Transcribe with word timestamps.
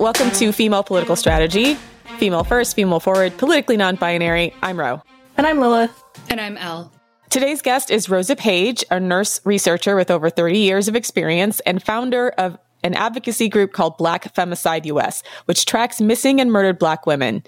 Welcome 0.00 0.30
to 0.30 0.50
Female 0.50 0.82
Political 0.82 1.14
Strategy. 1.16 1.74
Female 2.16 2.42
first, 2.42 2.74
female 2.74 3.00
forward, 3.00 3.36
politically 3.36 3.76
non 3.76 3.96
binary. 3.96 4.54
I'm 4.62 4.80
Ro. 4.80 5.02
And 5.36 5.46
I'm 5.46 5.60
Lilith. 5.60 5.92
And 6.30 6.40
I'm 6.40 6.56
Elle. 6.56 6.90
Today's 7.28 7.60
guest 7.60 7.90
is 7.90 8.08
Rosa 8.08 8.34
Page, 8.34 8.82
a 8.90 8.98
nurse 8.98 9.42
researcher 9.44 9.94
with 9.96 10.10
over 10.10 10.30
30 10.30 10.58
years 10.58 10.88
of 10.88 10.96
experience 10.96 11.60
and 11.66 11.82
founder 11.82 12.30
of 12.38 12.56
an 12.82 12.94
advocacy 12.94 13.50
group 13.50 13.74
called 13.74 13.98
Black 13.98 14.32
Femicide 14.34 14.86
US, 14.86 15.22
which 15.44 15.66
tracks 15.66 16.00
missing 16.00 16.40
and 16.40 16.50
murdered 16.50 16.78
Black 16.78 17.04
women. 17.04 17.42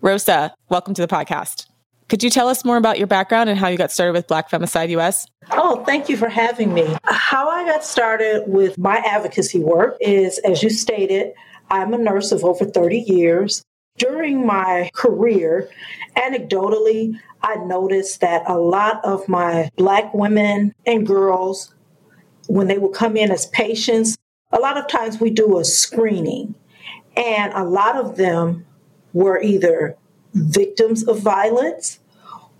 Rosa, 0.00 0.52
welcome 0.70 0.94
to 0.94 1.02
the 1.02 1.06
podcast. 1.06 1.66
Could 2.08 2.24
you 2.24 2.30
tell 2.30 2.48
us 2.48 2.64
more 2.64 2.78
about 2.78 2.98
your 2.98 3.06
background 3.06 3.48
and 3.48 3.56
how 3.56 3.68
you 3.68 3.78
got 3.78 3.92
started 3.92 4.14
with 4.14 4.26
Black 4.26 4.50
Femicide 4.50 4.88
US? 4.98 5.28
Oh, 5.52 5.84
thank 5.84 6.08
you 6.08 6.16
for 6.16 6.28
having 6.28 6.74
me. 6.74 6.96
How 7.04 7.48
I 7.48 7.64
got 7.64 7.84
started 7.84 8.42
with 8.48 8.76
my 8.76 8.96
advocacy 9.06 9.60
work 9.60 9.96
is, 10.00 10.38
as 10.40 10.64
you 10.64 10.68
stated, 10.68 11.32
I'm 11.72 11.94
a 11.94 11.98
nurse 11.98 12.32
of 12.32 12.44
over 12.44 12.66
30 12.66 12.98
years. 12.98 13.64
During 13.96 14.46
my 14.46 14.90
career, 14.94 15.70
anecdotally, 16.16 17.18
I 17.42 17.56
noticed 17.56 18.20
that 18.20 18.42
a 18.46 18.58
lot 18.58 19.02
of 19.04 19.26
my 19.26 19.70
Black 19.76 20.12
women 20.12 20.74
and 20.86 21.06
girls, 21.06 21.74
when 22.46 22.68
they 22.68 22.76
would 22.76 22.92
come 22.92 23.16
in 23.16 23.30
as 23.30 23.46
patients, 23.46 24.18
a 24.52 24.60
lot 24.60 24.76
of 24.76 24.86
times 24.86 25.18
we 25.18 25.30
do 25.30 25.58
a 25.58 25.64
screening, 25.64 26.54
and 27.16 27.54
a 27.54 27.64
lot 27.64 27.96
of 27.96 28.16
them 28.16 28.66
were 29.14 29.40
either 29.40 29.96
victims 30.34 31.08
of 31.08 31.20
violence 31.20 32.00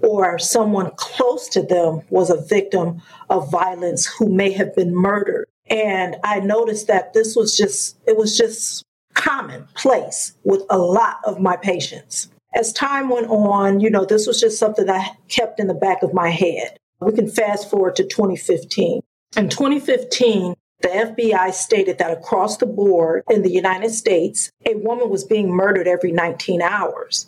or 0.00 0.38
someone 0.38 0.90
close 0.96 1.48
to 1.50 1.62
them 1.62 2.00
was 2.08 2.30
a 2.30 2.42
victim 2.46 3.02
of 3.28 3.50
violence 3.50 4.06
who 4.06 4.30
may 4.30 4.52
have 4.52 4.74
been 4.74 4.94
murdered. 4.94 5.46
And 5.68 6.16
I 6.24 6.40
noticed 6.40 6.86
that 6.88 7.12
this 7.12 7.36
was 7.36 7.56
just, 7.56 7.98
it 8.06 8.16
was 8.16 8.36
just 8.36 8.84
commonplace 9.22 10.34
with 10.44 10.62
a 10.68 10.78
lot 10.78 11.18
of 11.24 11.40
my 11.40 11.56
patients. 11.56 12.28
As 12.54 12.72
time 12.72 13.08
went 13.08 13.28
on, 13.28 13.80
you 13.80 13.88
know, 13.88 14.04
this 14.04 14.26
was 14.26 14.40
just 14.40 14.58
something 14.58 14.90
I 14.90 15.10
kept 15.28 15.60
in 15.60 15.68
the 15.68 15.74
back 15.74 16.02
of 16.02 16.12
my 16.12 16.28
head. 16.28 16.76
We 17.00 17.12
can 17.12 17.30
fast 17.30 17.70
forward 17.70 17.96
to 17.96 18.04
2015. 18.04 19.00
In 19.36 19.48
2015, 19.48 20.54
the 20.82 20.88
FBI 20.88 21.54
stated 21.54 21.98
that 21.98 22.10
across 22.10 22.56
the 22.56 22.66
board 22.66 23.22
in 23.30 23.42
the 23.42 23.50
United 23.50 23.90
States, 23.90 24.50
a 24.66 24.74
woman 24.74 25.08
was 25.08 25.24
being 25.24 25.50
murdered 25.50 25.86
every 25.86 26.12
19 26.12 26.60
hours. 26.60 27.26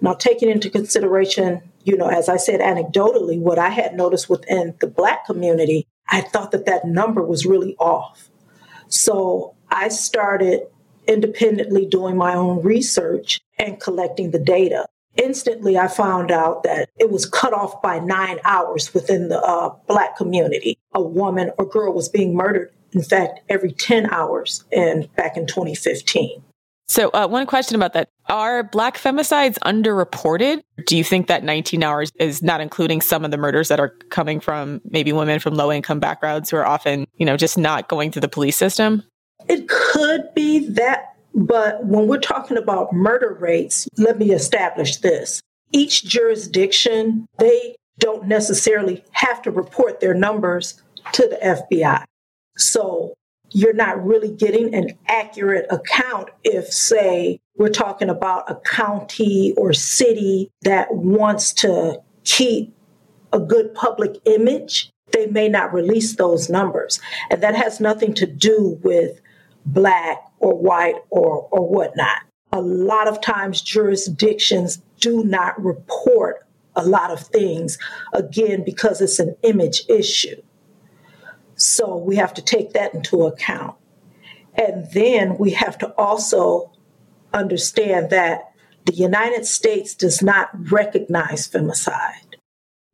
Now, 0.00 0.14
taking 0.14 0.50
into 0.50 0.68
consideration, 0.68 1.62
you 1.84 1.96
know, 1.96 2.08
as 2.08 2.28
I 2.28 2.36
said 2.36 2.60
anecdotally, 2.60 3.38
what 3.38 3.58
I 3.58 3.70
had 3.70 3.94
noticed 3.94 4.28
within 4.28 4.74
the 4.80 4.86
Black 4.86 5.24
community, 5.24 5.86
I 6.08 6.20
thought 6.20 6.50
that 6.50 6.66
that 6.66 6.84
number 6.84 7.22
was 7.22 7.46
really 7.46 7.76
off. 7.76 8.28
So 8.88 9.54
I 9.70 9.88
started 9.88 10.62
independently 11.08 11.86
doing 11.86 12.16
my 12.16 12.34
own 12.34 12.62
research 12.62 13.40
and 13.58 13.80
collecting 13.80 14.30
the 14.30 14.38
data. 14.38 14.86
Instantly, 15.16 15.76
I 15.76 15.88
found 15.88 16.30
out 16.30 16.62
that 16.62 16.90
it 16.96 17.10
was 17.10 17.26
cut 17.26 17.52
off 17.52 17.82
by 17.82 17.98
nine 17.98 18.38
hours 18.44 18.94
within 18.94 19.28
the 19.28 19.40
uh, 19.42 19.74
Black 19.88 20.16
community. 20.16 20.78
A 20.94 21.02
woman 21.02 21.50
or 21.58 21.64
girl 21.64 21.92
was 21.92 22.08
being 22.08 22.36
murdered, 22.36 22.70
in 22.92 23.02
fact, 23.02 23.40
every 23.48 23.72
10 23.72 24.10
hours 24.10 24.64
and 24.70 25.12
back 25.16 25.36
in 25.36 25.46
2015. 25.46 26.42
So, 26.86 27.10
uh, 27.10 27.26
one 27.26 27.46
question 27.46 27.74
about 27.74 27.92
that. 27.92 28.08
Are 28.28 28.62
Black 28.62 28.96
femicides 28.96 29.58
underreported? 29.58 30.62
Do 30.86 30.96
you 30.96 31.04
think 31.04 31.26
that 31.26 31.44
19 31.44 31.82
hours 31.82 32.10
is 32.18 32.42
not 32.42 32.62
including 32.62 33.02
some 33.02 33.24
of 33.24 33.30
the 33.30 33.36
murders 33.36 33.68
that 33.68 33.78
are 33.78 33.90
coming 34.10 34.40
from 34.40 34.80
maybe 34.88 35.12
women 35.12 35.38
from 35.38 35.54
low 35.54 35.70
income 35.70 36.00
backgrounds 36.00 36.48
who 36.48 36.56
are 36.56 36.64
often, 36.66 37.06
you 37.16 37.26
know, 37.26 37.36
just 37.36 37.58
not 37.58 37.88
going 37.88 38.10
through 38.10 38.20
the 38.20 38.28
police 38.28 38.56
system? 38.56 39.02
It 39.48 39.68
could 39.68 40.34
be 40.34 40.68
that, 40.70 41.16
but 41.34 41.84
when 41.84 42.06
we're 42.06 42.18
talking 42.18 42.56
about 42.56 42.92
murder 42.92 43.36
rates, 43.40 43.88
let 43.96 44.18
me 44.18 44.32
establish 44.32 44.98
this. 44.98 45.40
Each 45.72 46.04
jurisdiction, 46.04 47.26
they 47.38 47.76
don't 47.98 48.26
necessarily 48.26 49.04
have 49.12 49.42
to 49.42 49.50
report 49.50 50.00
their 50.00 50.14
numbers 50.14 50.80
to 51.12 51.28
the 51.28 51.36
FBI. 51.36 52.04
So 52.56 53.14
you're 53.50 53.74
not 53.74 54.04
really 54.04 54.30
getting 54.30 54.74
an 54.74 54.98
accurate 55.06 55.66
account 55.70 56.28
if, 56.44 56.66
say, 56.66 57.40
we're 57.56 57.68
talking 57.68 58.08
about 58.08 58.50
a 58.50 58.56
county 58.56 59.54
or 59.56 59.72
city 59.72 60.50
that 60.62 60.94
wants 60.94 61.52
to 61.54 62.00
keep 62.24 62.74
a 63.32 63.40
good 63.40 63.74
public 63.74 64.16
image, 64.26 64.90
they 65.12 65.26
may 65.26 65.48
not 65.48 65.72
release 65.72 66.16
those 66.16 66.48
numbers. 66.48 67.00
And 67.30 67.42
that 67.42 67.54
has 67.54 67.80
nothing 67.80 68.14
to 68.14 68.26
do 68.26 68.78
with 68.82 69.20
black 69.72 70.24
or 70.38 70.54
white 70.56 70.96
or, 71.10 71.48
or 71.50 71.68
whatnot. 71.68 72.22
A 72.52 72.60
lot 72.60 73.08
of 73.08 73.20
times, 73.20 73.60
jurisdictions 73.60 74.82
do 75.00 75.22
not 75.22 75.62
report 75.62 76.46
a 76.74 76.84
lot 76.84 77.10
of 77.10 77.20
things, 77.20 77.78
again, 78.12 78.64
because 78.64 79.00
it's 79.00 79.18
an 79.18 79.36
image 79.42 79.82
issue. 79.88 80.40
So 81.56 81.96
we 81.96 82.16
have 82.16 82.32
to 82.34 82.42
take 82.42 82.72
that 82.72 82.94
into 82.94 83.26
account. 83.26 83.76
And 84.54 84.90
then 84.92 85.36
we 85.38 85.50
have 85.52 85.76
to 85.78 85.92
also 85.94 86.72
understand 87.34 88.10
that 88.10 88.52
the 88.86 88.94
United 88.94 89.44
States 89.44 89.94
does 89.94 90.22
not 90.22 90.50
recognize 90.70 91.46
femicide. 91.46 92.36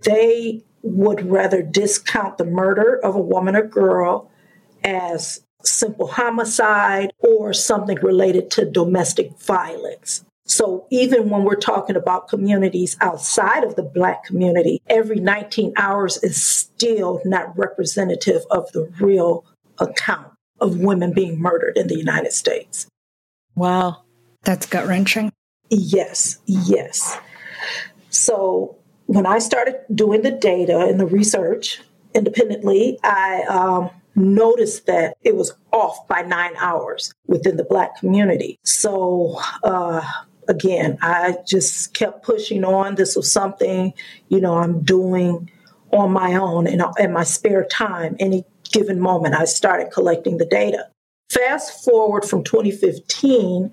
They 0.01 0.63
would 0.83 1.31
rather 1.31 1.63
discount 1.63 2.37
the 2.37 2.45
murder 2.45 2.99
of 3.03 3.15
a 3.15 3.21
woman 3.21 3.55
or 3.55 3.67
girl 3.67 4.31
as 4.83 5.41
simple 5.65 6.07
homicide 6.07 7.13
or 7.19 7.53
something 7.53 7.99
related 8.03 8.51
to 8.53 8.65
domestic 8.65 9.39
violence. 9.41 10.25
So 10.47 10.87
even 10.91 11.31
when 11.31 11.45
we're 11.45 11.55
talking 11.55 11.97
about 11.97 12.29
communities 12.29 12.97
outside 13.01 13.65
of 13.65 13.77
the 13.77 13.83
Black 13.83 14.25
community, 14.25 14.83
every 14.89 15.17
19 15.17 15.73
hours 15.77 16.19
is 16.23 16.43
still 16.43 17.23
not 17.25 17.57
representative 17.57 18.43
of 18.51 18.71
the 18.73 18.93
real 19.01 19.45
account 19.79 20.29
of 20.61 20.79
women 20.79 21.13
being 21.13 21.41
murdered 21.41 21.77
in 21.77 21.89
the 21.89 21.97
United 21.97 22.33
States. 22.33 22.87
Wow. 23.55 24.03
That's 24.43 24.67
gut 24.67 24.87
wrenching. 24.87 25.33
Yes, 25.71 26.39
yes. 26.47 27.19
So 28.11 28.77
when 29.07 29.27
I 29.27 29.39
started 29.39 29.77
doing 29.95 30.23
the 30.23 30.31
data 30.31 30.81
and 30.81 31.01
the 31.01 31.07
research 31.07 31.81
independently, 32.15 32.99
I 33.03 33.43
um, 33.49 33.91
noticed 34.17 34.87
that 34.87 35.17
it 35.23 35.37
was 35.37 35.53
off 35.73 36.07
by 36.09 36.23
nine 36.23 36.55
hours 36.59 37.13
within 37.27 37.57
the 37.57 37.65
Black 37.65 37.97
community. 37.97 38.59
So, 38.65 39.41
uh, 39.63 40.03
again, 40.49 40.99
I 41.03 41.37
just 41.47 41.95
kept 41.95 42.25
pushing 42.25 42.65
on. 42.65 42.95
This 42.95 43.17
was 43.17 43.31
something, 43.31 43.93
you 44.29 44.41
know, 44.41 44.59
I'm 44.59 44.83
doing 44.83 45.51
on 45.91 46.13
my 46.13 46.35
own 46.35 46.67
in, 46.67 46.83
in 46.99 47.13
my 47.13 47.25
spare 47.25 47.65
time. 47.65 48.17
Any 48.19 48.45
given 48.73 49.01
moment, 49.01 49.35
I 49.35 49.45
started 49.45 49.93
collecting 49.93 50.39
the 50.39 50.47
data. 50.47 50.89
Fast 51.31 51.85
forward 51.85 52.25
from 52.25 52.45
2015 52.45 53.73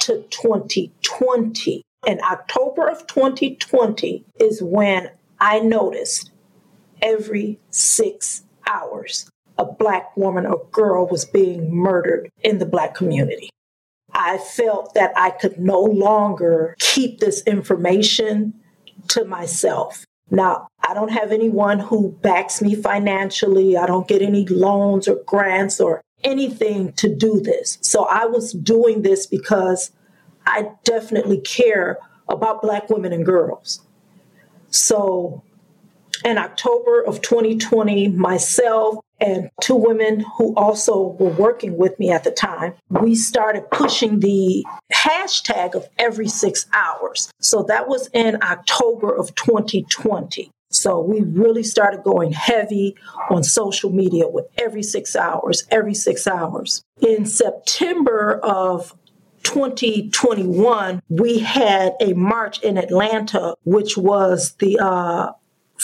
to 0.00 0.22
2020. 0.30 1.82
In 2.06 2.20
October 2.20 2.86
of 2.88 3.06
2020 3.06 4.24
is 4.38 4.62
when 4.62 5.10
I 5.40 5.60
noticed 5.60 6.30
every 7.00 7.58
six 7.70 8.44
hours 8.66 9.28
a 9.58 9.64
black 9.64 10.16
woman 10.16 10.46
or 10.46 10.66
girl 10.72 11.06
was 11.06 11.24
being 11.24 11.74
murdered 11.74 12.30
in 12.42 12.58
the 12.58 12.66
black 12.66 12.94
community. 12.94 13.50
I 14.12 14.38
felt 14.38 14.94
that 14.94 15.12
I 15.16 15.30
could 15.30 15.58
no 15.58 15.80
longer 15.80 16.76
keep 16.78 17.18
this 17.18 17.42
information 17.42 18.54
to 19.08 19.24
myself. 19.24 20.04
Now, 20.30 20.68
I 20.86 20.94
don't 20.94 21.10
have 21.10 21.32
anyone 21.32 21.78
who 21.78 22.12
backs 22.22 22.62
me 22.62 22.74
financially. 22.74 23.76
I 23.76 23.86
don't 23.86 24.08
get 24.08 24.22
any 24.22 24.46
loans 24.46 25.08
or 25.08 25.16
grants 25.26 25.80
or 25.80 26.00
anything 26.22 26.92
to 26.94 27.14
do 27.14 27.40
this. 27.40 27.78
So 27.82 28.06
I 28.06 28.26
was 28.26 28.52
doing 28.52 29.02
this 29.02 29.26
because 29.26 29.90
I 30.46 30.70
definitely 30.84 31.40
care 31.40 31.98
about 32.28 32.62
Black 32.62 32.88
women 32.88 33.12
and 33.12 33.24
girls. 33.24 33.82
So 34.70 35.42
in 36.24 36.38
October 36.38 37.02
of 37.02 37.20
2020, 37.20 38.08
myself 38.08 38.96
and 39.24 39.50
two 39.62 39.74
women 39.76 40.24
who 40.36 40.54
also 40.54 41.16
were 41.18 41.30
working 41.30 41.78
with 41.78 41.98
me 41.98 42.10
at 42.10 42.24
the 42.24 42.30
time, 42.30 42.74
we 42.90 43.14
started 43.14 43.70
pushing 43.70 44.20
the 44.20 44.64
hashtag 44.92 45.74
of 45.74 45.88
every 45.98 46.28
six 46.28 46.66
hours. 46.74 47.32
So 47.40 47.62
that 47.64 47.88
was 47.88 48.08
in 48.12 48.42
October 48.42 49.14
of 49.14 49.34
2020. 49.34 50.50
So 50.70 51.00
we 51.00 51.20
really 51.22 51.62
started 51.62 52.02
going 52.02 52.32
heavy 52.32 52.96
on 53.30 53.44
social 53.44 53.90
media 53.90 54.28
with 54.28 54.46
every 54.58 54.82
six 54.82 55.16
hours, 55.16 55.64
every 55.70 55.94
six 55.94 56.26
hours. 56.26 56.82
In 57.00 57.24
September 57.24 58.40
of 58.42 58.94
2021, 59.44 61.00
we 61.08 61.38
had 61.38 61.94
a 62.00 62.12
march 62.14 62.60
in 62.62 62.76
Atlanta, 62.76 63.54
which 63.64 63.96
was 63.96 64.54
the 64.58 64.78
uh, 64.78 65.32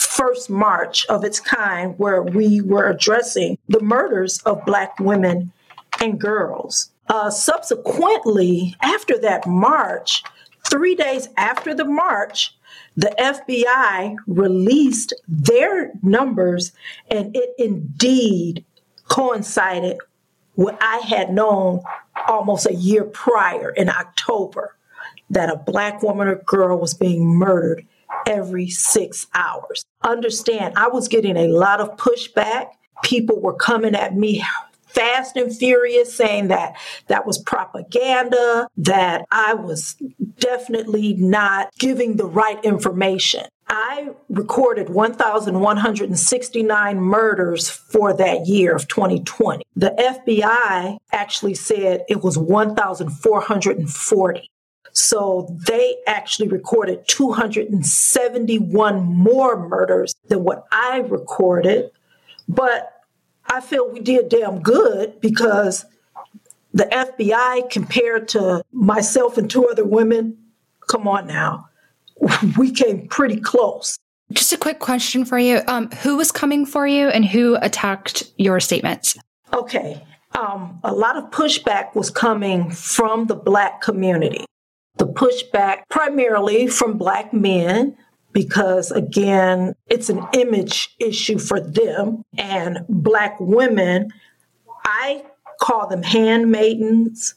first 0.05 0.49
march 0.49 1.05
of 1.07 1.23
its 1.23 1.39
kind 1.39 1.95
where 1.97 2.21
we 2.21 2.61
were 2.61 2.89
addressing 2.89 3.57
the 3.67 3.81
murders 3.81 4.39
of 4.39 4.65
Black 4.65 4.99
women 4.99 5.51
and 5.99 6.19
girls. 6.19 6.91
Uh, 7.07 7.29
subsequently, 7.29 8.75
after 8.81 9.17
that 9.17 9.45
march, 9.45 10.23
three 10.69 10.95
days 10.95 11.27
after 11.37 11.73
the 11.73 11.85
march, 11.85 12.55
the 12.95 13.13
FBI 13.19 14.15
released 14.27 15.13
their 15.27 15.91
numbers, 16.01 16.71
and 17.09 17.35
it 17.35 17.49
indeed 17.57 18.65
coincided 19.07 19.97
what 20.55 20.77
I 20.81 20.97
had 20.97 21.33
known 21.33 21.81
almost 22.27 22.65
a 22.65 22.73
year 22.73 23.03
prior 23.03 23.69
in 23.71 23.89
October 23.89 24.75
that 25.29 25.49
a 25.49 25.57
black 25.57 26.03
woman 26.03 26.27
or 26.27 26.35
girl 26.35 26.77
was 26.77 26.93
being 26.93 27.25
murdered 27.25 27.85
every 28.27 28.69
six 28.69 29.27
hours. 29.33 29.83
Understand, 30.01 30.73
I 30.77 30.87
was 30.87 31.07
getting 31.07 31.37
a 31.37 31.47
lot 31.47 31.79
of 31.79 31.97
pushback. 31.97 32.69
People 33.03 33.41
were 33.41 33.55
coming 33.55 33.95
at 33.95 34.15
me 34.15 34.43
fast 34.91 35.35
and 35.37 35.55
furious 35.55 36.13
saying 36.13 36.49
that 36.49 36.75
that 37.07 37.25
was 37.25 37.37
propaganda, 37.37 38.67
that 38.77 39.25
I 39.31 39.53
was 39.53 39.95
definitely 40.39 41.13
not 41.13 41.69
giving 41.77 42.17
the 42.17 42.25
right 42.25 42.61
information. 42.63 43.45
I 43.67 44.09
recorded 44.29 44.89
1,169 44.89 46.97
murders 46.97 47.69
for 47.69 48.13
that 48.13 48.45
year 48.45 48.75
of 48.75 48.89
2020. 48.89 49.63
The 49.77 49.95
FBI 49.97 50.97
actually 51.13 51.53
said 51.53 52.03
it 52.09 52.21
was 52.21 52.37
1,440. 52.37 54.51
So 54.93 55.55
they 55.67 55.97
actually 56.07 56.47
recorded 56.49 57.07
271 57.07 59.03
more 59.03 59.67
murders 59.67 60.13
than 60.27 60.43
what 60.43 60.65
I 60.71 60.99
recorded. 60.99 61.91
But 62.47 63.01
I 63.45 63.61
feel 63.61 63.89
we 63.89 63.99
did 63.99 64.29
damn 64.29 64.61
good 64.61 65.19
because 65.21 65.85
the 66.73 66.85
FBI, 66.85 67.69
compared 67.69 68.27
to 68.29 68.63
myself 68.71 69.37
and 69.37 69.49
two 69.49 69.67
other 69.67 69.85
women, 69.85 70.37
come 70.89 71.07
on 71.07 71.27
now, 71.27 71.69
we 72.57 72.71
came 72.71 73.07
pretty 73.07 73.39
close. 73.39 73.97
Just 74.31 74.53
a 74.53 74.57
quick 74.57 74.79
question 74.79 75.25
for 75.25 75.37
you. 75.37 75.61
Um, 75.67 75.89
who 75.91 76.15
was 76.15 76.31
coming 76.31 76.65
for 76.65 76.87
you 76.87 77.09
and 77.09 77.25
who 77.25 77.57
attacked 77.61 78.31
your 78.37 78.59
statements? 78.61 79.17
Okay. 79.53 80.01
Um, 80.39 80.79
a 80.83 80.93
lot 80.93 81.17
of 81.17 81.29
pushback 81.31 81.93
was 81.95 82.09
coming 82.09 82.71
from 82.71 83.25
the 83.25 83.35
Black 83.35 83.81
community. 83.81 84.45
The 84.97 85.07
pushback 85.07 85.83
primarily 85.89 86.67
from 86.67 86.97
Black 86.97 87.33
men, 87.33 87.97
because 88.31 88.91
again, 88.91 89.73
it's 89.87 90.09
an 90.09 90.25
image 90.33 90.95
issue 90.99 91.39
for 91.39 91.59
them. 91.59 92.23
And 92.37 92.79
Black 92.89 93.37
women, 93.39 94.09
I 94.83 95.25
call 95.59 95.87
them 95.87 96.03
handmaidens, 96.03 97.35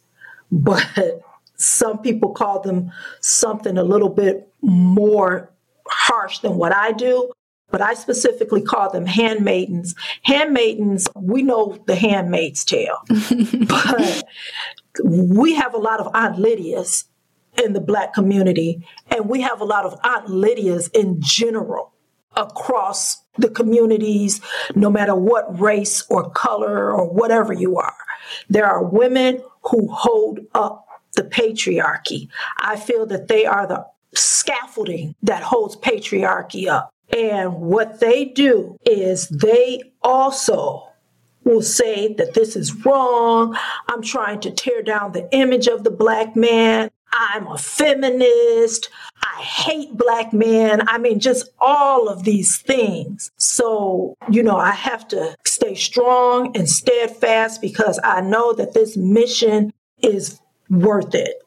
but 0.51 1.23
some 1.56 1.99
people 1.99 2.33
call 2.33 2.61
them 2.61 2.91
something 3.21 3.79
a 3.79 3.85
little 3.85 4.09
bit 4.09 4.49
more 4.61 5.51
harsh 5.89 6.41
than 6.41 6.56
what 6.56 6.75
I 6.75 6.93
do, 6.93 7.31
but 7.71 7.81
I 7.81 7.95
specifically 7.95 8.62
call 8.62 8.91
them 8.91 9.06
handmaidens. 9.06 9.95
Handmaidens, 10.23 11.09
we 11.15 11.43
know 11.43 11.79
the 11.87 11.97
handmaid's 11.97 12.65
tale, 12.65 12.99
but 13.69 14.25
we 15.05 15.55
have 15.55 15.75
a 15.75 15.79
lot 15.79 16.01
of 16.01 16.11
Aunt 16.15 16.37
Lydias 16.37 17.05
in 17.62 17.73
the 17.73 17.81
Black 17.81 18.15
community, 18.15 18.87
and 19.09 19.29
we 19.29 19.41
have 19.41 19.61
a 19.61 19.65
lot 19.65 19.85
of 19.85 19.99
Aunt 20.05 20.29
Lydias 20.29 20.91
in 20.95 21.21
general 21.21 21.93
across 22.37 23.23
the 23.39 23.49
communities, 23.49 24.41
no 24.75 24.91
matter 24.91 25.15
what 25.15 25.61
race 25.61 26.05
or 26.09 26.31
color 26.31 26.93
or 26.93 27.09
whatever 27.09 27.53
you 27.53 27.79
are. 27.79 27.97
There 28.49 28.67
are 28.67 28.83
women 28.85 29.43
who 29.62 29.89
hold 29.93 30.41
up 30.55 30.87
the 31.15 31.23
patriarchy. 31.23 32.29
I 32.59 32.77
feel 32.77 33.06
that 33.06 33.29
they 33.29 33.47
are 33.47 33.67
the 33.67 33.87
scaffolding 34.15 35.15
that 35.23 35.43
holds 35.43 35.77
patriarchy 35.77 36.69
up. 36.69 36.91
And 37.17 37.55
what 37.55 38.01
they 38.01 38.25
do 38.25 38.77
is 38.85 39.29
they 39.29 39.93
also 40.03 40.89
will 41.45 41.62
say 41.62 42.15
that 42.15 42.35
this 42.35 42.56
is 42.56 42.85
wrong. 42.85 43.56
I'm 43.89 44.03
trying 44.03 44.41
to 44.41 44.51
tear 44.51 44.83
down 44.83 45.12
the 45.12 45.29
image 45.33 45.67
of 45.67 45.85
the 45.85 45.91
black 45.91 46.35
man. 46.35 46.91
I'm 47.15 47.47
a 47.47 47.57
feminist. 47.57 48.91
I 49.23 49.41
hate 49.41 49.97
black 49.97 50.33
men. 50.33 50.83
I 50.89 50.99
mean, 50.99 51.21
just 51.21 51.49
all 51.61 52.09
of 52.09 52.25
these 52.25 52.59
things. 52.59 53.31
So, 53.39 54.17
you 54.31 54.43
know, 54.43 54.57
I 54.57 54.73
have 54.73 55.07
to 55.09 55.37
stay 55.47 55.77
strong 55.77 56.57
and 56.57 56.69
steadfast 56.69 57.61
because 57.61 58.01
I 58.03 58.21
know 58.21 58.53
that 58.55 58.75
this 58.75 58.97
mission 58.97 59.73
is 60.03 60.41
worth 60.69 61.15
it. 61.15 61.43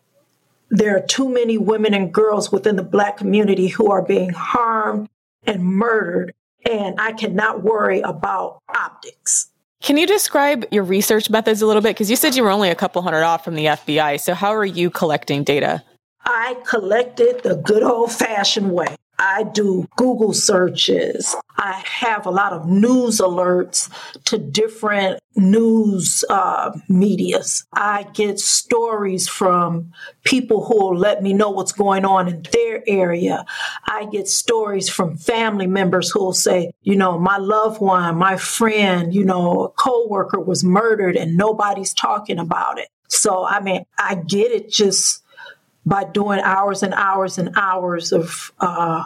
There 0.70 0.96
are 0.96 1.06
too 1.06 1.30
many 1.30 1.58
women 1.58 1.94
and 1.94 2.14
girls 2.14 2.52
within 2.52 2.78
the 2.78 2.84
Black 2.84 3.18
community 3.18 3.68
who 3.68 3.92
are 3.92 4.02
being 4.02 4.30
harmed 4.30 5.10
and 5.44 5.64
murdered, 5.64 6.34
and 6.66 6.96
I 7.00 7.12
cannot 7.12 7.64
worry 7.64 8.02
about 8.02 8.62
optics. 8.74 9.50
Can 9.88 9.96
you 9.96 10.06
describe 10.06 10.66
your 10.70 10.84
research 10.84 11.30
methods 11.30 11.62
a 11.62 11.66
little 11.66 11.82
bit? 11.82 11.96
Because 11.96 12.10
you 12.10 12.18
said 12.18 12.36
you 12.36 12.44
were 12.44 12.50
only 12.50 12.70
a 12.70 12.76
couple 12.76 13.02
hundred 13.02 13.24
off 13.24 13.46
from 13.46 13.56
the 13.56 13.68
FBI. 13.68 14.20
So, 14.20 14.34
how 14.34 14.54
are 14.54 14.66
you 14.66 14.90
collecting 14.90 15.46
data? 15.46 15.82
I 16.26 16.58
collected 16.68 17.42
the 17.44 17.56
good 17.56 17.84
old 17.84 18.12
fashioned 18.12 18.74
way. 18.74 18.98
I 19.20 19.44
do 19.44 19.88
Google 19.96 20.34
searches. 20.34 21.36
I 21.58 21.84
have 21.86 22.26
a 22.26 22.32
lot 22.32 22.54
of 22.54 22.68
news 22.68 23.20
alerts 23.20 23.90
to 24.26 24.38
different 24.38 25.20
news 25.36 26.24
uh, 26.30 26.78
medias. 26.88 27.66
I 27.74 28.04
get 28.14 28.40
stories 28.40 29.28
from 29.28 29.92
people 30.24 30.66
who 30.66 30.76
will 30.76 30.98
let 30.98 31.24
me 31.24 31.34
know 31.34 31.50
what's 31.50 31.72
going 31.72 32.06
on 32.06 32.28
in 32.28 32.44
their 32.52 32.84
area. 32.88 33.44
I 33.88 34.06
get 34.06 34.28
stories 34.28 34.88
from 34.88 35.18
family 35.18 35.68
members 35.68 36.12
who 36.12 36.20
will 36.20 36.34
say, 36.34 36.72
you 36.84 36.96
know, 36.96 37.18
my 37.18 37.38
loved 37.38 37.82
one, 37.82 38.18
my 38.18 38.38
friend, 38.38 39.14
you 39.14 39.26
know, 39.26 39.64
a 39.66 39.70
coworker 39.70 40.40
was 40.40 40.64
murdered 40.64 41.16
and 41.16 41.36
nobody's 41.36 41.94
talking 41.94 42.38
about 42.38 42.78
it. 42.78 42.90
So, 43.10 43.46
I 43.46 43.62
mean, 43.62 43.86
I 43.98 44.16
get 44.16 44.52
it 44.52 44.70
just 44.70 45.24
by 45.88 46.04
doing 46.04 46.40
hours 46.42 46.84
and 46.84 46.94
hours 46.94 47.38
and 47.38 47.50
hours 47.56 48.12
of 48.12 48.52
uh, 48.60 49.04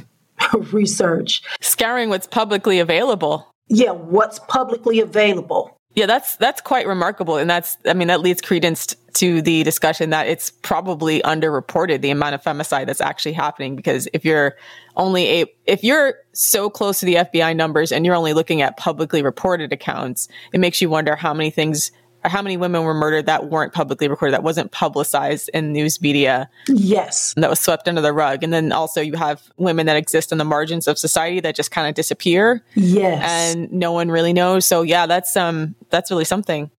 research. 0.72 1.42
Scouring 1.60 2.10
what's 2.10 2.26
publicly 2.26 2.78
available. 2.78 3.50
Yeah, 3.68 3.90
what's 3.90 4.38
publicly 4.40 5.00
available. 5.00 5.74
Yeah, 5.94 6.06
that's 6.06 6.36
that's 6.36 6.60
quite 6.60 6.86
remarkable, 6.86 7.38
and 7.38 7.48
that's 7.48 7.76
I 7.86 7.94
mean 7.94 8.08
that 8.08 8.20
leads 8.20 8.40
credence 8.40 8.94
to 9.14 9.42
the 9.42 9.64
discussion 9.64 10.10
that 10.10 10.28
it's 10.28 10.50
probably 10.50 11.20
underreported 11.22 12.02
the 12.02 12.10
amount 12.10 12.34
of 12.34 12.42
femicide 12.42 12.86
that's 12.86 13.00
actually 13.00 13.32
happening 13.32 13.74
because 13.74 14.06
if 14.12 14.24
you're 14.24 14.54
only 14.96 15.40
a 15.42 15.46
if 15.64 15.82
you're 15.82 16.14
so 16.34 16.70
close 16.70 17.00
to 17.00 17.06
the 17.06 17.16
FBI 17.16 17.56
numbers 17.56 17.90
and 17.90 18.06
you're 18.06 18.14
only 18.14 18.32
looking 18.32 18.62
at 18.62 18.76
publicly 18.76 19.22
reported 19.22 19.72
accounts, 19.72 20.28
it 20.52 20.60
makes 20.60 20.80
you 20.80 20.88
wonder 20.88 21.16
how 21.16 21.34
many 21.34 21.50
things 21.50 21.90
how 22.24 22.42
many 22.42 22.56
women 22.56 22.82
were 22.82 22.94
murdered 22.94 23.26
that 23.26 23.48
weren't 23.48 23.72
publicly 23.72 24.08
recorded, 24.08 24.34
that 24.34 24.42
wasn't 24.42 24.72
publicized 24.72 25.50
in 25.54 25.72
news 25.72 26.00
media. 26.00 26.50
Yes. 26.68 27.34
That 27.36 27.48
was 27.48 27.60
swept 27.60 27.88
under 27.88 28.00
the 28.00 28.12
rug. 28.12 28.42
And 28.42 28.52
then 28.52 28.72
also 28.72 29.00
you 29.00 29.14
have 29.16 29.42
women 29.56 29.86
that 29.86 29.96
exist 29.96 30.32
in 30.32 30.38
the 30.38 30.44
margins 30.44 30.88
of 30.88 30.98
society 30.98 31.40
that 31.40 31.54
just 31.54 31.70
kind 31.70 31.88
of 31.88 31.94
disappear. 31.94 32.62
Yes. 32.74 33.22
And 33.26 33.72
no 33.72 33.92
one 33.92 34.10
really 34.10 34.32
knows. 34.32 34.66
So 34.66 34.82
yeah, 34.82 35.06
that's 35.06 35.36
um 35.36 35.74
that's 35.90 36.10
really 36.10 36.24
something. 36.24 36.70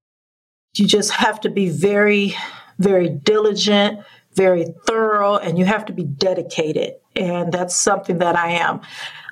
You 0.75 0.85
just 0.85 1.11
have 1.11 1.41
to 1.41 1.49
be 1.49 1.69
very, 1.69 2.35
very 2.77 3.09
diligent, 3.09 3.99
very 4.35 4.65
thorough, 4.85 5.37
and 5.37 5.57
you 5.57 5.65
have 5.65 5.85
to 5.85 5.93
be 5.93 6.03
dedicated. 6.03 6.93
And 7.15 7.51
that's 7.51 7.75
something 7.75 8.19
that 8.19 8.35
I 8.35 8.51
am. 8.51 8.81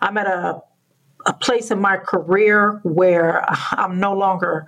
I'm 0.01 0.17
at 0.17 0.27
a 0.27 0.61
a 1.27 1.33
place 1.33 1.71
in 1.71 1.79
my 1.79 1.97
career 1.97 2.79
where 2.83 3.45
I'm 3.71 3.99
no 3.99 4.13
longer 4.13 4.65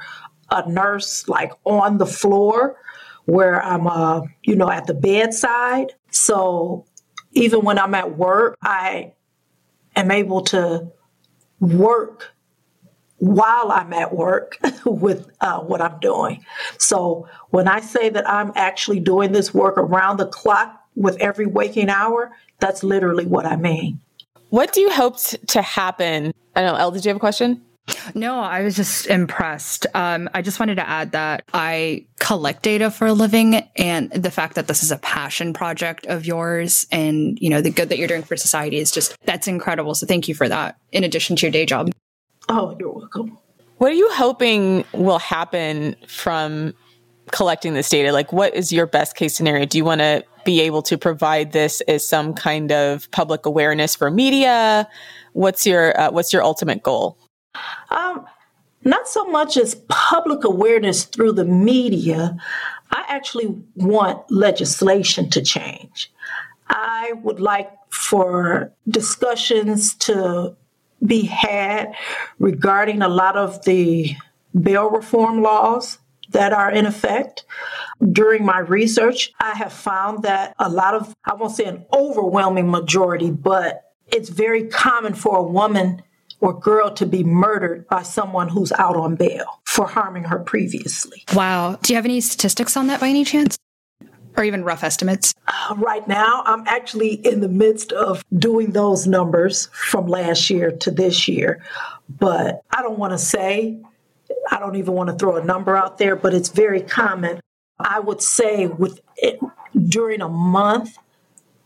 a 0.51 0.69
nurse 0.69 1.27
like 1.27 1.51
on 1.65 1.97
the 1.97 2.05
floor 2.05 2.77
where 3.25 3.63
I'm, 3.63 3.87
uh, 3.87 4.21
you 4.43 4.55
know, 4.55 4.69
at 4.69 4.87
the 4.87 4.93
bedside. 4.93 5.93
So 6.09 6.85
even 7.33 7.61
when 7.61 7.77
I'm 7.77 7.93
at 7.93 8.17
work, 8.17 8.57
I 8.61 9.13
am 9.95 10.11
able 10.11 10.41
to 10.45 10.91
work 11.59 12.33
while 13.17 13.71
I'm 13.71 13.93
at 13.93 14.13
work 14.13 14.57
with 14.85 15.29
uh, 15.41 15.59
what 15.59 15.81
I'm 15.81 15.99
doing. 15.99 16.43
So 16.77 17.27
when 17.49 17.67
I 17.67 17.81
say 17.81 18.09
that 18.09 18.27
I'm 18.27 18.51
actually 18.55 18.99
doing 18.99 19.31
this 19.31 19.53
work 19.53 19.77
around 19.77 20.17
the 20.17 20.27
clock 20.27 20.83
with 20.95 21.17
every 21.17 21.45
waking 21.45 21.89
hour, 21.89 22.31
that's 22.59 22.83
literally 22.83 23.25
what 23.25 23.45
I 23.45 23.57
mean. 23.57 23.99
What 24.49 24.73
do 24.73 24.81
you 24.81 24.89
hope 24.91 25.17
to 25.47 25.61
happen? 25.61 26.33
I 26.55 26.61
don't 26.61 26.73
know, 26.73 26.79
Elle, 26.79 26.91
did 26.91 27.05
you 27.05 27.09
have 27.09 27.17
a 27.17 27.19
question? 27.19 27.61
No, 28.13 28.39
I 28.39 28.63
was 28.63 28.75
just 28.75 29.07
impressed. 29.07 29.85
Um, 29.93 30.29
I 30.33 30.41
just 30.41 30.59
wanted 30.59 30.75
to 30.75 30.87
add 30.87 31.11
that 31.11 31.43
I 31.53 32.05
collect 32.19 32.63
data 32.63 32.91
for 32.91 33.07
a 33.07 33.13
living 33.13 33.55
and 33.75 34.11
the 34.11 34.31
fact 34.31 34.55
that 34.55 34.67
this 34.67 34.83
is 34.83 34.91
a 34.91 34.97
passion 34.97 35.53
project 35.53 36.05
of 36.07 36.25
yours 36.25 36.85
and, 36.91 37.37
you 37.39 37.49
know, 37.49 37.61
the 37.61 37.71
good 37.71 37.89
that 37.89 37.97
you're 37.97 38.07
doing 38.07 38.23
for 38.23 38.35
society 38.35 38.77
is 38.77 38.91
just, 38.91 39.15
that's 39.25 39.47
incredible. 39.47 39.95
So 39.95 40.05
thank 40.05 40.27
you 40.27 40.35
for 40.35 40.47
that 40.49 40.77
in 40.91 41.03
addition 41.03 41.35
to 41.37 41.45
your 41.45 41.51
day 41.51 41.65
job. 41.65 41.91
Oh, 42.49 42.75
you're 42.79 42.91
welcome. 42.91 43.37
What 43.77 43.91
are 43.91 43.95
you 43.95 44.09
hoping 44.11 44.83
will 44.93 45.19
happen 45.19 45.95
from 46.07 46.73
collecting 47.31 47.73
this 47.75 47.89
data? 47.89 48.11
Like, 48.11 48.33
what 48.33 48.53
is 48.53 48.73
your 48.73 48.87
best 48.87 49.15
case 49.15 49.35
scenario? 49.35 49.65
Do 49.65 49.77
you 49.77 49.85
want 49.85 50.01
to 50.01 50.23
be 50.45 50.61
able 50.61 50.81
to 50.81 50.97
provide 50.97 51.51
this 51.51 51.81
as 51.81 52.05
some 52.05 52.33
kind 52.33 52.71
of 52.71 53.09
public 53.11 53.45
awareness 53.45 53.95
for 53.95 54.09
media? 54.11 54.87
What's 55.33 55.65
your 55.65 55.97
uh, 55.99 56.11
what's 56.11 56.33
your 56.33 56.43
ultimate 56.43 56.83
goal? 56.83 57.17
Um, 57.89 58.25
not 58.83 59.07
so 59.07 59.25
much 59.25 59.57
as 59.57 59.75
public 59.89 60.43
awareness 60.43 61.03
through 61.03 61.33
the 61.33 61.45
media. 61.45 62.37
I 62.91 63.05
actually 63.07 63.61
want 63.75 64.29
legislation 64.31 65.29
to 65.31 65.41
change. 65.41 66.11
I 66.69 67.13
would 67.23 67.39
like 67.39 67.71
for 67.89 68.71
discussions 68.87 69.95
to 69.95 70.55
be 71.05 71.25
had 71.25 71.93
regarding 72.39 73.01
a 73.01 73.07
lot 73.07 73.35
of 73.35 73.63
the 73.65 74.15
bail 74.59 74.89
reform 74.89 75.41
laws 75.41 75.99
that 76.31 76.53
are 76.53 76.71
in 76.71 76.85
effect. 76.85 77.45
During 78.11 78.45
my 78.45 78.59
research, 78.59 79.31
I 79.39 79.51
have 79.55 79.73
found 79.73 80.23
that 80.23 80.53
a 80.59 80.69
lot 80.69 80.93
of, 80.93 81.13
I 81.25 81.33
won't 81.33 81.55
say 81.55 81.65
an 81.65 81.85
overwhelming 81.93 82.69
majority, 82.69 83.31
but 83.31 83.83
it's 84.07 84.29
very 84.29 84.67
common 84.67 85.13
for 85.13 85.37
a 85.37 85.43
woman 85.43 86.03
or 86.41 86.57
girl 86.57 86.91
to 86.91 87.05
be 87.05 87.23
murdered 87.23 87.87
by 87.87 88.03
someone 88.03 88.49
who's 88.49 88.71
out 88.73 88.95
on 88.95 89.15
bail 89.15 89.61
for 89.65 89.87
harming 89.87 90.23
her 90.23 90.39
previously. 90.39 91.23
Wow. 91.33 91.77
Do 91.81 91.93
you 91.93 91.95
have 91.97 92.05
any 92.05 92.21
statistics 92.21 92.77
on 92.77 92.87
that 92.87 92.99
by 92.99 93.09
any 93.09 93.25
chance? 93.25 93.57
Or 94.37 94.43
even 94.43 94.63
rough 94.63 94.83
estimates? 94.83 95.33
Uh, 95.47 95.75
right 95.77 96.07
now, 96.07 96.43
I'm 96.45 96.65
actually 96.67 97.13
in 97.13 97.41
the 97.41 97.49
midst 97.49 97.91
of 97.91 98.23
doing 98.37 98.71
those 98.71 99.05
numbers 99.05 99.67
from 99.73 100.07
last 100.07 100.49
year 100.49 100.71
to 100.71 100.91
this 100.91 101.27
year. 101.27 101.61
But 102.07 102.61
I 102.71 102.81
don't 102.81 102.97
want 102.97 103.11
to 103.13 103.17
say, 103.17 103.81
I 104.49 104.59
don't 104.59 104.75
even 104.75 104.93
want 104.93 105.09
to 105.09 105.15
throw 105.15 105.35
a 105.35 105.43
number 105.43 105.75
out 105.75 105.97
there, 105.97 106.15
but 106.15 106.33
it's 106.33 106.49
very 106.49 106.81
common. 106.81 107.41
I 107.79 107.99
would 107.99 108.21
say 108.21 108.67
with 108.67 109.01
it, 109.17 109.39
during 109.87 110.21
a 110.21 110.29
month, 110.29 110.97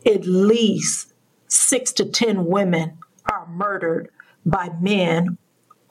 at 0.05 0.25
least 0.25 1.13
six 1.47 1.91
to 1.93 2.05
10 2.05 2.45
women 2.45 2.97
are 3.31 3.47
murdered 3.47 4.09
by 4.45 4.69
men 4.79 5.37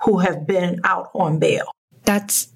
who 0.02 0.18
have 0.18 0.47
been 0.47 0.80
out 0.85 1.11
on 1.14 1.38
bail. 1.38 1.71
That's. 2.04 2.49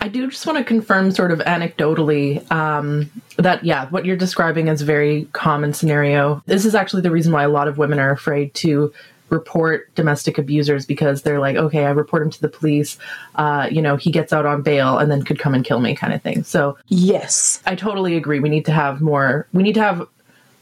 I 0.00 0.08
do 0.08 0.28
just 0.28 0.44
want 0.46 0.58
to 0.58 0.64
confirm, 0.64 1.12
sort 1.12 1.30
of 1.30 1.38
anecdotally, 1.40 2.50
um, 2.50 3.08
that 3.36 3.64
yeah, 3.64 3.88
what 3.90 4.04
you're 4.04 4.16
describing 4.16 4.66
is 4.66 4.82
a 4.82 4.84
very 4.84 5.28
common 5.32 5.72
scenario. 5.74 6.42
This 6.46 6.64
is 6.64 6.74
actually 6.74 7.02
the 7.02 7.10
reason 7.12 7.32
why 7.32 7.44
a 7.44 7.48
lot 7.48 7.68
of 7.68 7.78
women 7.78 8.00
are 8.00 8.10
afraid 8.10 8.52
to 8.54 8.92
report 9.32 9.92
domestic 9.94 10.38
abusers 10.38 10.84
because 10.86 11.22
they're 11.22 11.40
like, 11.40 11.56
okay, 11.56 11.86
I 11.86 11.90
report 11.90 12.22
him 12.22 12.30
to 12.30 12.40
the 12.40 12.48
police. 12.48 12.98
Uh, 13.36 13.68
you 13.70 13.80
know, 13.80 13.96
he 13.96 14.10
gets 14.10 14.32
out 14.32 14.44
on 14.44 14.62
bail 14.62 14.98
and 14.98 15.10
then 15.10 15.22
could 15.22 15.38
come 15.38 15.54
and 15.54 15.64
kill 15.64 15.80
me, 15.80 15.94
kind 15.94 16.12
of 16.12 16.20
thing. 16.20 16.44
So 16.44 16.76
yes, 16.88 17.62
I 17.64 17.74
totally 17.74 18.16
agree. 18.16 18.40
We 18.40 18.50
need 18.50 18.66
to 18.66 18.72
have 18.72 19.00
more. 19.00 19.46
We 19.52 19.62
need 19.62 19.74
to 19.74 19.82
have 19.82 20.06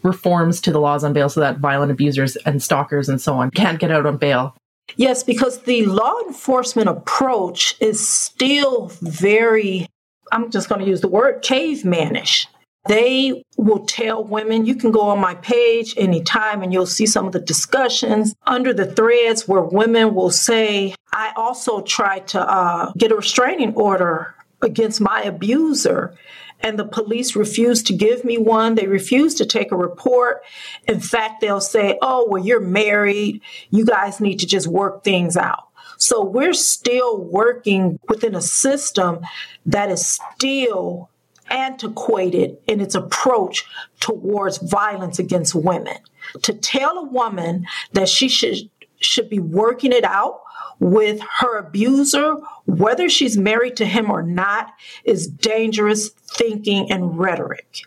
reforms 0.02 0.60
to 0.62 0.72
the 0.72 0.80
laws 0.80 1.04
on 1.04 1.12
bail 1.12 1.28
so 1.28 1.40
that 1.40 1.58
violent 1.58 1.92
abusers 1.92 2.36
and 2.36 2.62
stalkers 2.62 3.08
and 3.08 3.20
so 3.20 3.34
on 3.34 3.50
can't 3.50 3.78
get 3.78 3.90
out 3.90 4.06
on 4.06 4.16
bail. 4.16 4.56
Yes, 4.96 5.22
because 5.22 5.60
the 5.62 5.86
law 5.86 6.14
enforcement 6.26 6.88
approach 6.88 7.76
is 7.80 8.06
still 8.06 8.88
very, 9.00 9.86
I'm 10.32 10.50
just 10.50 10.68
going 10.68 10.80
to 10.80 10.86
use 10.86 11.00
the 11.00 11.08
word 11.08 11.42
cavemanish. 11.42 12.46
They 12.88 13.44
will 13.58 13.84
tell 13.84 14.24
women, 14.24 14.64
you 14.64 14.74
can 14.74 14.90
go 14.90 15.02
on 15.02 15.20
my 15.20 15.34
page 15.34 15.94
anytime 15.98 16.62
and 16.62 16.72
you'll 16.72 16.86
see 16.86 17.06
some 17.06 17.26
of 17.26 17.32
the 17.32 17.40
discussions 17.40 18.34
under 18.46 18.72
the 18.72 18.86
threads 18.86 19.46
where 19.46 19.60
women 19.60 20.14
will 20.14 20.30
say, 20.30 20.94
I 21.12 21.32
also 21.36 21.82
tried 21.82 22.28
to 22.28 22.40
uh, 22.40 22.92
get 22.96 23.12
a 23.12 23.16
restraining 23.16 23.74
order 23.74 24.34
against 24.62 25.00
my 25.00 25.22
abuser 25.22 26.16
and 26.62 26.78
the 26.78 26.84
police 26.84 27.34
refuse 27.36 27.82
to 27.84 27.92
give 27.92 28.24
me 28.24 28.38
one. 28.38 28.74
They 28.74 28.86
refuse 28.86 29.34
to 29.36 29.46
take 29.46 29.72
a 29.72 29.76
report. 29.76 30.42
In 30.86 31.00
fact, 31.00 31.40
they'll 31.40 31.60
say, 31.60 31.98
oh, 32.02 32.26
well, 32.28 32.44
you're 32.44 32.60
married. 32.60 33.40
You 33.70 33.84
guys 33.84 34.20
need 34.20 34.40
to 34.40 34.46
just 34.46 34.66
work 34.66 35.04
things 35.04 35.36
out. 35.36 35.68
So 35.96 36.24
we're 36.24 36.54
still 36.54 37.18
working 37.18 37.98
within 38.08 38.34
a 38.34 38.40
system 38.40 39.20
that 39.66 39.90
is 39.90 40.06
still 40.06 41.10
antiquated 41.50 42.56
in 42.66 42.80
its 42.80 42.94
approach 42.94 43.66
towards 43.98 44.58
violence 44.58 45.18
against 45.18 45.54
women. 45.54 45.96
To 46.42 46.54
tell 46.54 46.96
a 46.98 47.04
woman 47.04 47.66
that 47.92 48.08
she 48.08 48.28
should 48.28 48.70
should 49.00 49.30
be 49.30 49.40
working 49.40 49.92
it 49.92 50.04
out 50.04 50.42
with 50.80 51.20
her 51.38 51.58
abuser, 51.58 52.36
whether 52.64 53.08
she's 53.08 53.36
married 53.36 53.76
to 53.76 53.86
him 53.86 54.10
or 54.10 54.22
not, 54.22 54.72
is 55.04 55.28
dangerous 55.28 56.08
thinking 56.08 56.90
and 56.90 57.18
rhetoric. 57.18 57.82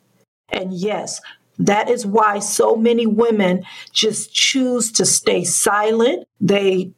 And 0.50 0.74
yes, 0.74 1.20
that 1.60 1.90
is 1.90 2.06
why 2.06 2.40
so 2.40 2.76
many 2.76 3.06
women 3.06 3.66
just 3.92 4.34
choose 4.34 4.92
to 4.94 5.06
stay 5.06 5.44
silent. 5.44 6.28
They 6.40 6.94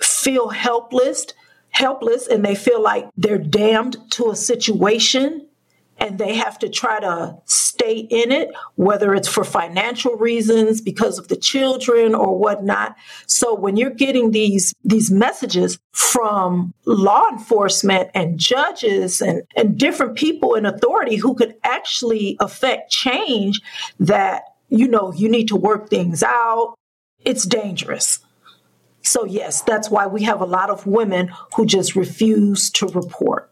feel 0.00 0.48
helpless, 0.48 1.26
helpless, 1.70 2.26
and 2.26 2.44
they 2.44 2.54
feel 2.54 2.82
like 2.82 3.08
they're 3.16 3.38
damned 3.38 3.96
to 4.12 4.30
a 4.30 4.36
situation 4.36 5.46
and 6.00 6.18
they 6.18 6.34
have 6.34 6.58
to 6.60 6.68
try 6.68 6.98
to 6.98 7.36
stay 7.44 7.98
in 7.98 8.32
it, 8.32 8.50
whether 8.76 9.14
it's 9.14 9.28
for 9.28 9.44
financial 9.44 10.16
reasons, 10.16 10.80
because 10.80 11.18
of 11.18 11.28
the 11.28 11.36
children 11.36 12.14
or 12.14 12.36
whatnot. 12.36 12.96
So 13.26 13.54
when 13.54 13.76
you're 13.76 13.90
getting 13.90 14.30
these 14.30 14.74
these 14.82 15.10
messages 15.10 15.78
from 15.92 16.72
law 16.86 17.28
enforcement 17.30 18.10
and 18.14 18.38
judges 18.38 19.20
and, 19.20 19.42
and 19.56 19.78
different 19.78 20.16
people 20.16 20.54
in 20.54 20.64
authority 20.64 21.16
who 21.16 21.34
could 21.34 21.54
actually 21.62 22.36
affect 22.40 22.90
change 22.90 23.60
that, 24.00 24.42
you 24.68 24.88
know, 24.88 25.12
you 25.12 25.28
need 25.28 25.48
to 25.48 25.56
work 25.56 25.90
things 25.90 26.22
out, 26.22 26.74
it's 27.24 27.44
dangerous. 27.44 28.20
So, 29.02 29.24
yes, 29.24 29.62
that's 29.62 29.90
why 29.90 30.06
we 30.06 30.22
have 30.24 30.40
a 30.40 30.46
lot 30.46 30.70
of 30.70 30.86
women 30.86 31.30
who 31.54 31.64
just 31.66 31.96
refuse 31.96 32.70
to 32.72 32.86
report. 32.88 33.49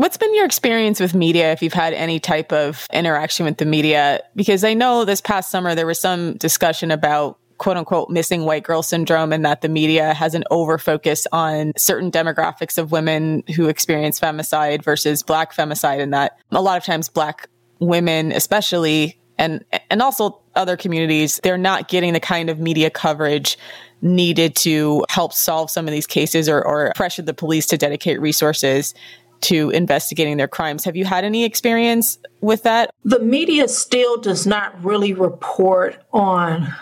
What's 0.00 0.16
been 0.16 0.34
your 0.34 0.46
experience 0.46 0.98
with 0.98 1.14
media 1.14 1.52
if 1.52 1.62
you've 1.62 1.74
had 1.74 1.92
any 1.92 2.18
type 2.18 2.54
of 2.54 2.86
interaction 2.90 3.44
with 3.44 3.58
the 3.58 3.66
media? 3.66 4.22
Because 4.34 4.64
I 4.64 4.72
know 4.72 5.04
this 5.04 5.20
past 5.20 5.50
summer 5.50 5.74
there 5.74 5.84
was 5.84 6.00
some 6.00 6.38
discussion 6.38 6.90
about 6.90 7.38
quote 7.58 7.76
unquote 7.76 8.08
missing 8.08 8.46
white 8.46 8.62
girl 8.62 8.82
syndrome 8.82 9.30
and 9.30 9.44
that 9.44 9.60
the 9.60 9.68
media 9.68 10.14
has 10.14 10.34
an 10.34 10.44
over 10.50 10.78
focus 10.78 11.26
on 11.32 11.74
certain 11.76 12.10
demographics 12.10 12.78
of 12.78 12.92
women 12.92 13.42
who 13.54 13.68
experience 13.68 14.18
femicide 14.18 14.82
versus 14.82 15.22
black 15.22 15.54
femicide 15.54 16.00
and 16.00 16.14
that 16.14 16.38
a 16.50 16.62
lot 16.62 16.78
of 16.78 16.84
times 16.84 17.10
black 17.10 17.50
women 17.78 18.32
especially 18.32 19.20
and 19.36 19.62
and 19.90 20.00
also 20.00 20.40
other 20.54 20.78
communities 20.78 21.40
they're 21.42 21.58
not 21.58 21.88
getting 21.88 22.14
the 22.14 22.20
kind 22.20 22.48
of 22.48 22.58
media 22.58 22.88
coverage 22.88 23.58
needed 24.02 24.56
to 24.56 25.04
help 25.10 25.32
solve 25.34 25.70
some 25.70 25.86
of 25.86 25.92
these 25.92 26.06
cases 26.06 26.48
or, 26.48 26.64
or 26.66 26.92
pressure 26.96 27.20
the 27.20 27.34
police 27.34 27.66
to 27.66 27.76
dedicate 27.76 28.18
resources 28.18 28.94
to 29.42 29.70
investigating 29.70 30.36
their 30.36 30.48
crimes. 30.48 30.84
Have 30.84 30.96
you 30.96 31.04
had 31.04 31.24
any 31.24 31.44
experience 31.44 32.18
with 32.40 32.62
that? 32.64 32.90
The 33.04 33.20
media 33.20 33.68
still 33.68 34.16
does 34.16 34.46
not 34.46 34.82
really 34.84 35.12
report 35.12 35.98
on 36.12 36.72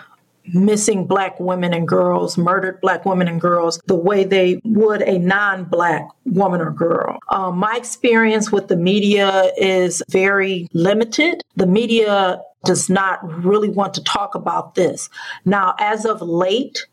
missing 0.53 1.05
black 1.05 1.39
women 1.39 1.73
and 1.73 1.87
girls, 1.87 2.37
murdered 2.37 2.81
black 2.81 3.05
women 3.05 3.27
and 3.27 3.39
girls, 3.39 3.79
the 3.85 3.95
way 3.95 4.23
they 4.23 4.59
would 4.63 5.01
a 5.03 5.19
non 5.19 5.63
black 5.65 6.07
woman 6.25 6.61
or 6.61 6.71
girl. 6.71 7.19
Um, 7.29 7.57
my 7.57 7.75
experience 7.75 8.51
with 8.51 8.67
the 8.67 8.75
media 8.75 9.51
is 9.57 10.01
very 10.09 10.67
limited. 10.73 11.41
The 11.55 11.67
media 11.67 12.41
does 12.65 12.89
not 12.89 13.19
really 13.43 13.69
want 13.69 13.93
to 13.93 14.03
talk 14.03 14.35
about 14.35 14.75
this. 14.75 15.09
Now, 15.45 15.75
as 15.79 16.05
of 16.05 16.21
late, 16.21 16.87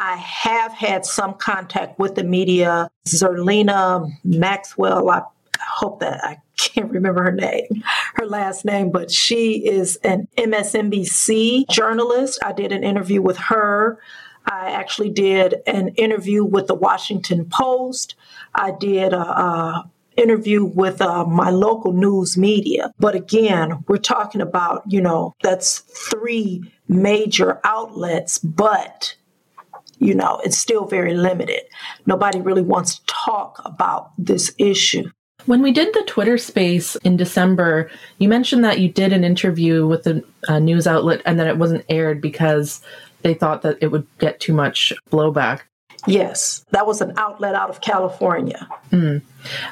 I 0.00 0.16
have 0.16 0.72
had 0.72 1.04
some 1.04 1.34
contact 1.34 1.98
with 1.98 2.14
the 2.14 2.24
media. 2.24 2.90
Zerlina 3.06 4.10
Maxwell, 4.24 5.10
I 5.10 5.22
hope 5.60 6.00
that 6.00 6.24
I 6.24 6.38
can't 6.56 6.90
remember 6.90 7.22
her 7.22 7.32
name, 7.32 7.82
her 8.14 8.24
last 8.24 8.64
name, 8.64 8.90
but 8.90 9.10
she 9.10 9.66
is 9.66 9.96
an 9.96 10.26
MSNBC 10.38 11.68
journalist. 11.68 12.38
I 12.42 12.52
did 12.52 12.72
an 12.72 12.82
interview 12.82 13.20
with 13.20 13.36
her. 13.36 14.00
I 14.46 14.70
actually 14.70 15.10
did 15.10 15.56
an 15.66 15.88
interview 15.88 16.44
with 16.44 16.66
the 16.66 16.74
Washington 16.74 17.44
Post. 17.44 18.14
I 18.54 18.70
did 18.70 19.12
a, 19.12 19.20
a 19.20 19.90
interview 20.16 20.64
with 20.64 21.02
uh, 21.02 21.26
my 21.26 21.50
local 21.50 21.92
news 21.92 22.38
media. 22.38 22.90
But 22.98 23.14
again, 23.14 23.84
we're 23.86 23.98
talking 23.98 24.40
about, 24.40 24.82
you 24.86 25.02
know, 25.02 25.34
that's 25.42 25.80
three 25.80 26.72
major 26.88 27.60
outlets, 27.64 28.38
but 28.38 29.14
you 30.00 30.14
know, 30.14 30.40
it's 30.44 30.58
still 30.58 30.86
very 30.86 31.14
limited. 31.14 31.62
Nobody 32.06 32.40
really 32.40 32.62
wants 32.62 32.98
to 32.98 33.06
talk 33.06 33.62
about 33.64 34.10
this 34.18 34.52
issue. 34.58 35.08
When 35.46 35.62
we 35.62 35.72
did 35.72 35.94
the 35.94 36.02
Twitter 36.06 36.36
space 36.36 36.96
in 36.96 37.16
December, 37.16 37.90
you 38.18 38.28
mentioned 38.28 38.64
that 38.64 38.80
you 38.80 38.88
did 38.88 39.12
an 39.12 39.24
interview 39.24 39.86
with 39.86 40.06
a, 40.06 40.22
a 40.48 40.58
news 40.58 40.86
outlet 40.86 41.22
and 41.24 41.38
that 41.38 41.46
it 41.46 41.58
wasn't 41.58 41.84
aired 41.88 42.20
because 42.20 42.82
they 43.22 43.34
thought 43.34 43.62
that 43.62 43.78
it 43.80 43.88
would 43.88 44.06
get 44.18 44.40
too 44.40 44.52
much 44.52 44.92
blowback. 45.10 45.60
Yes, 46.06 46.64
that 46.70 46.86
was 46.86 47.02
an 47.02 47.12
outlet 47.18 47.54
out 47.54 47.68
of 47.68 47.82
California. 47.82 48.66
Mm. 48.90 49.20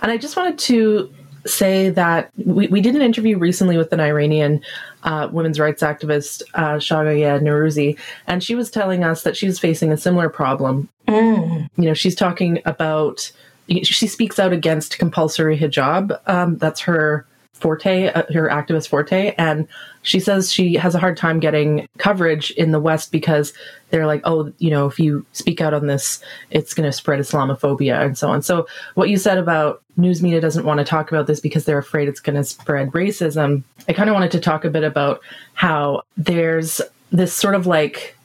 And 0.02 0.12
I 0.12 0.18
just 0.18 0.36
wanted 0.36 0.58
to 0.58 1.12
say 1.48 1.90
that 1.90 2.30
we, 2.44 2.66
we 2.68 2.80
did 2.80 2.94
an 2.94 3.02
interview 3.02 3.38
recently 3.38 3.76
with 3.76 3.92
an 3.92 4.00
Iranian 4.00 4.60
uh, 5.04 5.28
women's 5.30 5.58
rights 5.58 5.82
activist, 5.82 6.42
uh, 6.54 6.74
Shaghayegh 6.74 7.42
Norouzi, 7.42 7.98
and 8.26 8.42
she 8.42 8.54
was 8.54 8.70
telling 8.70 9.04
us 9.04 9.22
that 9.22 9.36
she's 9.36 9.58
facing 9.58 9.92
a 9.92 9.96
similar 9.96 10.28
problem. 10.28 10.88
Mm. 11.06 11.68
You 11.76 11.84
know, 11.84 11.94
she's 11.94 12.14
talking 12.14 12.60
about, 12.64 13.30
she 13.68 14.06
speaks 14.06 14.38
out 14.38 14.52
against 14.52 14.98
compulsory 14.98 15.58
hijab. 15.58 16.18
Um, 16.26 16.58
that's 16.58 16.80
her 16.80 17.26
forte, 17.60 18.08
uh, 18.08 18.22
her 18.32 18.48
activist 18.48 18.88
forte, 18.88 19.34
and 19.36 19.68
she 20.02 20.20
says 20.20 20.52
she 20.52 20.74
has 20.74 20.94
a 20.94 20.98
hard 20.98 21.16
time 21.16 21.40
getting 21.40 21.88
coverage 21.98 22.50
in 22.52 22.70
the 22.70 22.80
West 22.80 23.12
because 23.12 23.52
they're 23.90 24.06
like, 24.06 24.20
oh, 24.24 24.52
you 24.58 24.70
know, 24.70 24.86
if 24.86 24.98
you 24.98 25.26
speak 25.32 25.60
out 25.60 25.74
on 25.74 25.86
this, 25.86 26.22
it's 26.50 26.74
going 26.74 26.88
to 26.88 26.92
spread 26.92 27.20
Islamophobia 27.20 28.04
and 28.04 28.16
so 28.16 28.30
on. 28.30 28.42
So, 28.42 28.66
what 28.94 29.08
you 29.08 29.18
said 29.18 29.38
about 29.38 29.82
news 29.96 30.22
media 30.22 30.40
doesn't 30.40 30.64
want 30.64 30.78
to 30.78 30.84
talk 30.84 31.10
about 31.10 31.26
this 31.26 31.40
because 31.40 31.64
they're 31.64 31.78
afraid 31.78 32.08
it's 32.08 32.20
going 32.20 32.36
to 32.36 32.44
spread 32.44 32.90
racism, 32.92 33.62
I 33.88 33.92
kind 33.92 34.08
of 34.08 34.14
wanted 34.14 34.30
to 34.32 34.40
talk 34.40 34.64
a 34.64 34.70
bit 34.70 34.84
about 34.84 35.20
how 35.54 36.02
there's 36.16 36.80
this 37.10 37.34
sort 37.34 37.54
of 37.54 37.66
like 37.66 38.16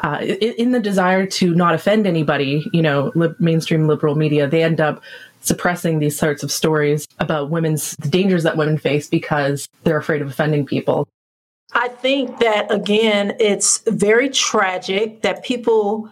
uh, 0.00 0.18
in 0.20 0.72
the 0.72 0.80
desire 0.80 1.24
to 1.24 1.54
not 1.54 1.74
offend 1.74 2.06
anybody, 2.06 2.68
you 2.72 2.82
know, 2.82 3.12
mainstream 3.38 3.86
liberal 3.86 4.16
media, 4.16 4.46
they 4.46 4.62
end 4.62 4.80
up 4.80 5.02
suppressing 5.44 5.98
these 5.98 6.18
sorts 6.18 6.42
of 6.42 6.50
stories 6.50 7.06
about 7.18 7.50
women's 7.50 7.92
the 7.96 8.08
dangers 8.08 8.42
that 8.42 8.56
women 8.56 8.78
face 8.78 9.08
because 9.08 9.68
they're 9.84 9.98
afraid 9.98 10.22
of 10.22 10.28
offending 10.28 10.66
people. 10.66 11.06
I 11.72 11.88
think 11.88 12.38
that 12.38 12.70
again, 12.72 13.36
it's 13.40 13.82
very 13.86 14.28
tragic 14.28 15.22
that 15.22 15.44
people 15.44 16.10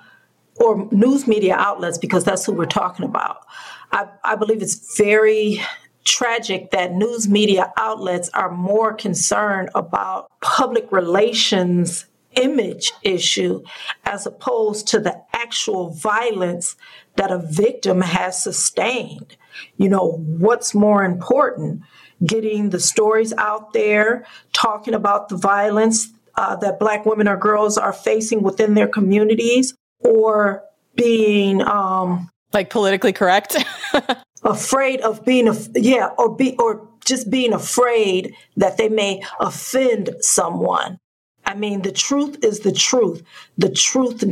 or 0.57 0.87
news 0.93 1.27
media 1.27 1.55
outlets, 1.57 1.99
because 1.99 2.25
that's 2.25 2.45
who 2.45 2.53
we're 2.53 2.67
talking 2.67 3.05
about. 3.05 3.47
I, 3.91 4.07
I 4.23 4.37
believe 4.37 4.62
it's 4.62 4.97
very 4.97 5.61
tragic 6.05 6.71
that 6.73 6.93
news 6.93 7.29
media 7.29 7.73
outlets 7.77 8.29
are 8.35 8.51
more 8.51 8.93
concerned 8.93 9.71
about 9.75 10.31
public 10.41 10.91
relations 10.91 12.07
image 12.35 12.93
issue 13.03 13.62
as 14.05 14.27
opposed 14.27 14.89
to 14.89 15.01
the 15.01 15.23
actual 15.33 15.91
violence 15.91 16.77
that 17.17 17.31
a 17.31 17.39
victim 17.39 18.01
has 18.01 18.43
sustained. 18.43 19.37
You 19.77 19.89
know, 19.89 20.12
what's 20.39 20.75
more 20.75 21.05
important? 21.05 21.83
Getting 22.25 22.71
the 22.71 22.81
stories 22.81 23.33
out 23.37 23.73
there, 23.73 24.27
talking 24.53 24.95
about 24.95 25.29
the 25.29 25.37
violence 25.37 26.09
uh, 26.37 26.57
that 26.57 26.79
Black 26.79 27.05
women 27.05 27.29
or 27.29 27.37
girls 27.37 27.77
are 27.77 27.93
facing 27.93 28.43
within 28.43 28.75
their 28.75 28.89
communities, 28.89 29.75
or 29.99 30.62
being 30.95 31.62
um, 31.62 32.31
like 32.53 32.71
politically 32.71 33.12
correct, 33.12 33.57
afraid 34.45 35.01
of 35.01 35.25
being, 35.25 35.49
a, 35.49 35.57
yeah, 35.75 36.09
or 36.19 36.35
be, 36.35 36.57
or 36.59 36.89
just 37.05 37.31
being 37.31 37.53
afraid 37.53 38.35
that 38.57 38.77
they 38.77 38.89
may 38.89 39.23
offend 39.41 40.11
someone. 40.21 40.99
I 41.45 41.55
mean, 41.55 41.83
the 41.83 41.93
truth 41.93 42.45
is 42.45 42.61
the 42.61 42.73
truth. 42.73 43.23
The 43.59 43.71
truth 43.71 44.25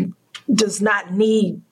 does 0.53 0.81
not 0.81 1.13
need 1.13 1.63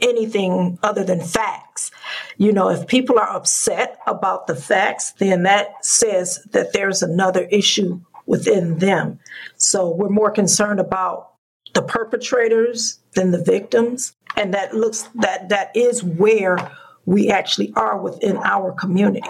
anything 0.00 0.78
other 0.82 1.04
than 1.04 1.20
facts. 1.20 1.90
You 2.36 2.52
know, 2.52 2.68
if 2.68 2.86
people 2.86 3.18
are 3.18 3.28
upset 3.28 3.98
about 4.06 4.46
the 4.46 4.54
facts, 4.54 5.12
then 5.18 5.42
that 5.44 5.84
says 5.84 6.40
that 6.52 6.72
there's 6.72 7.02
another 7.02 7.44
issue 7.50 8.00
within 8.26 8.78
them. 8.78 9.18
So 9.56 9.90
we're 9.90 10.08
more 10.08 10.30
concerned 10.30 10.80
about 10.80 11.32
the 11.74 11.82
perpetrators 11.82 13.00
than 13.14 13.30
the 13.30 13.42
victims. 13.42 14.14
And 14.36 14.54
that 14.54 14.74
looks 14.74 15.08
that 15.16 15.48
that 15.48 15.74
is 15.74 16.04
where 16.04 16.56
we 17.06 17.30
actually 17.30 17.72
are 17.74 17.98
within 17.98 18.36
our 18.38 18.72
community. 18.72 19.28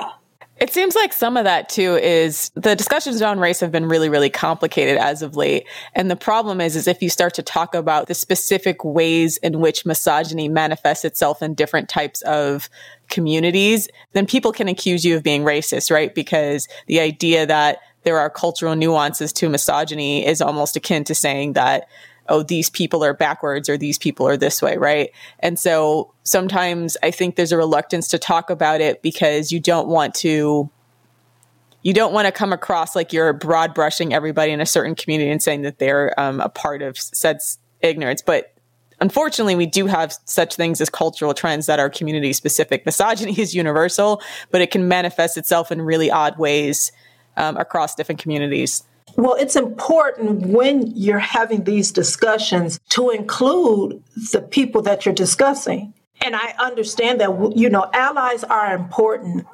It 0.60 0.72
seems 0.72 0.96
like 0.96 1.12
some 1.12 1.36
of 1.36 1.44
that 1.44 1.68
too 1.68 1.94
is 1.96 2.50
the 2.54 2.74
discussions 2.74 3.22
around 3.22 3.38
race 3.38 3.60
have 3.60 3.70
been 3.70 3.86
really, 3.86 4.08
really 4.08 4.30
complicated 4.30 4.98
as 4.98 5.22
of 5.22 5.36
late. 5.36 5.68
And 5.94 6.10
the 6.10 6.16
problem 6.16 6.60
is, 6.60 6.74
is 6.74 6.88
if 6.88 7.00
you 7.00 7.10
start 7.10 7.34
to 7.34 7.42
talk 7.42 7.74
about 7.74 8.08
the 8.08 8.14
specific 8.14 8.84
ways 8.84 9.36
in 9.36 9.60
which 9.60 9.86
misogyny 9.86 10.48
manifests 10.48 11.04
itself 11.04 11.42
in 11.42 11.54
different 11.54 11.88
types 11.88 12.22
of 12.22 12.68
communities, 13.08 13.88
then 14.14 14.26
people 14.26 14.50
can 14.50 14.66
accuse 14.66 15.04
you 15.04 15.14
of 15.16 15.22
being 15.22 15.44
racist, 15.44 15.92
right? 15.92 16.12
Because 16.12 16.66
the 16.86 16.98
idea 16.98 17.46
that 17.46 17.78
there 18.02 18.18
are 18.18 18.30
cultural 18.30 18.74
nuances 18.74 19.32
to 19.34 19.48
misogyny 19.48 20.26
is 20.26 20.42
almost 20.42 20.76
akin 20.76 21.04
to 21.04 21.14
saying 21.14 21.52
that 21.52 21.86
oh, 22.28 22.42
these 22.42 22.70
people 22.70 23.04
are 23.04 23.14
backwards 23.14 23.68
or 23.68 23.76
these 23.76 23.98
people 23.98 24.26
are 24.28 24.36
this 24.36 24.60
way, 24.60 24.76
right? 24.76 25.10
And 25.40 25.58
so 25.58 26.12
sometimes 26.24 26.96
I 27.02 27.10
think 27.10 27.36
there's 27.36 27.52
a 27.52 27.56
reluctance 27.56 28.08
to 28.08 28.18
talk 28.18 28.50
about 28.50 28.80
it 28.80 29.02
because 29.02 29.50
you 29.52 29.60
don't 29.60 29.88
want 29.88 30.14
to 30.16 30.70
you 31.82 31.94
don't 31.94 32.12
want 32.12 32.26
to 32.26 32.32
come 32.32 32.52
across 32.52 32.96
like 32.96 33.12
you're 33.12 33.32
broad 33.32 33.72
brushing 33.72 34.12
everybody 34.12 34.52
in 34.52 34.60
a 34.60 34.66
certain 34.66 34.94
community 34.94 35.30
and 35.30 35.42
saying 35.42 35.62
that 35.62 35.78
they're 35.78 36.18
um, 36.18 36.40
a 36.40 36.48
part 36.48 36.82
of 36.82 36.98
said 36.98 37.38
ignorance. 37.80 38.20
But 38.20 38.52
unfortunately, 39.00 39.54
we 39.54 39.66
do 39.66 39.86
have 39.86 40.16
such 40.24 40.54
things 40.56 40.80
as 40.80 40.90
cultural 40.90 41.34
trends 41.34 41.66
that 41.66 41.78
are 41.78 41.88
community 41.88 42.32
specific. 42.32 42.84
Misogyny 42.84 43.38
is 43.38 43.54
universal, 43.54 44.20
but 44.50 44.60
it 44.60 44.70
can 44.70 44.88
manifest 44.88 45.36
itself 45.36 45.70
in 45.70 45.80
really 45.80 46.10
odd 46.10 46.36
ways 46.38 46.90
um, 47.36 47.56
across 47.56 47.94
different 47.94 48.20
communities. 48.20 48.82
Well, 49.16 49.34
it's 49.34 49.56
important 49.56 50.46
when 50.46 50.86
you're 50.94 51.18
having 51.18 51.64
these 51.64 51.92
discussions 51.92 52.78
to 52.90 53.10
include 53.10 54.02
the 54.32 54.40
people 54.40 54.82
that 54.82 55.04
you're 55.04 55.14
discussing. 55.14 55.94
And 56.22 56.34
I 56.34 56.54
understand 56.58 57.20
that, 57.20 57.52
you 57.56 57.70
know, 57.70 57.88
allies 57.92 58.44
are 58.44 58.74
important, 58.74 59.46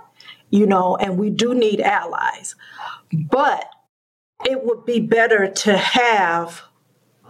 you 0.51 0.67
know, 0.67 0.97
and 0.97 1.19
we 1.19 1.31
do 1.31 1.55
need 1.55 1.81
allies. 1.81 2.55
But 3.13 3.69
it 4.45 4.65
would 4.65 4.85
be 4.85 5.01
better 5.01 5.49
to 5.49 5.77
have 5.77 6.63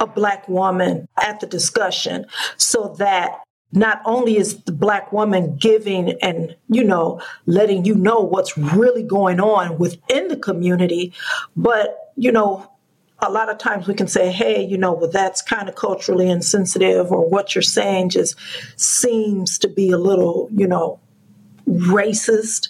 a 0.01 0.07
Black 0.07 0.49
woman 0.49 1.09
at 1.21 1.41
the 1.41 1.47
discussion 1.47 2.27
so 2.57 2.95
that 2.99 3.41
not 3.75 4.01
only 4.05 4.37
is 4.37 4.63
the 4.63 4.73
black 4.73 5.13
woman 5.13 5.57
giving 5.57 6.13
and 6.23 6.57
you 6.69 6.85
know 6.85 7.21
letting 7.47 7.85
you 7.85 7.95
know 7.95 8.21
what's 8.21 8.57
really 8.57 9.03
going 9.03 9.41
on 9.41 9.79
within 9.79 10.29
the 10.29 10.37
community 10.37 11.13
but 11.57 12.04
you 12.17 12.33
know 12.33 12.71
a 13.21 13.31
lot 13.31 13.49
of 13.49 13.59
times 13.59 13.87
we 13.87 13.95
can 13.95 14.09
say 14.09 14.31
hey 14.31 14.63
you 14.63 14.77
know 14.77 14.93
well 14.93 15.11
that's 15.11 15.41
kind 15.41 15.69
of 15.69 15.75
culturally 15.75 16.29
insensitive 16.29 17.11
or 17.11 17.29
what 17.29 17.55
you're 17.55 17.63
saying 17.63 18.11
just 18.11 18.37
seems 18.77 19.59
to 19.59 19.69
be 19.69 19.91
a 19.91 19.99
little 19.99 20.49
you 20.53 20.67
know 20.67 21.01
racist. 21.67 22.69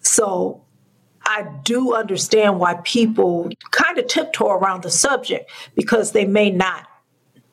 So 0.00 0.62
I 1.22 1.46
do 1.64 1.94
understand 1.94 2.58
why 2.58 2.74
people 2.84 3.50
kind 3.70 3.98
of 3.98 4.06
tiptoe 4.06 4.50
around 4.50 4.82
the 4.82 4.90
subject 4.90 5.50
because 5.74 6.12
they 6.12 6.24
may 6.24 6.50
not 6.50 6.86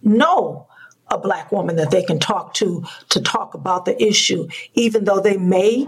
know 0.01 0.67
a 1.09 1.17
black 1.17 1.51
woman 1.51 1.77
that 1.77 1.91
they 1.91 2.03
can 2.03 2.19
talk 2.19 2.53
to 2.55 2.83
to 3.09 3.21
talk 3.21 3.53
about 3.53 3.85
the 3.85 4.01
issue, 4.01 4.47
even 4.73 5.05
though 5.05 5.19
they 5.19 5.37
may 5.37 5.87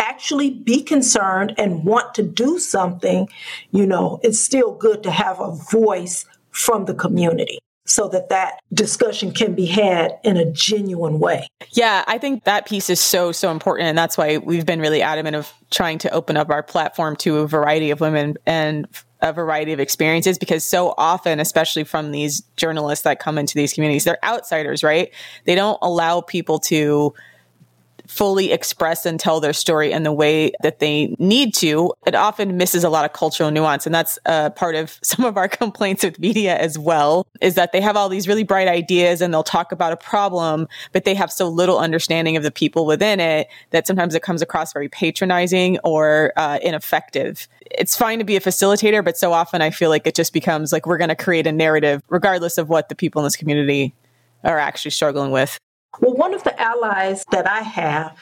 actually 0.00 0.50
be 0.50 0.82
concerned 0.82 1.54
and 1.58 1.84
want 1.84 2.14
to 2.14 2.22
do 2.22 2.58
something, 2.58 3.28
you 3.70 3.86
know, 3.86 4.18
it's 4.22 4.40
still 4.40 4.74
good 4.74 5.02
to 5.04 5.10
have 5.10 5.38
a 5.38 5.52
voice 5.70 6.26
from 6.50 6.86
the 6.86 6.94
community 6.94 7.60
so 7.86 8.08
that 8.08 8.28
that 8.28 8.60
discussion 8.72 9.32
can 9.32 9.54
be 9.54 9.66
had 9.66 10.18
in 10.22 10.36
a 10.36 10.50
genuine 10.52 11.18
way. 11.18 11.46
Yeah, 11.72 12.04
I 12.06 12.18
think 12.18 12.44
that 12.44 12.66
piece 12.66 12.88
is 12.88 13.00
so 13.00 13.32
so 13.32 13.50
important 13.50 13.88
and 13.88 13.98
that's 13.98 14.16
why 14.16 14.38
we've 14.38 14.66
been 14.66 14.80
really 14.80 15.02
adamant 15.02 15.36
of 15.36 15.52
trying 15.70 15.98
to 15.98 16.10
open 16.10 16.36
up 16.36 16.50
our 16.50 16.62
platform 16.62 17.16
to 17.16 17.38
a 17.38 17.48
variety 17.48 17.90
of 17.90 18.00
women 18.00 18.36
and 18.46 18.86
a 19.22 19.32
variety 19.32 19.72
of 19.72 19.80
experiences 19.80 20.38
because 20.38 20.64
so 20.64 20.94
often, 20.96 21.40
especially 21.40 21.84
from 21.84 22.12
these 22.12 22.42
journalists 22.56 23.04
that 23.04 23.18
come 23.18 23.38
into 23.38 23.54
these 23.54 23.72
communities, 23.72 24.04
they're 24.04 24.24
outsiders, 24.24 24.82
right? 24.82 25.12
They 25.44 25.54
don't 25.54 25.78
allow 25.82 26.20
people 26.20 26.58
to 26.60 27.12
fully 28.10 28.50
express 28.50 29.06
and 29.06 29.20
tell 29.20 29.40
their 29.40 29.52
story 29.52 29.92
in 29.92 30.02
the 30.02 30.12
way 30.12 30.52
that 30.62 30.80
they 30.80 31.14
need 31.20 31.54
to, 31.54 31.92
it 32.06 32.14
often 32.16 32.56
misses 32.56 32.82
a 32.82 32.90
lot 32.90 33.04
of 33.04 33.12
cultural 33.12 33.52
nuance. 33.52 33.86
And 33.86 33.94
that's 33.94 34.18
uh, 34.26 34.50
part 34.50 34.74
of 34.74 34.98
some 35.02 35.24
of 35.24 35.36
our 35.36 35.48
complaints 35.48 36.02
with 36.02 36.18
media 36.18 36.58
as 36.58 36.78
well, 36.78 37.26
is 37.40 37.54
that 37.54 37.70
they 37.72 37.80
have 37.80 37.96
all 37.96 38.08
these 38.08 38.26
really 38.26 38.42
bright 38.42 38.66
ideas 38.66 39.20
and 39.20 39.32
they'll 39.32 39.44
talk 39.44 39.70
about 39.70 39.92
a 39.92 39.96
problem, 39.96 40.66
but 40.92 41.04
they 41.04 41.14
have 41.14 41.30
so 41.30 41.48
little 41.48 41.78
understanding 41.78 42.36
of 42.36 42.42
the 42.42 42.50
people 42.50 42.84
within 42.84 43.20
it 43.20 43.48
that 43.70 43.86
sometimes 43.86 44.14
it 44.14 44.22
comes 44.22 44.42
across 44.42 44.72
very 44.72 44.88
patronizing 44.88 45.78
or 45.84 46.32
uh, 46.36 46.58
ineffective. 46.62 47.46
It's 47.70 47.96
fine 47.96 48.18
to 48.18 48.24
be 48.24 48.34
a 48.34 48.40
facilitator, 48.40 49.04
but 49.04 49.16
so 49.16 49.32
often 49.32 49.62
I 49.62 49.70
feel 49.70 49.88
like 49.88 50.06
it 50.06 50.16
just 50.16 50.32
becomes 50.32 50.72
like 50.72 50.84
we're 50.84 50.98
going 50.98 51.08
to 51.08 51.16
create 51.16 51.46
a 51.46 51.52
narrative 51.52 52.02
regardless 52.08 52.58
of 52.58 52.68
what 52.68 52.88
the 52.88 52.96
people 52.96 53.20
in 53.22 53.24
this 53.24 53.36
community 53.36 53.94
are 54.42 54.58
actually 54.58 54.90
struggling 54.90 55.30
with. 55.30 55.60
Well, 55.98 56.14
one 56.14 56.34
of 56.34 56.44
the 56.44 56.58
allies 56.60 57.24
that 57.32 57.48
I 57.48 57.60
have, 57.60 58.16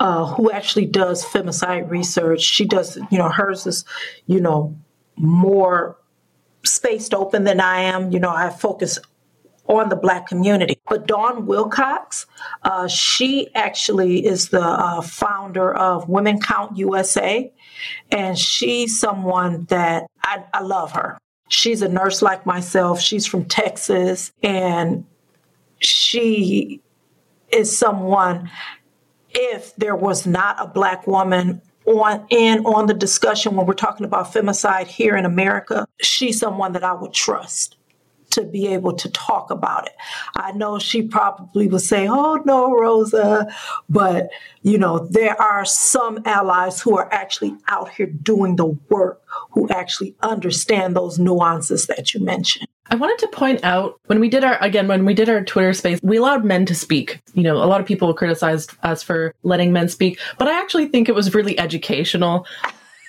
uh, 0.00 0.26
who 0.34 0.50
actually 0.50 0.86
does 0.86 1.24
femicide 1.24 1.88
research, 1.88 2.40
she 2.40 2.64
does, 2.64 2.98
you 3.10 3.18
know, 3.18 3.28
hers 3.28 3.66
is, 3.66 3.84
you 4.26 4.40
know, 4.40 4.76
more 5.16 5.96
spaced 6.64 7.14
open 7.14 7.44
than 7.44 7.60
I 7.60 7.82
am. 7.82 8.10
You 8.12 8.18
know, 8.18 8.30
I 8.30 8.50
focus 8.50 8.98
on 9.66 9.88
the 9.88 9.96
black 9.96 10.26
community. 10.26 10.80
But 10.88 11.06
Dawn 11.06 11.46
Wilcox, 11.46 12.26
uh, 12.64 12.88
she 12.88 13.54
actually 13.54 14.26
is 14.26 14.48
the 14.48 14.60
uh, 14.60 15.00
founder 15.00 15.72
of 15.74 16.08
Women 16.08 16.40
Count 16.40 16.76
USA, 16.76 17.52
and 18.10 18.38
she's 18.38 18.98
someone 18.98 19.64
that 19.66 20.06
I, 20.24 20.44
I 20.52 20.62
love 20.62 20.92
her. 20.92 21.18
She's 21.48 21.82
a 21.82 21.88
nurse 21.88 22.22
like 22.22 22.46
myself. 22.46 23.00
She's 23.00 23.26
from 23.26 23.44
Texas, 23.44 24.32
and 24.42 25.04
she 25.78 26.80
is 27.52 27.76
someone. 27.76 28.50
If 29.34 29.74
there 29.76 29.96
was 29.96 30.26
not 30.26 30.56
a 30.58 30.66
black 30.66 31.06
woman 31.06 31.62
on 31.86 32.26
in 32.30 32.64
on 32.66 32.86
the 32.86 32.94
discussion 32.94 33.56
when 33.56 33.66
we're 33.66 33.74
talking 33.74 34.04
about 34.04 34.32
femicide 34.32 34.86
here 34.86 35.16
in 35.16 35.24
America, 35.24 35.86
she's 36.00 36.38
someone 36.38 36.72
that 36.72 36.84
I 36.84 36.92
would 36.92 37.12
trust 37.12 37.76
to 38.30 38.44
be 38.44 38.66
able 38.66 38.94
to 38.94 39.10
talk 39.10 39.50
about 39.50 39.86
it. 39.86 39.92
I 40.36 40.52
know 40.52 40.78
she 40.78 41.02
probably 41.02 41.68
would 41.68 41.82
say, 41.82 42.08
"Oh 42.08 42.40
no, 42.44 42.72
Rosa," 42.72 43.46
but 43.88 44.30
you 44.62 44.78
know, 44.78 45.06
there 45.10 45.40
are 45.40 45.64
some 45.64 46.20
allies 46.24 46.80
who 46.80 46.96
are 46.96 47.12
actually 47.12 47.54
out 47.68 47.90
here 47.90 48.06
doing 48.06 48.56
the 48.56 48.76
work 48.88 49.22
who 49.50 49.68
actually 49.68 50.14
understand 50.22 50.96
those 50.96 51.18
nuances 51.18 51.86
that 51.86 52.14
you 52.14 52.20
mentioned. 52.20 52.68
I 52.90 52.96
wanted 52.96 53.18
to 53.20 53.28
point 53.28 53.64
out 53.64 54.00
when 54.06 54.20
we 54.20 54.28
did 54.28 54.44
our 54.44 54.62
again 54.62 54.88
when 54.88 55.04
we 55.04 55.14
did 55.14 55.28
our 55.28 55.42
Twitter 55.42 55.72
space, 55.72 56.00
we 56.02 56.16
allowed 56.16 56.44
men 56.44 56.66
to 56.66 56.74
speak. 56.74 57.20
You 57.34 57.42
know, 57.42 57.56
a 57.56 57.64
lot 57.66 57.80
of 57.80 57.86
people 57.86 58.12
criticized 58.12 58.72
us 58.82 59.02
for 59.02 59.34
letting 59.42 59.72
men 59.72 59.88
speak, 59.88 60.18
but 60.38 60.48
I 60.48 60.58
actually 60.58 60.86
think 60.86 61.08
it 61.08 61.14
was 61.14 61.34
really 61.34 61.58
educational. 61.58 62.46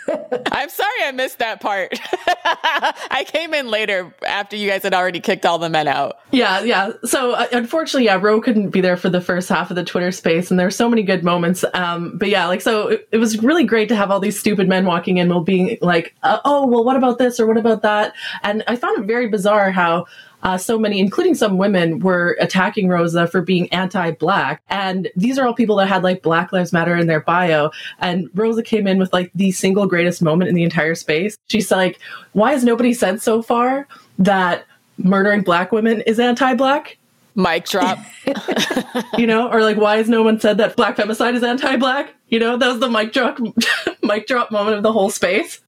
I'm 0.07 0.69
sorry 0.69 1.03
I 1.03 1.11
missed 1.13 1.39
that 1.39 1.61
part. 1.61 1.99
I 2.45 3.25
came 3.27 3.53
in 3.53 3.69
later 3.69 4.13
after 4.25 4.55
you 4.55 4.69
guys 4.69 4.83
had 4.83 4.93
already 4.93 5.19
kicked 5.19 5.45
all 5.45 5.57
the 5.57 5.69
men 5.69 5.87
out. 5.87 6.19
Yeah, 6.31 6.61
yeah. 6.61 6.91
So 7.05 7.33
uh, 7.33 7.47
unfortunately, 7.51 8.05
yeah, 8.05 8.19
Ro 8.21 8.41
couldn't 8.41 8.69
be 8.69 8.81
there 8.81 8.97
for 8.97 9.09
the 9.09 9.21
first 9.21 9.49
half 9.49 9.69
of 9.69 9.75
the 9.75 9.83
Twitter 9.83 10.11
space, 10.11 10.51
and 10.51 10.59
there 10.59 10.67
were 10.67 10.71
so 10.71 10.89
many 10.89 11.03
good 11.03 11.23
moments. 11.23 11.63
Um, 11.73 12.17
but 12.17 12.29
yeah, 12.29 12.47
like 12.47 12.61
so, 12.61 12.89
it, 12.89 13.07
it, 13.11 13.17
was 13.17 13.41
really 13.41 13.63
great 13.63 13.89
to 13.89 13.95
have 13.95 14.11
all 14.11 14.19
these 14.19 14.39
stupid 14.39 14.67
men 14.67 14.85
walking 14.85 15.17
in, 15.17 15.29
while 15.29 15.43
being 15.43 15.77
like, 15.81 16.13
uh, 16.23 16.39
"Oh, 16.45 16.67
well, 16.67 16.83
what 16.83 16.95
about 16.95 17.17
this 17.17 17.39
or 17.39 17.47
what 17.47 17.57
about 17.57 17.81
that?" 17.83 18.13
And 18.41 18.63
I 18.67 18.75
found 18.75 18.99
it 18.99 19.05
very 19.05 19.27
bizarre 19.27 19.71
how 19.71 20.05
uh, 20.43 20.57
so 20.57 20.77
many, 20.77 20.99
including 20.99 21.35
some 21.35 21.57
women, 21.57 21.99
were 21.99 22.37
attacking 22.39 22.89
Rosa 22.89 23.27
for 23.27 23.41
being 23.41 23.71
anti-black. 23.73 24.61
And 24.69 25.09
these 25.15 25.39
are 25.39 25.47
all 25.47 25.53
people 25.53 25.77
that 25.77 25.87
had 25.87 26.03
like 26.03 26.21
Black 26.21 26.51
Lives 26.51 26.71
Matter 26.71 26.95
in 26.95 27.07
their 27.07 27.21
bio. 27.21 27.71
And 27.99 28.29
Rosa 28.35 28.61
came 28.61 28.85
in 28.85 28.99
with 28.99 29.11
like 29.13 29.31
the 29.33 29.51
single 29.51 29.87
greatest 29.87 30.21
moment 30.21 30.49
in 30.49 30.55
the 30.55 30.63
entire 30.63 30.95
space. 30.95 31.37
She's 31.47 31.71
like, 31.71 31.99
"Why 32.33 32.51
has 32.51 32.63
nobody 32.63 32.93
said 32.93 33.21
so 33.21 33.41
far 33.41 33.87
that 34.19 34.65
murdering 34.97 35.41
black 35.41 35.71
women 35.71 36.01
is 36.01 36.19
anti-black?" 36.19 36.97
Mic 37.35 37.65
drop. 37.65 37.97
you 39.17 39.27
know, 39.27 39.49
or 39.51 39.61
like, 39.61 39.77
why 39.77 39.97
has 39.97 40.09
no 40.09 40.23
one 40.23 40.39
said 40.39 40.57
that 40.57 40.75
black 40.75 40.97
femicide 40.97 41.35
is 41.35 41.43
anti-black? 41.43 42.13
You 42.29 42.39
know, 42.39 42.57
that 42.57 42.67
was 42.67 42.79
the 42.79 42.89
mic 42.89 43.13
drop, 43.13 43.39
mic 44.03 44.27
drop 44.27 44.51
moment 44.51 44.77
of 44.77 44.83
the 44.83 44.91
whole 44.91 45.09
space. 45.09 45.61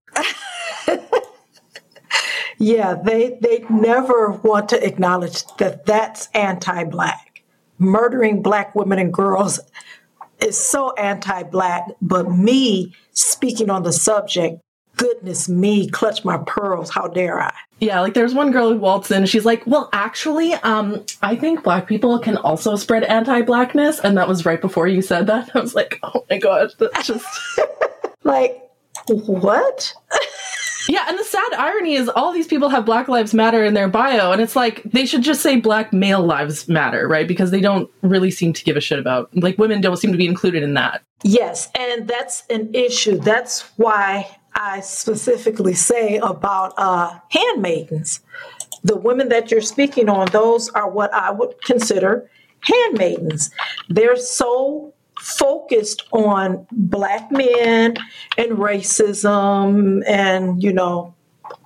Yeah, 2.58 2.96
they 2.96 3.38
they 3.42 3.66
never 3.70 4.32
want 4.32 4.70
to 4.70 4.86
acknowledge 4.86 5.46
that 5.58 5.86
that's 5.86 6.30
anti-black. 6.34 7.44
Murdering 7.78 8.42
black 8.42 8.74
women 8.76 9.00
and 9.00 9.14
girls 9.14 9.60
is 10.40 10.58
so 10.58 10.94
anti-black, 10.94 11.90
but 12.02 12.30
me 12.30 12.94
speaking 13.12 13.70
on 13.70 13.84
the 13.84 13.92
subject, 13.92 14.62
goodness 14.96 15.50
me, 15.50 15.90
clutch 15.90 16.24
my 16.24 16.38
pearls, 16.46 16.90
how 16.90 17.08
dare 17.08 17.42
I? 17.42 17.54
Yeah, 17.80 18.00
like 18.00 18.14
there's 18.14 18.34
one 18.34 18.52
girl 18.52 18.72
who 18.72 18.80
waltzed 18.80 19.12
in, 19.12 19.26
she's 19.26 19.44
like, 19.44 19.68
"Well, 19.68 19.90
actually, 19.92 20.54
um, 20.54 21.04
I 21.22 21.36
think 21.36 21.64
black 21.64 21.88
people 21.88 22.18
can 22.20 22.38
also 22.38 22.78
spread 22.78 23.04
anti-blackness," 23.04 24.00
and 24.00 24.18
that 24.18 24.30
was 24.30 24.46
right 24.46 24.62
before 24.62 24.88
you 24.88 25.02
said 25.02 25.28
that. 25.28 25.52
I 25.56 25.60
was 25.60 25.76
like, 25.76 26.00
"Oh 26.02 26.26
my 26.30 26.38
god, 26.38 26.72
that's 26.80 27.08
just 27.08 27.26
like 28.24 28.62
what?" 29.10 29.94
Yeah, 30.88 31.06
and 31.08 31.18
the 31.18 31.24
sad 31.24 31.54
irony 31.54 31.96
is 31.96 32.10
all 32.10 32.32
these 32.32 32.48
people 32.48 32.70
have 32.70 32.86
Black 32.86 33.08
Lives 33.08 33.34
Matter 33.34 33.64
in 33.64 33.74
their 33.74 33.88
bio, 33.88 34.32
and 34.32 34.42
it's 34.42 34.56
like 34.56 34.84
they 34.84 35.06
should 35.06 35.24
just 35.24 35.42
say 35.42 35.60
Black 35.60 35.92
Male 35.92 36.24
Lives 36.24 36.68
Matter, 36.68 37.08
right? 37.08 37.28
Because 37.28 37.52
they 37.52 37.62
don't 37.62 37.90
really 38.02 38.32
seem 38.32 38.54
to 38.54 38.64
give 38.64 38.78
a 38.78 38.82
shit 38.82 39.00
about, 39.00 39.36
like, 39.36 39.58
women 39.58 39.82
don't 39.82 39.98
seem 39.98 40.12
to 40.12 40.18
be 40.18 40.28
included 40.28 40.64
in 40.64 40.74
that. 40.76 41.04
Yes, 41.24 41.70
and 41.78 42.08
that's 42.08 42.44
an 42.50 42.74
issue. 42.74 43.18
That's 43.18 43.62
why 43.78 44.38
I 44.54 44.80
specifically 44.82 45.74
say 45.74 46.18
about 46.18 46.74
uh, 46.78 47.20
handmaidens. 47.30 48.22
The 48.84 48.96
women 48.96 49.30
that 49.30 49.52
you're 49.52 49.62
speaking 49.62 50.10
on, 50.10 50.28
those 50.32 50.70
are 50.70 50.90
what 50.90 51.14
I 51.14 51.32
would 51.32 51.62
consider 51.64 52.30
handmaidens. 52.62 53.50
They're 53.90 54.18
so 54.18 54.94
focused 55.26 56.04
on 56.12 56.68
black 56.72 57.32
men 57.32 57.96
and 58.38 58.52
racism 58.52 60.04
and, 60.08 60.62
you 60.62 60.72
know, 60.72 61.16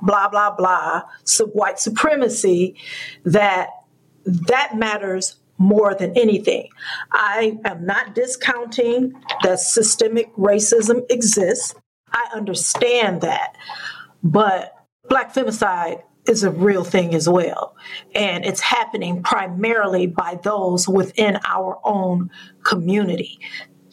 blah, 0.02 0.30
blah, 0.30 0.56
blah, 0.56 1.02
so 1.26 1.46
white 1.48 1.78
supremacy, 1.78 2.78
that 3.26 3.70
that 4.26 4.78
matters 4.78 5.36
more 5.58 5.94
than 5.94 6.18
anything. 6.18 6.70
I 7.12 7.60
am 7.66 7.86
not 7.86 8.16
discounting 8.16 9.14
that 9.44 9.60
systemic 9.60 10.34
racism 10.38 11.02
exists. 11.10 11.76
I 12.14 12.30
understand 12.34 13.20
that. 13.22 13.58
But 14.24 14.74
black 15.10 15.34
femicide 15.34 16.02
is 16.30 16.44
a 16.44 16.52
real 16.52 16.84
thing 16.84 17.16
as 17.16 17.28
well. 17.28 17.76
And 18.14 18.46
it's 18.46 18.62
happening 18.62 19.24
primarily 19.24 20.08
by 20.08 20.40
those 20.44 20.88
within 20.88 21.40
our 21.48 21.80
own 21.84 22.30
community. 22.64 23.40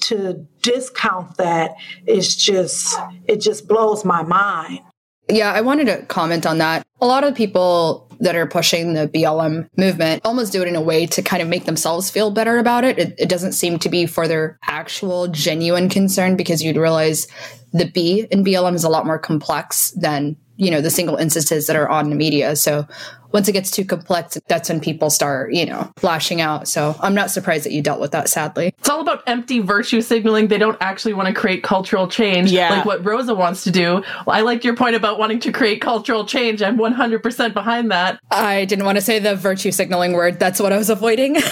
To 0.03 0.46
discount 0.61 1.38
that 1.38 1.75
is 2.07 2.37
just, 2.37 2.99
it 3.27 3.40
just 3.40 3.66
blows 3.66 4.05
my 4.05 4.22
mind. 4.22 4.81
Yeah, 5.29 5.53
I 5.53 5.62
wanted 5.62 5.87
to 5.87 6.05
comment 6.07 6.46
on 6.46 6.59
that. 6.59 6.87
A 7.01 7.07
lot 7.07 7.25
of 7.25 7.35
people 7.35 8.06
that 8.21 8.37
are 8.37 8.47
pushing 8.47 8.95
the 8.95 9.09
BLM 9.09 9.69
movement 9.77 10.23
almost 10.25 10.53
do 10.53 10.63
it 10.63 10.69
in 10.69 10.77
a 10.77 10.81
way 10.81 11.07
to 11.07 11.23
kind 11.23 11.43
of 11.43 11.49
make 11.49 11.65
themselves 11.65 12.11
feel 12.11 12.31
better 12.31 12.59
about 12.59 12.85
it. 12.85 12.99
It, 12.99 13.15
it 13.19 13.29
doesn't 13.29 13.53
seem 13.53 13.79
to 13.81 13.89
be 13.89 14.07
for 14.07 14.29
their 14.29 14.59
actual 14.65 15.29
genuine 15.29 15.89
concern 15.89 16.37
because 16.37 16.63
you'd 16.63 16.77
realize 16.77 17.27
the 17.73 17.91
B 17.91 18.27
in 18.31 18.45
BLM 18.45 18.75
is 18.75 18.85
a 18.85 18.89
lot 18.89 19.07
more 19.07 19.19
complex 19.19 19.91
than 19.93 20.37
you 20.57 20.71
know 20.71 20.81
the 20.81 20.91
single 20.91 21.17
instances 21.17 21.67
that 21.67 21.77
are 21.77 21.89
on 21.89 22.11
the 22.11 22.17
media. 22.17 22.57
So 22.57 22.87
once 23.33 23.49
it 23.49 23.53
gets 23.53 23.71
too 23.71 23.85
complex 23.85 24.39
that's 24.49 24.71
when 24.71 24.81
people 24.81 25.11
start 25.11 25.53
you 25.53 25.67
know 25.67 25.93
flashing 25.97 26.41
out. 26.41 26.67
So 26.69 26.97
i'm 27.01 27.15
not 27.15 27.31
surprised 27.31 27.65
that 27.67 27.73
you 27.73 27.83
dealt 27.83 28.01
with 28.01 28.13
that 28.13 28.29
sadly. 28.29 28.73
It's 28.79 28.89
all 28.89 29.01
about 29.01 29.23
empty 29.27 29.61
virtue 29.61 30.01
signaling. 30.01 30.49
They 30.49 30.59
don't 30.59 30.79
actually 30.81 31.13
want 31.13 31.29
to 31.29 31.35
create 31.35 31.63
cultural 31.63 32.09
change 32.09 32.51
yeah. 32.51 32.71
like 32.71 32.87
what 32.87 33.05
rosa 33.05 33.35
wants 33.35 33.65
to 33.65 33.71
do. 33.71 34.03
Well, 34.27 34.37
i 34.37 34.41
liked 34.41 34.65
your 34.65 34.75
point 34.75 34.97
about 34.97 35.19
wanting 35.19 35.41
to 35.41 35.53
create 35.53 35.81
cultural 35.81 36.25
change. 36.25 36.63
I'm 36.63 36.79
100% 36.79 37.53
behind 37.53 37.91
that 37.91 38.06
i 38.31 38.64
didn't 38.64 38.85
want 38.85 38.97
to 38.97 39.03
say 39.03 39.19
the 39.19 39.37
virtue 39.37 39.71
signaling 39.71 40.12
word 40.12 40.38
that's 40.38 40.61
what 40.61 40.73
i 40.73 40.77
was 40.77 40.90
avoiding 40.90 41.37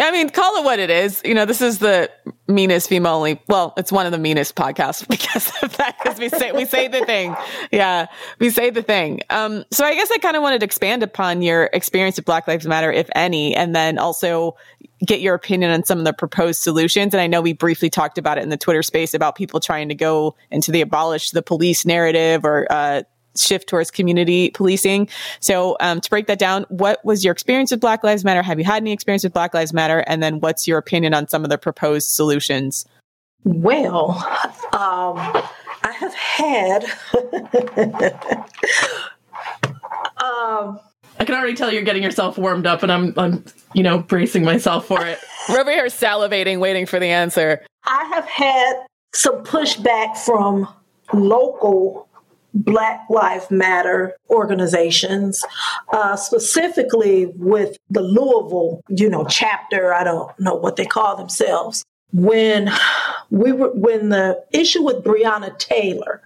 I 0.00 0.12
mean, 0.12 0.30
call 0.30 0.58
it 0.58 0.64
what 0.64 0.78
it 0.78 0.90
is. 0.90 1.20
You 1.24 1.34
know, 1.34 1.44
this 1.44 1.60
is 1.60 1.78
the 1.78 2.08
meanest 2.46 2.88
female 2.88 3.14
only. 3.14 3.42
Well, 3.48 3.74
it's 3.76 3.90
one 3.90 4.06
of 4.06 4.12
the 4.12 4.18
meanest 4.18 4.54
podcasts 4.54 5.06
because 5.08 5.50
of 5.62 5.76
that. 5.76 5.96
Because 5.98 6.18
we 6.18 6.28
say 6.28 6.52
we 6.52 6.64
say 6.66 6.86
the 6.88 7.04
thing. 7.04 7.34
Yeah, 7.72 8.06
we 8.38 8.50
say 8.50 8.70
the 8.70 8.82
thing. 8.82 9.20
Um, 9.30 9.64
so 9.72 9.84
I 9.84 9.94
guess 9.94 10.10
I 10.12 10.18
kind 10.18 10.36
of 10.36 10.42
wanted 10.42 10.60
to 10.60 10.64
expand 10.64 11.02
upon 11.02 11.42
your 11.42 11.64
experience 11.72 12.16
with 12.16 12.26
Black 12.26 12.46
Lives 12.46 12.66
Matter, 12.66 12.92
if 12.92 13.08
any, 13.14 13.56
and 13.56 13.74
then 13.74 13.98
also 13.98 14.56
get 15.04 15.20
your 15.20 15.34
opinion 15.34 15.72
on 15.72 15.84
some 15.84 15.98
of 15.98 16.04
the 16.04 16.12
proposed 16.12 16.60
solutions. 16.60 17.12
And 17.12 17.20
I 17.20 17.26
know 17.26 17.40
we 17.40 17.52
briefly 17.52 17.90
talked 17.90 18.18
about 18.18 18.38
it 18.38 18.42
in 18.42 18.50
the 18.50 18.56
Twitter 18.56 18.82
space 18.84 19.14
about 19.14 19.34
people 19.34 19.58
trying 19.58 19.88
to 19.88 19.94
go 19.94 20.36
into 20.50 20.70
the 20.70 20.80
abolish 20.80 21.32
the 21.32 21.42
police 21.42 21.84
narrative 21.84 22.44
or 22.44 22.66
uh, 22.70 23.02
shift 23.40 23.68
towards 23.68 23.90
community 23.90 24.50
policing. 24.50 25.08
So, 25.40 25.76
um, 25.80 26.00
to 26.00 26.10
break 26.10 26.26
that 26.26 26.38
down, 26.38 26.64
what 26.68 27.04
was 27.04 27.24
your 27.24 27.32
experience 27.32 27.70
with 27.70 27.80
Black 27.80 28.04
Lives 28.04 28.24
Matter? 28.24 28.42
Have 28.42 28.58
you 28.58 28.64
had 28.64 28.82
any 28.82 28.92
experience 28.92 29.24
with 29.24 29.32
Black 29.32 29.54
Lives 29.54 29.72
Matter? 29.72 30.00
And 30.06 30.22
then, 30.22 30.40
what's 30.40 30.66
your 30.68 30.78
opinion 30.78 31.14
on 31.14 31.28
some 31.28 31.44
of 31.44 31.50
the 31.50 31.58
proposed 31.58 32.10
solutions? 32.10 32.84
Well, 33.44 34.10
um, 34.72 35.18
I 35.82 35.92
have 35.92 36.14
had. 36.14 36.84
um, 40.22 40.80
I 41.20 41.24
can 41.24 41.34
already 41.34 41.54
tell 41.54 41.72
you're 41.72 41.82
getting 41.82 42.02
yourself 42.02 42.38
warmed 42.38 42.66
up, 42.66 42.82
and 42.82 42.92
I'm, 42.92 43.14
I'm, 43.16 43.44
you 43.74 43.82
know, 43.82 43.98
bracing 43.98 44.44
myself 44.44 44.86
for 44.86 45.04
it. 45.04 45.18
We're 45.48 45.60
over 45.60 45.70
here 45.70 45.86
salivating, 45.86 46.60
waiting 46.60 46.86
for 46.86 47.00
the 47.00 47.06
answer. 47.06 47.64
I 47.84 48.04
have 48.14 48.26
had 48.26 48.86
some 49.14 49.42
pushback 49.44 50.16
from 50.16 50.68
local 51.12 52.07
Black 52.54 53.04
Lives 53.10 53.50
Matter 53.50 54.16
organizations, 54.30 55.44
uh, 55.92 56.16
specifically 56.16 57.26
with 57.36 57.76
the 57.90 58.00
Louisville, 58.00 58.80
you 58.88 59.08
know, 59.08 59.26
chapter. 59.28 59.92
I 59.92 60.04
don't 60.04 60.38
know 60.40 60.54
what 60.54 60.76
they 60.76 60.86
call 60.86 61.16
themselves. 61.16 61.84
When 62.12 62.70
we 63.30 63.52
were, 63.52 63.70
when 63.72 64.08
the 64.08 64.42
issue 64.52 64.82
with 64.82 65.04
Breonna 65.04 65.58
Taylor 65.58 66.22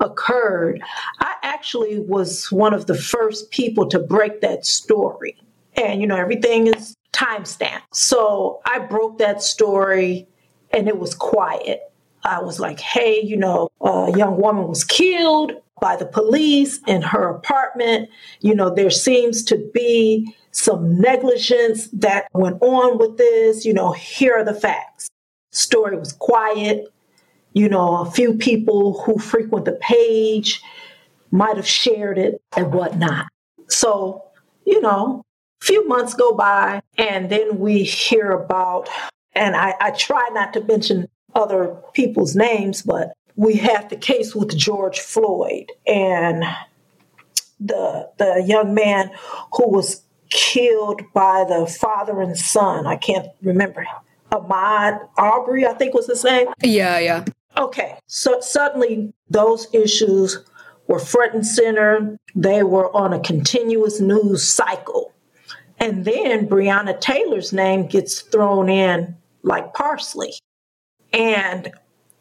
occurred, 0.00 0.82
I 1.20 1.34
actually 1.42 2.00
was 2.00 2.50
one 2.50 2.72
of 2.72 2.86
the 2.86 2.96
first 2.96 3.50
people 3.50 3.86
to 3.88 3.98
break 3.98 4.40
that 4.40 4.64
story. 4.64 5.36
And 5.74 6.00
you 6.00 6.06
know, 6.06 6.16
everything 6.16 6.68
is 6.68 6.94
timestamp. 7.12 7.82
So 7.92 8.60
I 8.64 8.78
broke 8.78 9.18
that 9.18 9.42
story 9.42 10.26
and 10.72 10.88
it 10.88 10.98
was 10.98 11.14
quiet. 11.14 11.80
I 12.24 12.40
was 12.40 12.58
like, 12.58 12.80
hey, 12.80 13.20
you 13.22 13.36
know, 13.36 13.68
a 13.80 14.12
young 14.16 14.40
woman 14.40 14.66
was 14.66 14.84
killed 14.84 15.52
by 15.80 15.96
the 15.96 16.06
police 16.06 16.80
in 16.86 17.02
her 17.02 17.28
apartment. 17.28 18.08
You 18.40 18.54
know, 18.54 18.74
there 18.74 18.90
seems 18.90 19.42
to 19.44 19.58
be 19.74 20.34
some 20.50 20.98
negligence 20.98 21.88
that 21.88 22.28
went 22.32 22.60
on 22.62 22.98
with 22.98 23.18
this. 23.18 23.64
You 23.64 23.74
know, 23.74 23.92
here 23.92 24.34
are 24.34 24.44
the 24.44 24.54
facts. 24.54 25.08
Story 25.52 25.96
was 25.98 26.12
quiet. 26.12 26.86
You 27.52 27.68
know, 27.68 27.98
a 27.98 28.10
few 28.10 28.34
people 28.34 29.00
who 29.02 29.18
frequent 29.18 29.64
the 29.64 29.72
page 29.72 30.62
might 31.30 31.56
have 31.56 31.66
shared 31.66 32.18
it 32.18 32.40
and 32.56 32.72
whatnot. 32.72 33.26
So, 33.68 34.24
you 34.64 34.80
know, 34.80 35.22
a 35.62 35.64
few 35.64 35.86
months 35.88 36.14
go 36.14 36.34
by 36.34 36.82
and 36.98 37.30
then 37.30 37.58
we 37.58 37.82
hear 37.82 38.30
about, 38.30 38.88
and 39.32 39.56
I, 39.56 39.74
I 39.80 39.90
try 39.92 40.28
not 40.32 40.52
to 40.54 40.60
mention 40.64 41.08
other 41.34 41.76
people's 41.92 42.36
names, 42.36 42.82
but 42.82 43.12
we 43.36 43.56
have 43.56 43.88
the 43.88 43.96
case 43.96 44.34
with 44.34 44.56
George 44.56 44.98
Floyd 45.00 45.70
and 45.86 46.44
the 47.60 48.10
the 48.18 48.42
young 48.46 48.74
man 48.74 49.10
who 49.52 49.68
was 49.68 50.02
killed 50.30 51.02
by 51.14 51.44
the 51.48 51.66
father 51.66 52.20
and 52.20 52.36
son. 52.36 52.86
I 52.86 52.96
can't 52.96 53.28
remember. 53.42 53.86
Ahmaud 54.32 55.08
Arbery, 55.16 55.66
I 55.66 55.74
think 55.74 55.94
was 55.94 56.06
his 56.06 56.24
name. 56.24 56.48
Yeah, 56.62 56.98
yeah. 56.98 57.24
Okay, 57.56 57.98
so 58.06 58.40
suddenly 58.40 59.12
those 59.30 59.68
issues 59.72 60.44
were 60.88 60.98
front 60.98 61.34
and 61.34 61.46
center. 61.46 62.18
They 62.34 62.62
were 62.62 62.94
on 62.94 63.12
a 63.12 63.20
continuous 63.20 64.00
news 64.00 64.50
cycle. 64.50 65.12
And 65.78 66.04
then 66.04 66.48
Breonna 66.48 67.00
Taylor's 67.00 67.52
name 67.52 67.86
gets 67.86 68.20
thrown 68.20 68.68
in 68.68 69.16
like 69.42 69.74
parsley. 69.74 70.34
And 71.12 71.70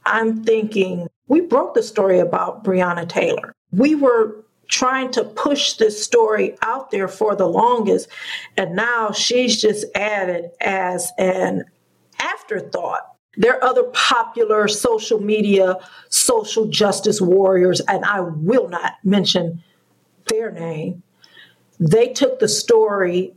I'm 0.05 0.43
thinking, 0.43 1.07
we 1.27 1.41
broke 1.41 1.73
the 1.73 1.83
story 1.83 2.19
about 2.19 2.63
Breonna 2.63 3.07
Taylor. 3.07 3.53
We 3.71 3.95
were 3.95 4.43
trying 4.67 5.11
to 5.11 5.23
push 5.23 5.73
this 5.73 6.03
story 6.03 6.57
out 6.61 6.91
there 6.91 7.07
for 7.07 7.35
the 7.35 7.47
longest, 7.47 8.09
and 8.57 8.75
now 8.75 9.11
she's 9.11 9.61
just 9.61 9.85
added 9.95 10.51
as 10.61 11.11
an 11.17 11.65
afterthought. 12.19 13.01
There 13.37 13.55
are 13.55 13.63
other 13.63 13.83
popular 13.93 14.67
social 14.67 15.19
media 15.19 15.77
social 16.09 16.67
justice 16.67 17.19
warriors, 17.19 17.81
and 17.81 18.05
I 18.05 18.21
will 18.21 18.69
not 18.69 18.93
mention 19.03 19.61
their 20.29 20.51
name. 20.51 21.03
They 21.79 22.13
took 22.13 22.39
the 22.39 22.47
story 22.47 23.35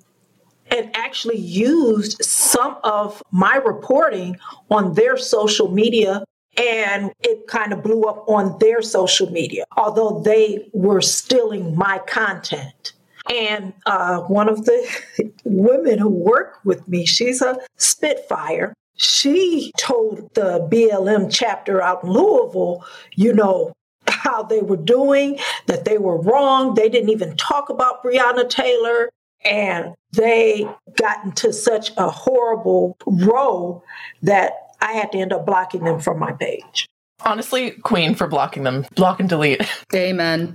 and 0.71 0.95
actually 0.95 1.39
used 1.39 2.23
some 2.23 2.77
of 2.85 3.23
my 3.33 3.57
reporting 3.57 4.37
on 4.71 4.95
their 4.95 5.17
social 5.17 5.71
media 5.71 6.25
and 6.59 7.13
it 7.21 7.47
kind 7.47 7.73
of 7.73 7.83
blew 7.83 8.05
up 8.05 8.25
on 8.29 8.59
their 8.59 8.83
social 8.83 9.31
media, 9.31 9.65
although 9.77 10.21
they 10.21 10.69
were 10.73 11.01
stealing 11.01 11.77
my 11.77 11.99
content. 12.07 12.93
And 13.31 13.73
uh, 13.87 14.21
one 14.23 14.49
of 14.49 14.65
the 14.65 15.33
women 15.45 15.99
who 15.99 16.09
work 16.09 16.61
with 16.65 16.87
me, 16.89 17.07
she's 17.07 17.41
a 17.43 17.59
Spitfire. 17.77 18.75
She 18.97 19.73
told 19.79 20.35
the 20.35 20.67
BLM 20.71 21.29
chapter 21.31 21.81
out 21.81 22.03
in 22.03 22.11
Louisville, 22.11 22.85
you 23.15 23.33
know, 23.33 23.73
how 24.09 24.43
they 24.43 24.61
were 24.61 24.77
doing, 24.77 25.39
that 25.67 25.85
they 25.85 25.99
were 25.99 26.21
wrong. 26.21 26.75
They 26.75 26.89
didn't 26.89 27.11
even 27.11 27.37
talk 27.37 27.69
about 27.69 28.03
Breonna 28.03 28.49
Taylor. 28.49 29.11
And 29.45 29.95
they 30.13 30.69
got 30.97 31.25
into 31.25 31.53
such 31.53 31.93
a 31.97 32.11
horrible 32.11 32.97
row 33.07 33.83
that 34.23 34.68
I 34.81 34.93
had 34.93 35.13
to 35.13 35.19
end 35.19 35.33
up 35.33 35.47
blocking 35.47 35.85
them 35.85 36.01
from 36.01 36.19
my 36.19 36.33
page. 36.33 36.87
Honestly, 37.25 37.73
queen 37.73 38.15
for 38.15 38.27
blocking 38.27 38.63
them. 38.63 38.87
Block 38.95 39.21
and 39.21 39.29
delete. 39.29 39.61
Amen. 39.95 40.55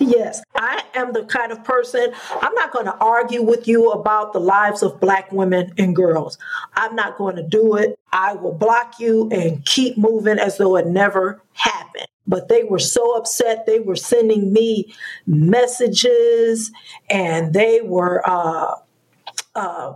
yes, 0.00 0.42
I 0.54 0.82
am 0.94 1.12
the 1.12 1.24
kind 1.24 1.52
of 1.52 1.64
person, 1.64 2.12
I'm 2.40 2.54
not 2.54 2.72
going 2.72 2.86
to 2.86 2.96
argue 2.96 3.42
with 3.42 3.66
you 3.66 3.90
about 3.90 4.32
the 4.32 4.40
lives 4.40 4.82
of 4.82 5.00
Black 5.00 5.32
women 5.32 5.72
and 5.78 5.94
girls. 5.94 6.38
I'm 6.74 6.94
not 6.94 7.16
going 7.16 7.36
to 7.36 7.42
do 7.42 7.76
it. 7.76 7.98
I 8.12 8.34
will 8.34 8.52
block 8.52 8.94
you 8.98 9.28
and 9.30 9.64
keep 9.66 9.98
moving 9.98 10.38
as 10.38 10.58
though 10.58 10.76
it 10.76 10.86
never 10.86 11.42
happened. 11.54 12.06
But 12.26 12.48
they 12.48 12.64
were 12.64 12.78
so 12.78 13.16
upset. 13.16 13.66
They 13.66 13.80
were 13.80 13.96
sending 13.96 14.52
me 14.52 14.94
messages 15.26 16.70
and 17.10 17.52
they 17.52 17.82
were 17.82 18.22
uh, 18.28 18.76
uh, 19.54 19.94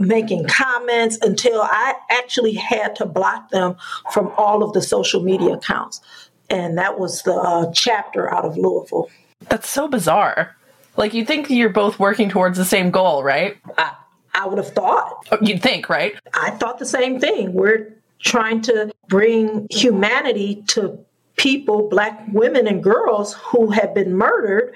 making 0.00 0.46
comments 0.46 1.18
until 1.20 1.60
I 1.60 1.94
actually 2.10 2.54
had 2.54 2.96
to 2.96 3.06
block 3.06 3.50
them 3.50 3.76
from 4.12 4.32
all 4.36 4.64
of 4.64 4.72
the 4.72 4.80
social 4.82 5.22
media 5.22 5.52
accounts. 5.52 6.00
And 6.48 6.78
that 6.78 6.98
was 6.98 7.22
the 7.22 7.34
uh, 7.34 7.70
chapter 7.72 8.32
out 8.32 8.44
of 8.44 8.56
Louisville. 8.56 9.10
That's 9.48 9.68
so 9.68 9.86
bizarre. 9.86 10.56
Like, 10.96 11.14
you 11.14 11.24
think 11.24 11.48
you're 11.50 11.68
both 11.68 11.98
working 11.98 12.28
towards 12.28 12.58
the 12.58 12.64
same 12.64 12.90
goal, 12.90 13.22
right? 13.22 13.56
I, 13.78 13.94
I 14.34 14.46
would 14.46 14.58
have 14.58 14.72
thought. 14.72 15.26
Oh, 15.30 15.38
you'd 15.40 15.62
think, 15.62 15.88
right? 15.88 16.14
I 16.34 16.50
thought 16.50 16.78
the 16.78 16.86
same 16.86 17.20
thing. 17.20 17.52
We're 17.52 17.94
trying 18.20 18.62
to 18.62 18.90
bring 19.08 19.66
humanity 19.70 20.62
to 20.68 20.98
people, 21.36 21.88
black 21.88 22.26
women 22.32 22.66
and 22.66 22.82
girls 22.82 23.34
who 23.34 23.70
have 23.70 23.94
been 23.94 24.16
murdered 24.16 24.74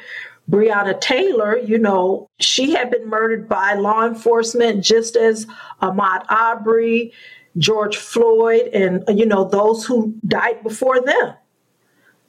Breonna 0.51 1.01
Taylor, 1.01 1.59
you 1.59 1.79
know, 1.79 2.29
she 2.39 2.73
had 2.73 2.91
been 2.91 3.09
murdered 3.09 3.49
by 3.49 3.75
law 3.75 4.07
enforcement 4.07 4.85
just 4.85 5.17
as 5.17 5.47
Ahmaud 5.81 6.25
Arbery, 6.29 7.13
George 7.57 7.97
Floyd, 7.97 8.69
and, 8.73 9.05
you 9.09 9.25
know, 9.25 9.45
those 9.45 9.87
who 9.87 10.15
died 10.27 10.63
before 10.63 11.01
them. 11.01 11.35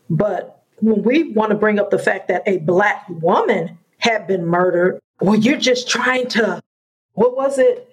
But 0.10 0.64
when 0.80 1.04
we 1.04 1.34
want 1.34 1.50
to 1.50 1.58
bring 1.58 1.80
up 1.80 1.90
the 1.90 2.00
fact 2.00 2.28
that 2.30 2.44
a 2.46 2.58
black 2.60 3.06
woman 3.10 3.78
had 3.98 4.28
been 4.28 4.46
murdered, 4.46 5.00
well, 5.20 5.36
you're 5.36 5.58
just 5.58 5.90
trying 5.90 6.28
to, 6.30 6.62
what 7.14 7.36
was 7.36 7.58
it? 7.60 7.90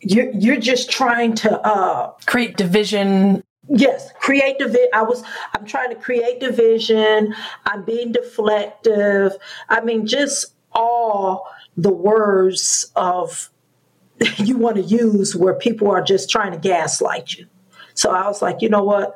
You're, 0.00 0.30
you're 0.32 0.60
just 0.60 0.90
trying 0.90 1.34
to 1.36 1.60
uh, 1.60 2.12
create 2.26 2.56
division 2.56 3.42
Yes, 3.68 4.12
create 4.20 4.58
division. 4.58 4.88
I 4.94 5.02
was. 5.02 5.22
I'm 5.54 5.64
trying 5.64 5.90
to 5.90 5.96
create 5.96 6.40
division. 6.40 7.34
I'm 7.64 7.84
being 7.84 8.12
deflective. 8.12 9.32
I 9.68 9.80
mean, 9.80 10.06
just 10.06 10.54
all 10.72 11.48
the 11.76 11.92
words 11.92 12.90
of 12.94 13.50
you 14.36 14.56
want 14.56 14.76
to 14.76 14.82
use 14.82 15.34
where 15.34 15.54
people 15.54 15.90
are 15.90 16.02
just 16.02 16.30
trying 16.30 16.52
to 16.52 16.58
gaslight 16.58 17.34
you. 17.34 17.46
So 17.94 18.10
I 18.10 18.26
was 18.26 18.42
like, 18.42 18.62
you 18.62 18.68
know 18.68 18.84
what, 18.84 19.14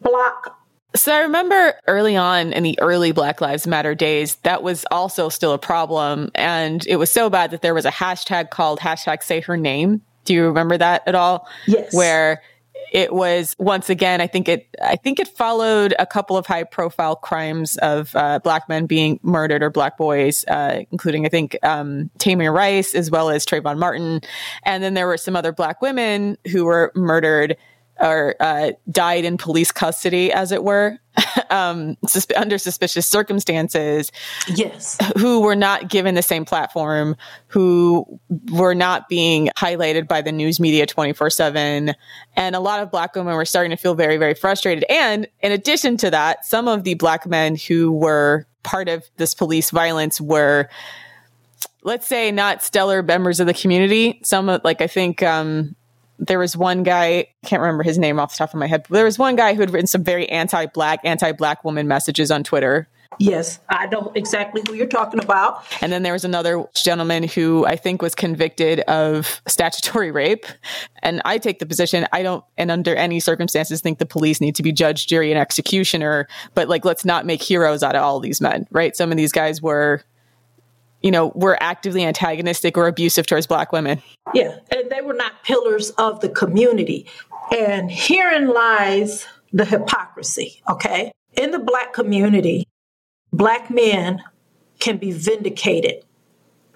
block. 0.00 0.58
So 0.94 1.14
I 1.14 1.20
remember 1.20 1.74
early 1.86 2.16
on 2.16 2.54
in 2.54 2.62
the 2.62 2.78
early 2.80 3.12
Black 3.12 3.40
Lives 3.42 3.66
Matter 3.66 3.94
days, 3.94 4.36
that 4.36 4.62
was 4.62 4.86
also 4.90 5.28
still 5.28 5.52
a 5.52 5.58
problem, 5.58 6.30
and 6.34 6.86
it 6.86 6.96
was 6.96 7.10
so 7.10 7.28
bad 7.28 7.50
that 7.50 7.60
there 7.60 7.74
was 7.74 7.84
a 7.84 7.90
hashtag 7.90 8.50
called 8.50 8.80
hashtag 8.80 9.22
Say 9.22 9.40
Her 9.40 9.58
Name. 9.58 10.00
Do 10.24 10.32
you 10.32 10.46
remember 10.46 10.78
that 10.78 11.06
at 11.06 11.14
all? 11.14 11.46
Yes. 11.66 11.94
Where 11.94 12.42
it 12.92 13.12
was 13.12 13.54
once 13.58 13.88
again 13.90 14.20
i 14.20 14.26
think 14.26 14.48
it 14.48 14.68
i 14.82 14.96
think 14.96 15.18
it 15.18 15.28
followed 15.28 15.94
a 15.98 16.06
couple 16.06 16.36
of 16.36 16.46
high 16.46 16.64
profile 16.64 17.16
crimes 17.16 17.76
of 17.78 18.14
uh, 18.16 18.38
black 18.40 18.68
men 18.68 18.86
being 18.86 19.18
murdered 19.22 19.62
or 19.62 19.70
black 19.70 19.96
boys 19.96 20.44
uh, 20.48 20.82
including 20.90 21.24
i 21.26 21.28
think 21.28 21.56
um, 21.62 22.10
tamir 22.18 22.52
rice 22.52 22.94
as 22.94 23.10
well 23.10 23.30
as 23.30 23.46
trayvon 23.46 23.78
martin. 23.78 24.20
And 24.64 24.82
then 24.82 24.94
there 24.94 25.06
were 25.06 25.16
some 25.16 25.36
other 25.36 25.52
black 25.52 25.80
women 25.80 26.36
who 26.50 26.64
were 26.64 26.92
murdered 26.94 27.56
or 28.00 28.34
uh, 28.40 28.72
died 28.90 29.24
in 29.24 29.36
police 29.38 29.72
custody, 29.72 30.32
as 30.32 30.52
it 30.52 30.62
were, 30.62 30.98
um, 31.50 31.96
sus- 32.06 32.26
under 32.36 32.58
suspicious 32.58 33.06
circumstances. 33.06 34.12
Yes. 34.48 34.98
Who 35.18 35.40
were 35.40 35.56
not 35.56 35.88
given 35.88 36.14
the 36.14 36.22
same 36.22 36.44
platform, 36.44 37.16
who 37.48 38.20
were 38.50 38.74
not 38.74 39.08
being 39.08 39.48
highlighted 39.56 40.08
by 40.08 40.22
the 40.22 40.32
news 40.32 40.60
media 40.60 40.86
24 40.86 41.30
7. 41.30 41.94
And 42.36 42.56
a 42.56 42.60
lot 42.60 42.82
of 42.82 42.90
black 42.90 43.14
women 43.14 43.34
were 43.34 43.44
starting 43.44 43.70
to 43.70 43.76
feel 43.76 43.94
very, 43.94 44.16
very 44.16 44.34
frustrated. 44.34 44.84
And 44.90 45.26
in 45.40 45.52
addition 45.52 45.96
to 45.98 46.10
that, 46.10 46.44
some 46.44 46.68
of 46.68 46.84
the 46.84 46.94
black 46.94 47.26
men 47.26 47.56
who 47.56 47.92
were 47.92 48.46
part 48.62 48.88
of 48.88 49.04
this 49.16 49.34
police 49.34 49.70
violence 49.70 50.20
were 50.20 50.68
let's 51.84 52.06
say 52.06 52.32
not 52.32 52.64
stellar 52.64 53.00
members 53.00 53.38
of 53.38 53.46
the 53.46 53.54
community 53.54 54.18
some 54.24 54.46
like 54.64 54.80
i 54.80 54.88
think 54.88 55.22
um, 55.22 55.76
there 56.18 56.38
was 56.38 56.56
one 56.56 56.82
guy, 56.82 57.06
I 57.06 57.28
can't 57.44 57.60
remember 57.60 57.82
his 57.82 57.98
name 57.98 58.18
off 58.18 58.32
the 58.32 58.38
top 58.38 58.54
of 58.54 58.60
my 58.60 58.66
head, 58.66 58.86
but 58.88 58.94
there 58.94 59.04
was 59.04 59.18
one 59.18 59.36
guy 59.36 59.54
who 59.54 59.60
had 59.60 59.70
written 59.70 59.86
some 59.86 60.04
very 60.04 60.28
anti 60.28 60.66
black, 60.66 61.00
anti 61.04 61.32
black 61.32 61.64
woman 61.64 61.88
messages 61.88 62.30
on 62.30 62.44
Twitter. 62.44 62.88
Yes, 63.18 63.60
I 63.68 63.86
know 63.86 64.12
exactly 64.14 64.62
who 64.66 64.74
you're 64.74 64.86
talking 64.86 65.20
about. 65.20 65.64
And 65.80 65.92
then 65.92 66.02
there 66.02 66.12
was 66.12 66.24
another 66.24 66.64
gentleman 66.74 67.22
who 67.22 67.64
I 67.64 67.76
think 67.76 68.02
was 68.02 68.14
convicted 68.14 68.80
of 68.80 69.40
statutory 69.46 70.10
rape. 70.10 70.44
And 71.02 71.22
I 71.24 71.38
take 71.38 71.58
the 71.58 71.66
position 71.66 72.06
I 72.12 72.22
don't, 72.22 72.44
and 72.58 72.70
under 72.70 72.94
any 72.94 73.20
circumstances, 73.20 73.80
think 73.80 73.98
the 73.98 74.06
police 74.06 74.40
need 74.40 74.54
to 74.56 74.62
be 74.62 74.72
judge, 74.72 75.06
jury, 75.06 75.30
and 75.30 75.40
executioner. 75.40 76.28
But 76.54 76.68
like, 76.68 76.84
let's 76.84 77.04
not 77.04 77.24
make 77.24 77.42
heroes 77.42 77.82
out 77.82 77.96
of 77.96 78.02
all 78.02 78.20
these 78.20 78.40
men, 78.40 78.66
right? 78.70 78.94
Some 78.94 79.10
of 79.10 79.16
these 79.16 79.32
guys 79.32 79.62
were 79.62 80.02
you 81.02 81.10
know, 81.10 81.32
were 81.34 81.56
actively 81.62 82.04
antagonistic 82.04 82.76
or 82.76 82.86
abusive 82.86 83.26
towards 83.26 83.46
black 83.46 83.72
women. 83.72 84.02
Yeah, 84.34 84.58
and 84.70 84.90
they 84.90 85.02
were 85.02 85.14
not 85.14 85.44
pillars 85.44 85.90
of 85.90 86.20
the 86.20 86.28
community. 86.28 87.06
And 87.56 87.90
herein 87.90 88.48
lies 88.48 89.26
the 89.52 89.64
hypocrisy, 89.64 90.62
okay? 90.68 91.12
In 91.34 91.50
the 91.50 91.58
black 91.58 91.92
community, 91.92 92.66
black 93.32 93.70
men 93.70 94.22
can 94.78 94.96
be 94.96 95.12
vindicated 95.12 96.04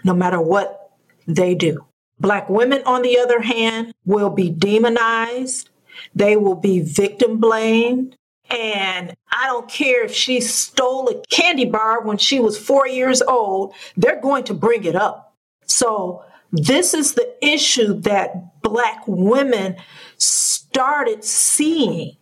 no 0.04 0.14
matter 0.14 0.40
what 0.40 0.92
they 1.26 1.54
do. 1.54 1.87
Black 2.18 2.48
women, 2.48 2.83
on 2.85 3.02
the 3.02 3.18
other 3.18 3.40
hand, 3.40 3.92
will 4.04 4.30
be 4.30 4.50
demonized. 4.50 5.70
They 6.14 6.37
will 6.37 6.54
be 6.54 6.80
victim 6.80 7.38
blamed. 7.38 8.16
And 8.50 9.14
I 9.30 9.46
don't 9.46 9.68
care 9.68 10.04
if 10.04 10.12
she 10.12 10.40
stole 10.40 11.08
a 11.08 11.22
candy 11.30 11.64
bar 11.64 12.02
when 12.02 12.18
she 12.18 12.40
was 12.40 12.58
four 12.58 12.86
years 12.86 13.22
old, 13.22 13.74
they're 13.96 14.20
going 14.20 14.44
to 14.44 14.54
bring 14.54 14.84
it 14.84 14.96
up. 14.96 15.34
So, 15.66 16.24
this 16.52 16.94
is 16.94 17.14
the 17.14 17.32
issue 17.40 17.94
that 18.00 18.60
Black 18.62 19.04
women 19.06 19.76
started 20.16 21.22
seeing 21.22 22.16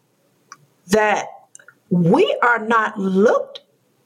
that 0.88 1.28
we 1.88 2.38
are 2.42 2.58
not 2.58 2.98
looked 2.98 3.62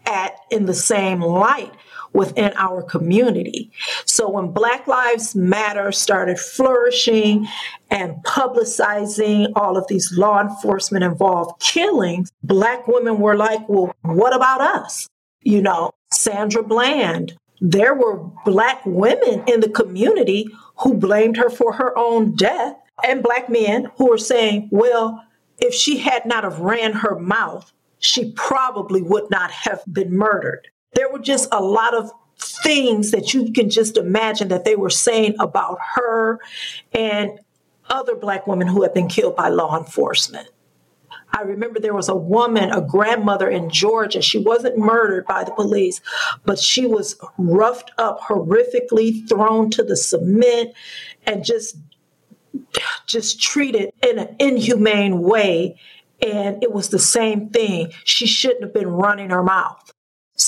at 0.06 0.38
in 0.50 0.66
the 0.66 0.74
same 0.74 1.20
light 1.20 1.72
within 2.12 2.53
our 2.57 2.83
community. 2.83 3.70
So 4.05 4.29
when 4.29 4.53
Black 4.53 4.87
Lives 4.87 5.35
Matter 5.35 5.92
started 5.92 6.38
flourishing 6.38 7.46
and 7.90 8.14
publicizing 8.25 9.53
all 9.57 9.77
of 9.77 9.87
these 9.88 10.16
law 10.16 10.40
enforcement 10.40 11.05
involved 11.05 11.61
killings, 11.61 12.31
Black 12.42 12.87
women 12.87 13.18
were 13.18 13.37
like, 13.37 13.68
well, 13.68 13.94
what 14.03 14.35
about 14.35 14.61
us? 14.61 15.09
You 15.42 15.62
know, 15.62 15.92
Sandra 16.12 16.62
Bland. 16.62 17.37
There 17.61 17.94
were 17.94 18.18
Black 18.44 18.85
women 18.85 19.44
in 19.46 19.61
the 19.61 19.68
community 19.68 20.48
who 20.79 20.94
blamed 20.94 21.37
her 21.37 21.48
for 21.48 21.72
her 21.72 21.96
own 21.96 22.35
death, 22.35 22.77
and 23.07 23.22
Black 23.22 23.48
men 23.48 23.88
who 23.96 24.09
were 24.09 24.18
saying, 24.18 24.68
well, 24.72 25.25
if 25.59 25.72
she 25.72 25.98
had 25.98 26.27
not 26.27 26.42
have 26.44 26.59
ran 26.59 26.92
her 26.92 27.18
mouth, 27.18 27.72
she 28.01 28.33
probably 28.33 29.01
would 29.01 29.31
not 29.31 29.53
have 29.53 29.81
been 29.92 30.16
murdered. 30.16 30.66
There 30.94 31.11
were 31.11 31.18
just 31.18 31.48
a 31.52 31.62
lot 31.62 31.94
of 31.94 32.11
things 32.38 33.11
that 33.12 33.35
you 33.35 33.52
can 33.52 33.70
just 33.70 33.96
imagine 33.96 34.48
that 34.48 34.64
they 34.64 34.76
were 34.76 34.90
saying 34.90 35.37
about 35.38 35.78
her 35.94 36.40
and 36.92 37.38
other 37.88 38.14
black 38.14 38.46
women 38.46 38.66
who 38.66 38.83
had 38.83 38.94
been 38.94 39.09
killed 39.09 39.37
by 39.37 39.48
law 39.48 39.78
enforcement. 39.78 40.48
I 41.35 41.42
remember 41.42 41.81
there 41.81 41.94
was 41.94 42.09
a 42.09 42.16
woman, 42.16 42.70
a 42.70 42.83
grandmother 42.83 43.48
in 43.48 43.70
Georgia. 43.70 44.20
She 44.20 44.38
wasn't 44.38 44.76
murdered 44.76 45.26
by 45.26 45.44
the 45.44 45.52
police, 45.52 46.00
but 46.44 46.59
she 46.59 46.87
was 46.87 47.16
roughed 47.38 47.90
up, 47.96 48.20
horrifically 48.20 49.26
thrown 49.28 49.70
to 49.70 49.83
the 49.83 49.96
cement, 49.96 50.74
and 51.24 51.44
just 51.44 51.76
just 53.07 53.40
treated 53.40 53.92
in 54.07 54.18
an 54.18 54.37
inhumane 54.38 55.20
way. 55.22 55.78
And 56.20 56.62
it 56.62 56.72
was 56.72 56.90
the 56.90 56.98
same 56.98 57.48
thing. 57.48 57.92
She 58.05 58.26
shouldn't 58.26 58.62
have 58.62 58.74
been 58.74 58.88
running 58.88 59.31
her 59.31 59.42
mouth. 59.42 59.91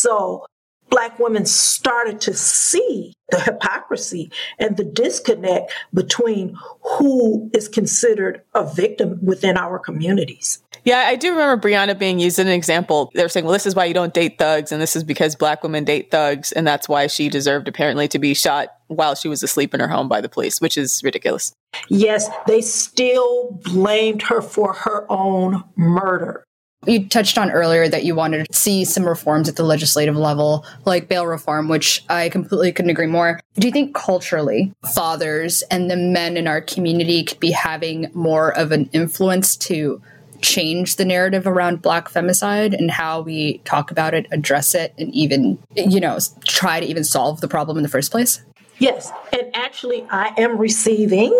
So 0.04 0.44
Black 0.90 1.18
women 1.18 1.46
started 1.46 2.20
to 2.20 2.34
see 2.34 3.14
the 3.30 3.40
hypocrisy 3.40 4.30
and 4.58 4.76
the 4.76 4.84
disconnect 4.84 5.72
between 5.94 6.56
who 6.82 7.50
is 7.54 7.68
considered 7.68 8.42
a 8.54 8.70
victim 8.70 9.18
within 9.22 9.56
our 9.56 9.78
communities. 9.78 10.62
Yeah, 10.84 10.98
I 10.98 11.16
do 11.16 11.30
remember 11.32 11.66
Breonna 11.66 11.98
being 11.98 12.18
used 12.18 12.38
as 12.38 12.44
an 12.44 12.52
example. 12.52 13.10
They 13.14 13.22
were 13.22 13.30
saying, 13.30 13.46
well, 13.46 13.54
this 13.54 13.64
is 13.64 13.74
why 13.74 13.86
you 13.86 13.94
don't 13.94 14.12
date 14.12 14.36
thugs, 14.38 14.70
and 14.70 14.82
this 14.82 14.94
is 14.94 15.02
because 15.02 15.34
black 15.34 15.62
women 15.62 15.84
date 15.84 16.10
thugs, 16.10 16.52
and 16.52 16.66
that's 16.66 16.86
why 16.86 17.06
she 17.06 17.30
deserved 17.30 17.66
apparently 17.66 18.06
to 18.08 18.18
be 18.18 18.34
shot 18.34 18.68
while 18.88 19.14
she 19.14 19.26
was 19.26 19.42
asleep 19.42 19.72
in 19.72 19.80
her 19.80 19.88
home 19.88 20.08
by 20.08 20.20
the 20.20 20.28
police, 20.28 20.60
which 20.60 20.76
is 20.76 21.02
ridiculous. 21.02 21.54
Yes, 21.88 22.28
they 22.46 22.60
still 22.60 23.58
blamed 23.64 24.20
her 24.22 24.42
for 24.42 24.74
her 24.74 25.10
own 25.10 25.64
murder. 25.76 26.44
You 26.86 27.08
touched 27.08 27.38
on 27.38 27.50
earlier 27.50 27.88
that 27.88 28.04
you 28.04 28.14
wanted 28.14 28.46
to 28.46 28.52
see 28.52 28.84
some 28.84 29.04
reforms 29.04 29.48
at 29.48 29.56
the 29.56 29.62
legislative 29.62 30.16
level, 30.16 30.64
like 30.84 31.08
bail 31.08 31.26
reform, 31.26 31.68
which 31.68 32.04
I 32.08 32.28
completely 32.28 32.72
couldn't 32.72 32.90
agree 32.90 33.06
more. 33.06 33.40
Do 33.54 33.66
you 33.66 33.72
think 33.72 33.94
culturally, 33.94 34.72
fathers 34.94 35.62
and 35.70 35.90
the 35.90 35.96
men 35.96 36.36
in 36.36 36.46
our 36.46 36.60
community 36.60 37.24
could 37.24 37.40
be 37.40 37.50
having 37.50 38.10
more 38.14 38.56
of 38.56 38.72
an 38.72 38.90
influence 38.92 39.56
to 39.56 40.02
change 40.42 40.96
the 40.96 41.04
narrative 41.04 41.46
around 41.46 41.80
black 41.80 42.08
femicide 42.10 42.76
and 42.76 42.90
how 42.90 43.22
we 43.22 43.58
talk 43.58 43.90
about 43.90 44.12
it, 44.12 44.26
address 44.30 44.74
it, 44.74 44.92
and 44.98 45.12
even, 45.14 45.58
you 45.74 46.00
know, 46.00 46.18
try 46.46 46.80
to 46.80 46.86
even 46.86 47.02
solve 47.02 47.40
the 47.40 47.48
problem 47.48 47.78
in 47.78 47.82
the 47.82 47.88
first 47.88 48.10
place? 48.10 48.42
Yes. 48.78 49.10
And 49.32 49.54
actually, 49.54 50.04
I 50.10 50.34
am 50.36 50.58
receiving 50.58 51.32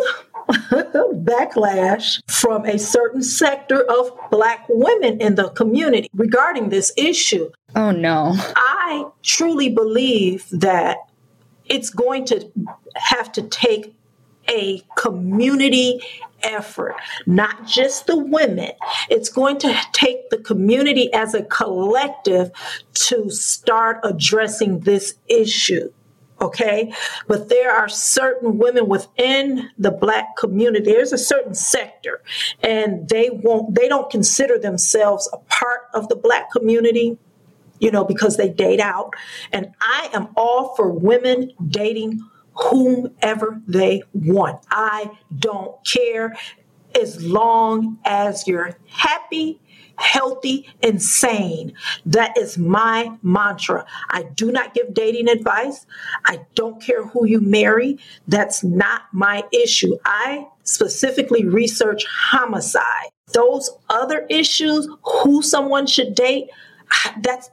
backlash 1.25 2.21
from 2.31 2.65
a 2.67 2.79
certain 2.79 3.23
sector 3.23 3.83
of 3.83 4.11
Black 4.31 4.67
women 4.69 5.21
in 5.21 5.35
the 5.35 5.51
community 5.51 6.09
regarding 6.15 6.69
this 6.69 6.93
issue. 6.97 7.51
Oh, 7.75 7.91
no. 7.91 8.35
I 8.57 9.07
truly 9.23 9.69
believe 9.69 10.47
that 10.51 10.99
it's 11.67 11.91
going 11.91 12.25
to 12.27 12.51
have 12.97 13.33
to 13.33 13.43
take 13.43 13.95
a 14.49 14.83
community 14.97 16.01
effort, 16.43 16.97
not 17.27 17.67
just 17.67 18.07
the 18.07 18.17
women. 18.17 18.73
It's 19.09 19.31
going 19.31 19.59
to 19.59 19.75
take 19.93 20.29
the 20.31 20.39
community 20.39 21.13
as 21.13 21.35
a 21.35 21.43
collective 21.43 22.51
to 22.95 23.31
start 23.31 24.01
addressing 24.05 24.81
this 24.81 25.15
issue 25.27 25.91
okay? 26.45 26.93
But 27.27 27.49
there 27.49 27.73
are 27.73 27.89
certain 27.89 28.59
women 28.59 28.89
within 28.89 29.71
the 29.79 29.91
black 29.91 30.37
community 30.37 30.85
there's 30.85 31.13
a 31.13 31.19
certain 31.19 31.55
sector 31.55 32.23
and 32.63 33.09
they 33.09 33.31
won't 33.31 33.75
they 33.75 33.89
don't 33.89 34.11
consider 34.11 34.59
themselves 34.59 35.29
a 35.33 35.39
part 35.39 35.83
of 35.95 36.09
the 36.09 36.17
black 36.17 36.51
community 36.51 37.19
you 37.81 37.91
know 37.91 38.05
because 38.05 38.37
they 38.37 38.49
date 38.49 38.81
out. 38.81 39.15
And 39.53 39.73
i 39.81 40.11
am 40.13 40.29
all 40.37 40.75
for 40.77 40.91
women 40.91 41.53
dating 41.69 42.21
whomever 42.55 43.61
they 43.67 44.03
want. 44.13 44.61
I 44.71 45.11
don't 45.39 45.75
care 45.85 46.37
as 47.01 47.25
long 47.25 47.99
as 48.05 48.47
you're 48.47 48.79
happy 48.87 49.61
healthy, 49.97 50.69
and 50.83 51.01
sane. 51.03 51.73
That 52.07 52.37
is 52.37 52.59
my 52.59 53.17
mantra. 53.23 53.87
I 54.11 54.25
do 54.25 54.51
not 54.51 54.75
give 54.75 54.95
dating 54.95 55.29
advice. 55.29 55.87
I 56.25 56.41
don't 56.55 56.83
care 56.83 57.07
who 57.07 57.27
you 57.27 57.41
marry. 57.41 57.99
That's 58.29 58.65
not 58.65 59.03
my 59.13 59.45
issue. 59.53 59.97
I 60.05 60.47
specifically 60.65 61.45
research 61.45 62.05
homicide. 62.07 63.11
Those 63.33 63.71
other 63.89 64.27
issues, 64.29 64.89
who 65.03 65.43
someone 65.43 65.87
should 65.87 66.15
date, 66.15 66.49
that's 67.23 67.51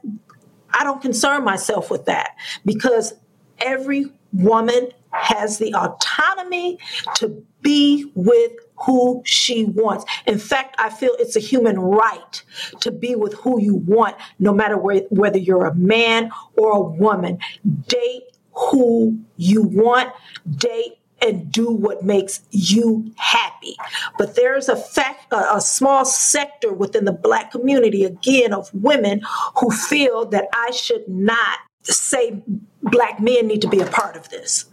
I 0.74 0.84
don't 0.84 1.02
concern 1.02 1.44
myself 1.44 1.90
with 1.90 2.06
that 2.06 2.36
because 2.64 3.14
every 3.58 4.06
woman 4.32 4.88
has 5.12 5.58
the 5.58 5.74
autonomy 5.74 6.78
to 7.16 7.44
be 7.60 8.10
with 8.14 8.52
who 8.76 9.22
she 9.24 9.64
wants. 9.64 10.04
In 10.26 10.38
fact, 10.38 10.74
I 10.78 10.90
feel 10.90 11.14
it's 11.18 11.36
a 11.36 11.40
human 11.40 11.78
right 11.78 12.42
to 12.80 12.90
be 12.90 13.14
with 13.14 13.34
who 13.34 13.60
you 13.60 13.76
want, 13.76 14.16
no 14.38 14.52
matter 14.52 14.76
where, 14.76 15.02
whether 15.10 15.38
you're 15.38 15.66
a 15.66 15.74
man 15.74 16.30
or 16.56 16.72
a 16.72 16.80
woman. 16.80 17.38
Date 17.86 18.24
who 18.54 19.18
you 19.36 19.62
want, 19.62 20.12
date 20.56 20.98
and 21.22 21.52
do 21.52 21.70
what 21.70 22.02
makes 22.02 22.40
you 22.50 23.12
happy. 23.16 23.76
But 24.18 24.34
there's 24.34 24.68
a 24.68 24.76
fact, 24.76 25.32
a, 25.32 25.56
a, 25.56 25.60
small 25.60 26.04
sector 26.04 26.72
within 26.72 27.04
the 27.04 27.12
black 27.12 27.52
community, 27.52 28.04
again, 28.04 28.52
of 28.52 28.74
women 28.74 29.22
who 29.60 29.70
feel 29.70 30.26
that 30.26 30.48
I 30.52 30.72
should 30.72 31.06
not 31.06 31.58
say 31.82 32.42
black 32.82 33.20
men 33.20 33.46
need 33.46 33.62
to 33.62 33.68
be 33.68 33.80
a 33.80 33.86
part 33.86 34.16
of 34.16 34.28
this. 34.30 34.66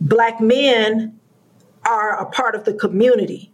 Black 0.00 0.40
men 0.40 1.18
are 1.86 2.20
a 2.20 2.26
part 2.26 2.54
of 2.54 2.64
the 2.64 2.74
community. 2.74 3.52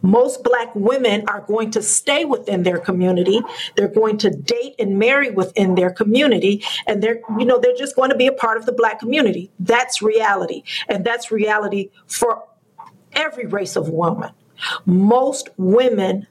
Most 0.00 0.44
black 0.44 0.74
women 0.74 1.24
are 1.28 1.40
going 1.40 1.70
to 1.72 1.82
stay 1.82 2.24
within 2.24 2.62
their 2.62 2.78
community. 2.78 3.40
They're 3.76 3.88
going 3.88 4.18
to 4.18 4.30
date 4.30 4.76
and 4.78 4.98
marry 4.98 5.30
within 5.30 5.74
their 5.74 5.90
community. 5.90 6.64
And 6.86 7.02
they're, 7.02 7.20
you 7.38 7.44
know, 7.44 7.58
they're 7.58 7.76
just 7.76 7.96
going 7.96 8.10
to 8.10 8.16
be 8.16 8.26
a 8.26 8.32
part 8.32 8.58
of 8.58 8.66
the 8.66 8.72
black 8.72 9.00
community. 9.00 9.50
That's 9.58 10.00
reality. 10.00 10.62
And 10.88 11.04
that's 11.04 11.30
reality 11.30 11.90
for 12.06 12.44
every 13.12 13.46
race 13.46 13.76
of 13.76 13.88
woman. 13.88 14.30
Most 14.86 15.48
women 15.56 16.26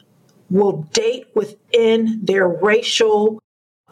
will 0.50 0.84
date 0.94 1.28
within 1.34 2.20
their 2.24 2.48
racial 2.48 3.42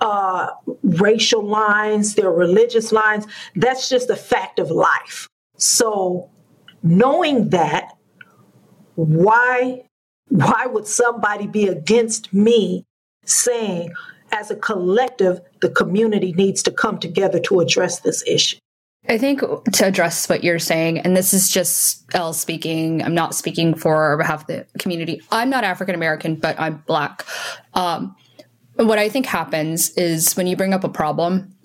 uh, 0.02 0.52
racial 0.82 1.44
lines, 1.44 2.16
their 2.16 2.32
religious 2.32 2.94
lines. 2.94 3.28
That's 3.56 3.90
just 3.90 4.10
a 4.10 4.16
fact 4.16 4.58
of 4.60 4.72
life. 4.72 5.29
So 5.60 6.30
knowing 6.82 7.50
that, 7.50 7.96
why 8.96 9.84
why 10.30 10.66
would 10.68 10.88
somebody 10.88 11.48
be 11.48 11.68
against 11.68 12.34
me 12.34 12.86
saying, 13.26 13.94
as 14.32 14.52
a 14.52 14.56
collective, 14.56 15.42
the 15.62 15.70
community 15.70 16.34
needs 16.34 16.62
to 16.64 16.72
come 16.72 17.00
together 17.00 17.40
to 17.40 17.60
address 17.60 18.00
this 18.02 18.24
issue. 18.28 18.58
I 19.08 19.18
think 19.18 19.40
to 19.40 19.86
address 19.86 20.30
what 20.30 20.44
you're 20.44 20.60
saying, 20.60 21.00
and 21.00 21.18
this 21.18 21.34
is 21.34 21.50
just 21.50 22.04
Elle 22.14 22.34
speaking, 22.34 23.02
I'm 23.04 23.16
not 23.16 23.34
speaking 23.34 23.74
for 23.74 24.12
or 24.14 24.18
behalf 24.18 24.42
of 24.42 24.48
the 24.48 24.66
community. 24.78 25.22
I'm 25.32 25.50
not 25.50 25.64
African 25.64 25.96
American, 25.96 26.36
but 26.36 26.60
I'm 26.60 26.84
Black. 26.86 27.26
Um, 27.74 28.16
what 28.76 29.00
I 29.00 29.10
think 29.10 29.26
happens 29.26 29.90
is 29.92 30.36
when 30.36 30.48
you 30.48 30.56
bring 30.56 30.74
up 30.74 30.84
a 30.84 30.90
problem, 30.90 31.56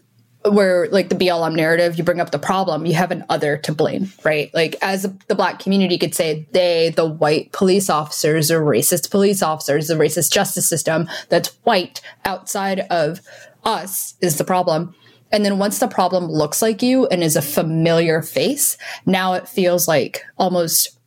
where 0.51 0.89
like 0.89 1.09
the 1.09 1.15
BLM 1.15 1.57
narrative, 1.57 1.97
you 1.97 2.05
bring 2.05 2.21
up 2.21 2.31
the 2.31 2.39
problem, 2.39 2.85
you 2.85 2.95
have 2.95 3.11
an 3.11 3.25
other 3.29 3.57
to 3.59 3.73
blame, 3.73 4.13
right? 4.25 4.53
Like 4.53 4.77
as 4.83 5.03
the 5.29 5.35
black 5.35 5.59
community 5.59 5.97
could 5.97 6.15
say, 6.15 6.47
they, 6.53 6.93
the 6.95 7.07
white 7.07 7.53
police 7.53 7.89
officers 7.89 8.51
or 8.51 8.61
racist 8.61 9.11
police 9.11 9.43
officers, 9.43 9.89
the 9.89 9.95
racist 9.95 10.33
justice 10.33 10.69
system 10.69 11.09
that's 11.31 11.49
white 11.65 12.03
outside 12.25 12.81
of 12.91 13.21
us 13.65 14.15
is 14.21 14.37
the 14.37 14.45
problem. 14.45 14.95
And 15.33 15.45
then 15.45 15.59
once 15.59 15.79
the 15.79 15.89
problem 15.89 16.27
looks 16.27 16.61
like 16.61 16.83
you 16.83 17.07
and 17.07 17.25
is 17.25 17.37
a 17.37 17.43
familiar 17.43 18.21
face, 18.21 18.77
now 19.07 19.33
it 19.33 19.49
feels 19.49 19.89
like 19.89 20.23
almost 20.37 20.99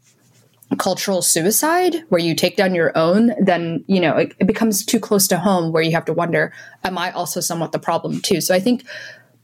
cultural 0.78 1.22
suicide 1.22 1.96
where 2.10 2.20
you 2.20 2.36
take 2.36 2.58
down 2.58 2.76
your 2.76 2.96
own, 2.98 3.32
then, 3.40 3.86
you 3.88 4.02
know, 4.02 4.18
it, 4.18 4.36
it, 4.40 4.48
becomes 4.48 4.84
too 4.84 5.00
close 5.00 5.28
to 5.30 5.40
home 5.40 5.72
where 5.72 5.82
you 5.82 5.92
have 5.94 6.04
to 6.04 6.14
wonder, 6.14 6.52
am 6.84 6.98
I 6.98 7.12
also 7.12 7.40
somewhat 7.40 7.72
the 7.72 7.80
problem 7.80 8.20
too? 8.20 8.42
So 8.42 8.54
I 8.54 8.60
think 8.60 8.84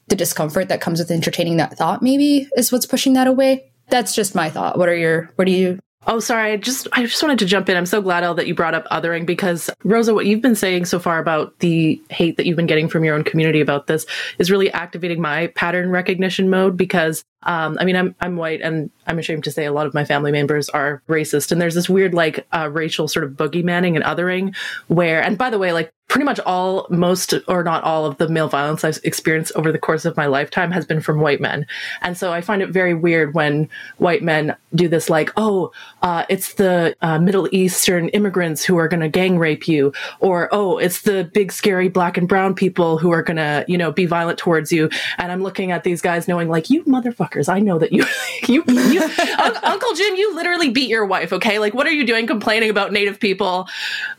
the 0.08 0.16
discomfort 0.16 0.70
that 0.70 0.82
comes 0.82 1.00
with 1.00 1.12
entertaining 1.12 1.58
that 1.58 1.78
thought 1.78 2.02
maybe 2.02 2.50
is 2.58 2.72
what's 2.72 2.86
pushing 2.86 3.14
that 3.14 3.28
away. 3.28 3.72
That's 3.90 4.16
just 4.16 4.36
my 4.36 4.50
thought. 4.50 4.78
What 4.78 4.90
are 4.90 4.96
your, 4.96 5.30
what 5.36 5.46
do 5.46 5.52
you 5.52 5.80
Oh, 6.06 6.20
sorry. 6.20 6.52
I 6.52 6.58
just 6.58 6.88
I 6.92 7.04
just 7.06 7.22
wanted 7.24 7.40
to 7.40 7.46
jump 7.46 7.70
in. 7.70 7.78
I'm 7.78 7.86
so 7.86 8.02
glad, 8.02 8.24
Elle, 8.24 8.36
that 8.36 8.48
you 8.48 8.54
brought 8.54 8.74
up 8.74 8.86
othering 8.90 9.26
because 9.26 9.70
Rosa, 9.84 10.14
what 10.14 10.26
you've 10.26 10.42
been 10.42 10.56
saying 10.56 10.86
so 10.86 11.00
far 11.00 11.20
about 11.20 11.58
the 11.60 12.02
hate 12.10 12.36
that 12.38 12.46
you've 12.46 12.58
been 12.58 12.68
getting 12.68 12.90
from 12.90 13.06
your 13.06 13.16
own 13.16 13.24
community 13.24 13.62
about 13.62 13.88
this 13.88 14.06
is 14.38 14.52
really 14.52 14.70
activating 14.72 15.22
my 15.22 15.48
pattern 15.48 15.90
recognition 15.90 16.50
mode 16.50 16.76
because 16.76 17.24
um, 17.46 17.78
I 17.80 17.86
mean, 17.86 17.96
I'm 17.96 18.16
I'm 18.20 18.36
white, 18.36 18.62
and 18.62 18.90
I'm 19.08 19.20
ashamed 19.20 19.44
to 19.46 19.52
say 19.52 19.66
a 19.66 19.74
lot 19.74 19.86
of 19.86 19.94
my 19.94 20.06
family 20.06 20.32
members 20.32 20.70
are 20.70 21.02
racist. 21.08 21.52
And 21.52 21.62
there's 21.62 21.76
this 21.76 21.90
weird 21.90 22.14
like 22.14 22.46
uh, 22.52 22.70
racial 22.72 23.08
sort 23.08 23.26
of 23.26 23.32
boogeymaning 23.32 23.96
and 23.96 24.04
othering, 24.04 24.56
where 24.88 25.22
and 25.22 25.38
by 25.38 25.50
the 25.50 25.60
way, 25.60 25.74
like 25.74 25.94
pretty 26.14 26.26
much 26.26 26.40
all, 26.42 26.86
most 26.92 27.34
or 27.48 27.64
not 27.64 27.84
all 27.84 28.06
of 28.06 28.18
the 28.18 28.28
male 28.28 28.48
violence 28.48 28.84
I've 28.84 29.00
experienced 29.04 29.52
over 29.56 29.72
the 29.72 29.80
course 29.80 30.06
of 30.06 30.16
my 30.16 30.28
lifetime 30.28 30.70
has 30.70 30.86
been 30.86 31.02
from 31.02 31.22
white 31.22 31.42
men. 31.42 31.66
And 32.02 32.16
so 32.16 32.32
I 32.32 32.42
find 32.42 32.62
it 32.62 32.70
very 32.70 32.94
weird 32.94 33.34
when 33.34 33.68
white 33.98 34.22
men 34.22 34.56
do 34.76 34.88
this, 34.88 35.10
like, 35.10 35.32
oh, 35.38 35.72
uh, 36.04 36.26
it's 36.30 36.54
the 36.54 36.96
uh, 37.02 37.18
Middle 37.18 37.50
Eastern 37.52 38.10
immigrants 38.10 38.64
who 38.64 38.78
are 38.78 38.88
going 38.88 39.00
to 39.00 39.10
gang 39.10 39.40
rape 39.40 39.68
you, 39.68 39.92
or 40.20 40.50
oh, 40.52 40.78
it's 40.78 41.02
the 41.02 41.24
big 41.34 41.52
scary 41.52 41.90
black 41.90 42.16
and 42.16 42.28
brown 42.28 42.54
people 42.54 43.00
who 43.00 43.12
are 43.12 43.24
going 43.24 43.38
to, 43.38 43.66
you 43.68 43.78
know, 43.78 43.92
be 43.92 44.06
violent 44.06 44.38
towards 44.38 44.72
you. 44.72 44.92
And 45.18 45.32
I'm 45.32 45.42
looking 45.42 45.72
at 45.72 45.84
these 45.84 46.02
guys 46.02 46.28
knowing, 46.28 46.48
like, 46.48 46.70
you 46.70 46.84
motherfucker 46.84 47.33
motherfuckers. 47.34 47.50
I 47.50 47.60
know 47.60 47.80
that 47.80 47.92
you, 47.92 48.06
you, 48.48 48.64
you 48.68 49.02
Uncle 49.64 49.94
Jim, 49.94 50.16
you 50.16 50.36
literally 50.36 50.70
beat 50.70 50.90
your 50.90 51.06
wife. 51.06 51.34
Okay, 51.34 51.60
like 51.60 51.74
what 51.74 51.88
are 51.88 51.92
you 51.92 52.06
doing 52.06 52.28
complaining 52.28 52.70
about 52.70 52.92
Native 52.92 53.20
people? 53.20 53.68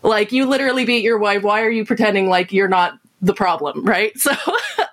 Like 0.03 0.33
you 0.33 0.47
literally 0.47 0.85
beat 0.85 1.03
your 1.03 1.19
wife. 1.19 1.43
Why 1.43 1.63
are 1.63 1.71
you 1.71 1.85
pretending 1.85 2.29
like 2.29 2.53
you're 2.53 2.69
not 2.69 2.99
the 3.21 3.35
problem? 3.35 3.85
Right. 3.85 4.13
So, 4.25 4.33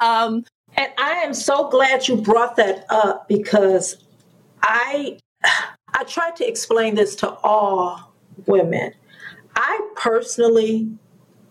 um, 0.02 0.44
and 0.76 0.92
I 0.98 1.12
am 1.24 1.34
so 1.34 1.70
glad 1.70 2.08
you 2.08 2.18
brought 2.18 2.58
that 2.58 2.86
up 2.90 3.30
because 3.30 4.04
I, 4.62 5.18
I 5.94 6.04
tried 6.04 6.36
to 6.38 6.48
explain 6.48 6.96
this 6.96 7.16
to 7.18 7.30
all 7.44 8.14
women. 8.46 8.94
I 9.56 9.80
personally, 9.96 10.90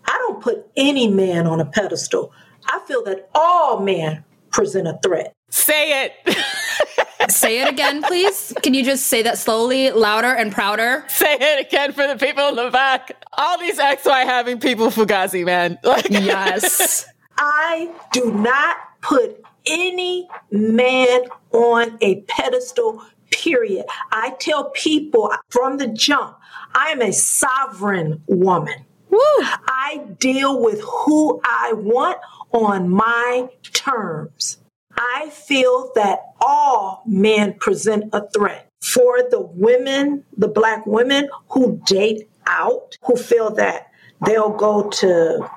I 0.05 0.11
don't 0.11 0.41
put 0.41 0.67
any 0.77 1.07
man 1.07 1.47
on 1.47 1.59
a 1.59 1.65
pedestal. 1.65 2.31
I 2.67 2.81
feel 2.87 3.03
that 3.05 3.29
all 3.33 3.79
men 3.79 4.23
present 4.51 4.87
a 4.87 4.99
threat. 5.03 5.33
Say 5.51 6.05
it. 6.05 7.29
say 7.31 7.61
it 7.61 7.67
again, 7.69 8.01
please. 8.03 8.53
Can 8.63 8.73
you 8.73 8.83
just 8.83 9.07
say 9.07 9.21
that 9.23 9.37
slowly, 9.37 9.91
louder, 9.91 10.27
and 10.33 10.51
prouder? 10.51 11.03
Say 11.09 11.37
it 11.39 11.67
again 11.67 11.91
for 11.91 12.07
the 12.07 12.15
people 12.15 12.47
in 12.47 12.55
the 12.55 12.69
back. 12.71 13.21
All 13.33 13.59
these 13.59 13.77
XY 13.77 14.23
having 14.23 14.59
people 14.59 14.87
fugazi, 14.87 15.45
man. 15.45 15.77
Like- 15.83 16.09
yes. 16.09 17.05
I 17.37 17.91
do 18.13 18.31
not 18.31 18.77
put 19.01 19.43
any 19.65 20.27
man 20.51 21.21
on 21.51 21.97
a 22.01 22.21
pedestal, 22.21 23.03
period. 23.29 23.85
I 24.11 24.35
tell 24.39 24.69
people 24.71 25.31
from 25.49 25.77
the 25.77 25.87
jump, 25.87 26.37
I 26.73 26.89
am 26.91 27.01
a 27.01 27.11
sovereign 27.11 28.21
woman. 28.27 28.85
Woo. 29.09 29.19
I 29.41 30.01
deal 30.19 30.61
with 30.61 30.81
who 30.81 31.41
I 31.43 31.73
want 31.75 32.19
on 32.53 32.89
my 32.89 33.49
terms. 33.73 34.57
I 35.03 35.31
feel 35.31 35.91
that 35.95 36.33
all 36.39 37.01
men 37.07 37.55
present 37.59 38.05
a 38.13 38.27
threat. 38.29 38.69
For 38.83 39.23
the 39.31 39.41
women, 39.41 40.23
the 40.37 40.47
black 40.47 40.85
women 40.85 41.27
who 41.49 41.81
date 41.87 42.29
out, 42.45 42.97
who 43.03 43.15
feel 43.15 43.49
that 43.55 43.87
they'll 44.25 44.51
go 44.55 44.89
to, 44.89 45.49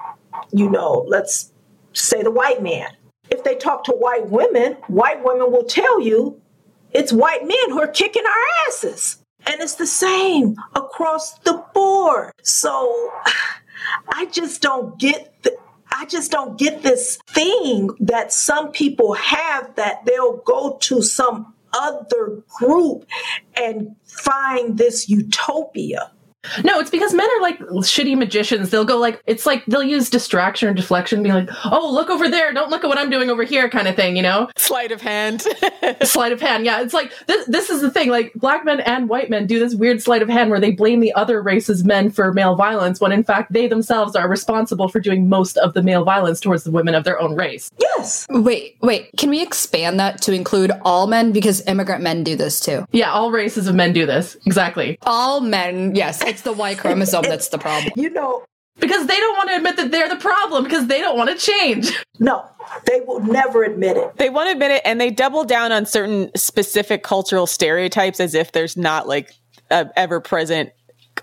you 0.51 0.71
know, 0.71 1.05
let's 1.09 1.53
say 1.93 2.23
the 2.23 2.31
white 2.31 2.63
man. 2.63 2.89
If 3.29 3.45
they 3.45 3.57
talk 3.57 3.85
to 3.85 3.93
white 3.93 4.31
women, 4.31 4.79
white 4.87 5.23
women 5.23 5.53
will 5.53 5.65
tell 5.65 6.01
you 6.01 6.41
it's 6.93 7.13
white 7.13 7.47
men 7.47 7.69
who 7.69 7.83
are 7.83 7.89
kicking 7.89 8.25
our 8.25 8.69
asses. 8.69 9.19
And 9.47 9.61
it's 9.61 9.75
the 9.75 9.87
same 9.87 10.57
across 10.75 11.39
the 11.41 11.63
board. 11.75 12.33
So 12.43 13.13
I 14.09 14.25
just 14.27 14.63
don't 14.63 14.99
get 14.99 15.35
the, 15.43 15.55
I 15.97 16.07
just 16.07 16.33
don't 16.33 16.59
get 16.59 16.83
this 16.83 17.19
thing 17.29 17.91
that 18.01 18.33
some 18.33 18.73
people 18.73 19.13
have 19.13 19.77
that 19.77 20.05
they'll 20.05 20.39
go 20.39 20.77
to 20.83 21.03
some 21.03 21.55
other 21.73 22.43
group 22.49 23.07
and 23.55 23.95
find 24.05 24.77
this 24.77 25.09
utopia. 25.09 26.11
No, 26.63 26.79
it's 26.79 26.91
because 26.91 27.15
men 27.15 27.29
are 27.37 27.43
like 27.43 27.59
shitty 27.59 28.17
magicians. 28.17 28.71
They'll 28.71 28.85
go 28.85 28.99
like 28.99 29.23
it's 29.27 29.47
like 29.47 29.65
they'll 29.67 29.83
use 29.83 30.11
distraction 30.11 30.69
or 30.69 30.75
deflection, 30.75 31.23
be 31.23 31.33
like, 31.33 31.49
"Oh, 31.65 31.91
look 31.93 32.11
over 32.11 32.29
there! 32.29 32.53
Don't 32.53 32.71
look 32.71 32.85
at 32.85 32.89
what 32.89 32.99
I'm 32.99 33.11
doing 33.11 33.31
over 33.31 33.45
here," 33.45 33.69
kind 33.69 33.89
of 33.89 33.97
thing, 33.97 34.17
you 34.17 34.23
know? 34.23 34.49
Sleight 34.57 34.93
of 34.93 35.01
hand. 35.01 35.45
sleight 36.03 36.33
of 36.33 36.41
hand. 36.41 36.65
Yeah, 36.65 36.83
it's 36.83 36.95
like 36.95 37.13
this. 37.27 37.47
This 37.47 37.71
is 37.71 37.81
the 37.81 37.91
thing. 37.91 38.11
Like 38.11 38.33
black 38.35 38.65
men 38.65 38.81
and 38.81 39.09
white 39.09 39.31
men 39.31 39.47
do 39.47 39.59
this 39.59 39.75
weird 39.75 40.03
sleight 40.03 40.23
of 40.23 40.29
hand 40.29 40.51
where 40.51 40.61
they 40.61 40.71
blame 40.71 41.01
the 41.01 41.13
other 41.15 41.41
race's 41.43 41.85
men 41.85 42.11
for 42.11 42.33
male 42.33 42.55
violence, 42.55 43.01
when 43.01 43.13
in 43.13 43.25
fact 43.25 43.53
they 43.53 43.67
themselves 43.67 44.17
are 44.17 44.29
responsible 44.29 44.89
for 44.89 45.01
doing 45.01 45.29
most 45.29 45.57
of 45.59 45.75
the 45.75 45.83
male 45.83 46.05
violence 46.05 46.41
towards 46.41 46.65
the 46.65 46.71
women 46.71 46.95
of 46.95 47.05
their 47.05 47.21
own 47.21 47.35
race. 47.35 47.71
Yes. 47.79 48.27
Wait, 48.31 48.77
wait. 48.81 49.11
Can 49.17 49.31
we 49.31 49.43
expand 49.43 49.99
that 50.01 50.21
to 50.23 50.33
include 50.33 50.73
all 50.83 51.07
men 51.07 51.33
because 51.33 51.67
immigrant 51.67 52.03
men 52.03 52.23
do 52.25 52.37
this 52.37 52.61
too? 52.61 52.87
Yeah, 52.93 53.11
all 53.13 53.31
races 53.31 53.67
of 53.67 53.75
men 53.75 53.93
do 53.93 54.07
this. 54.07 54.37
Exactly. 54.47 54.99
All 55.03 55.41
men. 55.41 55.95
Yes 55.95 56.23
it's 56.35 56.43
the 56.43 56.53
Y 56.53 56.75
chromosome 56.75 57.23
that's 57.23 57.49
the 57.49 57.59
problem. 57.59 57.93
You 57.97 58.11
know, 58.11 58.45
because 58.81 59.07
they 59.07 59.17
don't 59.17 59.37
want 59.37 59.49
to 59.51 59.57
admit 59.57 59.77
that 59.77 59.91
they're 59.91 60.09
the 60.09 60.17
problem 60.17 60.65
because 60.65 60.87
they 60.89 61.01
don't 61.01 61.17
want 61.17 61.31
to 61.31 61.37
change. 61.37 61.93
No, 62.19 62.45
they 62.87 63.01
will 63.01 63.21
never 63.21 63.63
admit 63.63 63.97
it. 63.97 64.17
They 64.17 64.31
won't 64.31 64.51
admit 64.51 64.73
it 64.73 64.83
and 64.85 65.01
they 65.01 65.11
double 65.11 65.45
down 65.45 65.73
on 65.73 65.87
certain 65.87 66.31
specific 66.37 67.03
cultural 67.03 67.47
stereotypes 67.47 68.21
as 68.21 68.35
if 68.35 68.53
there's 68.53 68.77
not 68.77 69.07
like 69.07 69.33
a 69.71 69.91
ever 69.97 70.21
present 70.21 70.71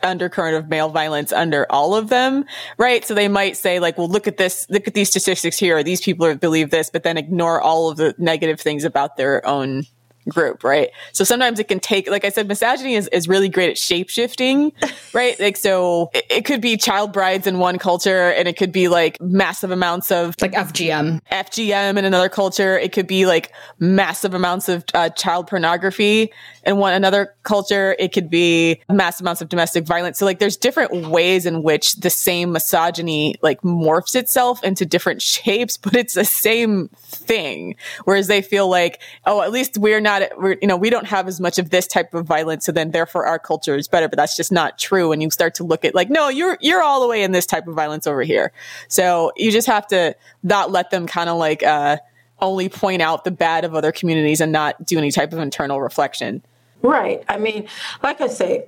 undercurrent 0.04 0.56
of 0.56 0.70
male 0.70 0.90
violence 0.90 1.32
under 1.34 1.70
all 1.70 1.94
of 1.94 2.10
them, 2.10 2.46
right? 2.78 3.06
So 3.06 3.14
they 3.14 3.28
might 3.28 3.58
say 3.58 3.80
like, 3.80 3.98
well, 3.98 4.08
look 4.08 4.28
at 4.28 4.38
this, 4.38 4.66
look 4.70 4.88
at 4.88 4.94
these 4.94 5.10
statistics 5.10 5.60
here. 5.60 5.84
These 5.84 6.02
people 6.02 6.34
believe 6.36 6.72
this, 6.72 6.90
but 6.90 7.04
then 7.04 7.18
ignore 7.18 7.62
all 7.62 7.90
of 7.90 7.98
the 7.98 8.16
negative 8.18 8.60
things 8.60 8.86
about 8.86 9.18
their 9.18 9.46
own 9.46 9.84
group, 10.30 10.64
right? 10.64 10.90
So 11.14 11.24
sometimes 11.24 11.60
it 11.60 11.68
can 11.68 11.80
take, 11.80 12.10
like 12.10 12.26
I 12.26 12.30
said, 12.30 12.48
misogyny 12.48 12.96
is, 12.96 13.08
is 13.10 13.28
really 13.28 13.50
great 13.50 13.70
at 13.70 13.78
shape 13.78 14.10
shifting, 14.10 14.72
right? 15.14 15.40
Like, 15.40 15.58
so 15.58 16.10
it, 16.14 16.26
it, 16.30 16.46
could 16.46 16.62
be 16.62 16.78
child 16.78 17.14
brides 17.14 17.48
in 17.48 17.60
one 17.60 17.78
culture 17.78 18.30
and 18.32 18.48
it 18.48 18.58
could 18.58 18.72
be 18.72 18.88
like 18.88 19.20
massive 19.22 19.72
amounts 19.72 20.12
of 20.12 20.36
like 20.42 20.54
FGM, 20.54 21.22
FGM 21.32 21.98
in 21.98 22.06
another 22.06 22.30
culture. 22.30 22.78
It 22.78 22.92
could 22.92 23.08
be 23.08 23.26
like 23.26 23.52
massive 23.80 24.34
amounts 24.34 24.70
of 24.70 24.84
uh, 24.94 25.10
child 25.10 25.48
pornography 25.48 26.32
in 26.64 26.78
one 26.78 26.94
another 26.94 27.36
culture. 27.44 27.96
It 27.98 28.14
could 28.14 28.30
be 28.30 28.82
massive 28.90 29.26
amounts 29.26 29.42
of 29.42 29.50
domestic 29.50 29.86
violence. 29.86 30.20
So 30.20 30.26
like 30.26 30.40
there's 30.40 30.58
different 30.58 31.08
ways 31.08 31.46
in 31.46 31.64
which 31.64 31.96
the 31.96 32.10
same 32.10 32.52
misogyny 32.52 33.36
like 33.42 33.62
morphs 33.62 34.16
itself 34.16 34.64
into 34.64 34.86
different 34.86 35.22
shapes, 35.32 35.78
but 35.78 35.96
it's 35.96 36.14
the 36.14 36.26
same 36.26 36.90
thing. 37.04 37.76
Whereas 38.06 38.28
they 38.28 38.42
feel 38.42 38.68
like, 38.68 39.02
oh, 39.26 39.42
at 39.42 39.52
least 39.52 39.78
we're 39.78 40.02
not 40.02 40.11
not, 40.20 40.38
we're, 40.38 40.58
you 40.62 40.68
know, 40.68 40.78
we 40.78 40.90
don't 40.90 41.08
have 41.08 41.28
as 41.28 41.40
much 41.40 41.58
of 41.60 41.70
this 41.70 41.88
type 41.88 42.14
of 42.14 42.26
violence. 42.26 42.66
So 42.66 42.72
then 42.72 42.92
therefore 42.92 43.26
our 43.26 43.40
culture 43.40 43.76
is 43.76 43.88
better, 43.88 44.08
but 44.08 44.18
that's 44.18 44.36
just 44.36 44.52
not 44.52 44.78
true. 44.78 45.12
And 45.12 45.22
you 45.22 45.30
start 45.32 45.56
to 45.56 45.64
look 45.64 45.86
at 45.86 45.96
like, 45.96 46.10
no, 46.10 46.30
you're, 46.30 46.58
you're 46.62 46.84
all 46.84 47.02
the 47.02 47.08
way 47.08 47.24
in 47.24 47.32
this 47.32 47.46
type 47.46 47.68
of 47.68 47.76
violence 47.76 48.08
over 48.08 48.22
here. 48.22 48.52
So 48.88 49.32
you 49.36 49.52
just 49.52 49.68
have 49.68 49.88
to 49.88 50.16
not 50.44 50.72
let 50.72 50.92
them 50.92 51.08
kind 51.08 51.30
of 51.30 51.38
like, 51.38 51.64
uh, 51.64 51.98
only 52.40 52.70
point 52.70 53.04
out 53.04 53.24
the 53.24 53.32
bad 53.32 53.66
of 53.66 53.76
other 53.76 53.92
communities 53.92 54.42
and 54.42 54.52
not 54.52 54.84
do 54.84 54.98
any 54.98 55.12
type 55.12 55.32
of 55.32 55.38
internal 55.38 55.80
reflection. 55.80 56.44
Right. 56.82 57.24
I 57.30 57.38
mean, 57.38 57.68
like 58.02 58.20
I 58.20 58.28
say, 58.28 58.66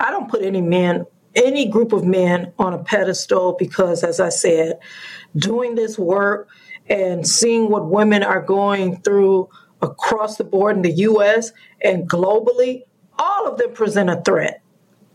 I 0.00 0.10
don't 0.10 0.30
put 0.30 0.42
any 0.42 0.62
men 0.62 1.04
any 1.36 1.68
group 1.68 1.92
of 1.92 2.04
men 2.04 2.52
on 2.58 2.72
a 2.72 2.78
pedestal 2.78 3.54
because, 3.58 4.02
as 4.02 4.18
I 4.18 4.30
said, 4.30 4.78
doing 5.36 5.74
this 5.74 5.98
work 5.98 6.48
and 6.88 7.26
seeing 7.26 7.68
what 7.68 7.86
women 7.86 8.22
are 8.22 8.40
going 8.40 9.00
through 9.02 9.50
across 9.86 10.36
the 10.36 10.44
board 10.44 10.76
in 10.76 10.82
the 10.82 10.92
US 10.92 11.52
and 11.82 12.08
globally, 12.08 12.82
all 13.18 13.46
of 13.46 13.58
them 13.58 13.72
present 13.72 14.10
a 14.10 14.20
threat. 14.22 14.62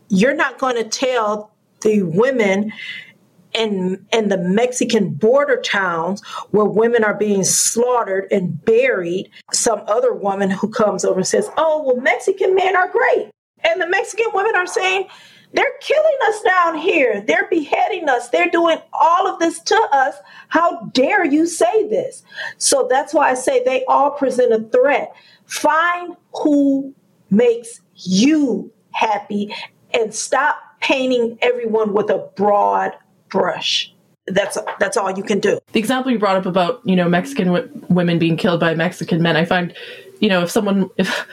You're 0.08 0.34
not 0.34 0.58
going 0.58 0.76
to 0.76 0.84
tell 0.84 1.52
the 1.82 2.02
women 2.02 2.72
in, 3.54 4.04
in 4.12 4.28
the 4.28 4.38
Mexican 4.38 5.10
border 5.10 5.60
towns 5.60 6.24
where 6.50 6.64
women 6.64 7.04
are 7.04 7.14
being 7.14 7.44
slaughtered 7.44 8.26
and 8.30 8.64
buried, 8.64 9.30
some 9.52 9.82
other 9.86 10.12
woman 10.12 10.50
who 10.50 10.68
comes 10.68 11.04
over 11.04 11.18
and 11.18 11.26
says, 11.26 11.50
Oh, 11.56 11.82
well, 11.82 11.96
Mexican 11.96 12.54
men 12.54 12.76
are 12.76 12.88
great. 12.88 13.30
And 13.64 13.80
the 13.80 13.88
Mexican 13.88 14.26
women 14.32 14.56
are 14.56 14.66
saying, 14.66 15.06
they're 15.52 15.74
killing 15.80 16.18
us 16.28 16.42
down 16.42 16.78
here. 16.78 17.20
They're 17.20 17.48
beheading 17.48 18.08
us. 18.08 18.28
They're 18.30 18.50
doing 18.50 18.78
all 18.92 19.26
of 19.26 19.38
this 19.38 19.60
to 19.60 19.88
us. 19.92 20.16
How 20.48 20.86
dare 20.92 21.24
you 21.24 21.46
say 21.46 21.88
this? 21.88 22.22
So 22.58 22.86
that's 22.88 23.12
why 23.12 23.30
I 23.30 23.34
say 23.34 23.62
they 23.62 23.84
all 23.84 24.12
present 24.12 24.52
a 24.52 24.66
threat. 24.68 25.14
Find 25.44 26.16
who 26.42 26.94
makes 27.30 27.80
you 27.94 28.72
happy 28.92 29.54
and 29.92 30.14
stop 30.14 30.56
painting 30.80 31.38
everyone 31.42 31.92
with 31.92 32.10
a 32.10 32.28
broad 32.34 32.92
brush. 33.28 33.92
That's 34.26 34.56
that's 34.78 34.96
all 34.96 35.10
you 35.10 35.24
can 35.24 35.40
do. 35.40 35.58
The 35.72 35.80
example 35.80 36.12
you 36.12 36.18
brought 36.18 36.36
up 36.36 36.46
about 36.46 36.80
you 36.84 36.94
know 36.94 37.08
Mexican 37.08 37.48
w- 37.48 37.68
women 37.88 38.18
being 38.18 38.36
killed 38.36 38.60
by 38.60 38.74
Mexican 38.74 39.20
men, 39.20 39.36
I 39.36 39.44
find, 39.44 39.74
you 40.20 40.28
know, 40.28 40.42
if 40.42 40.50
someone 40.50 40.88
if 40.96 41.26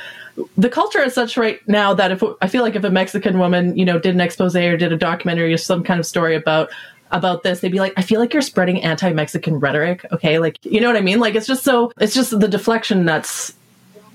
the 0.58 0.70
culture 0.70 1.02
is 1.02 1.14
such 1.14 1.38
right 1.38 1.60
now 1.68 1.94
that 1.94 2.12
if 2.12 2.24
I 2.42 2.48
feel 2.48 2.64
like 2.64 2.76
if 2.76 2.84
a 2.84 2.90
Mexican 2.90 3.40
woman 3.40 3.78
you 3.78 3.86
know 3.86 4.00
did 4.00 4.16
an 4.16 4.22
expose 4.22 4.56
or 4.56 4.78
did 4.78 4.92
a 4.92 4.98
documentary 4.98 5.54
or 5.54 5.58
some 5.58 5.84
kind 5.84 6.00
of 6.00 6.06
story 6.06 6.36
about 6.36 6.70
about 7.12 7.42
this 7.42 7.62
they'd 7.62 7.72
be 7.72 7.80
like 7.80 7.94
i 7.98 8.04
feel 8.04 8.20
like 8.20 8.34
you're 8.34 8.42
spreading 8.42 8.84
anti-mexican 8.84 9.60
rhetoric 9.60 10.06
okay? 10.12 10.38
Like 10.40 10.64
you 10.64 10.80
know 10.80 10.88
what 10.88 10.96
i 10.96 11.02
mean? 11.02 11.20
Like 11.20 11.36
it's 11.36 11.48
just 11.48 11.64
so 11.64 11.92
it's 12.00 12.14
just 12.14 12.40
the 12.40 12.48
deflection 12.48 13.06
that's 13.06 13.54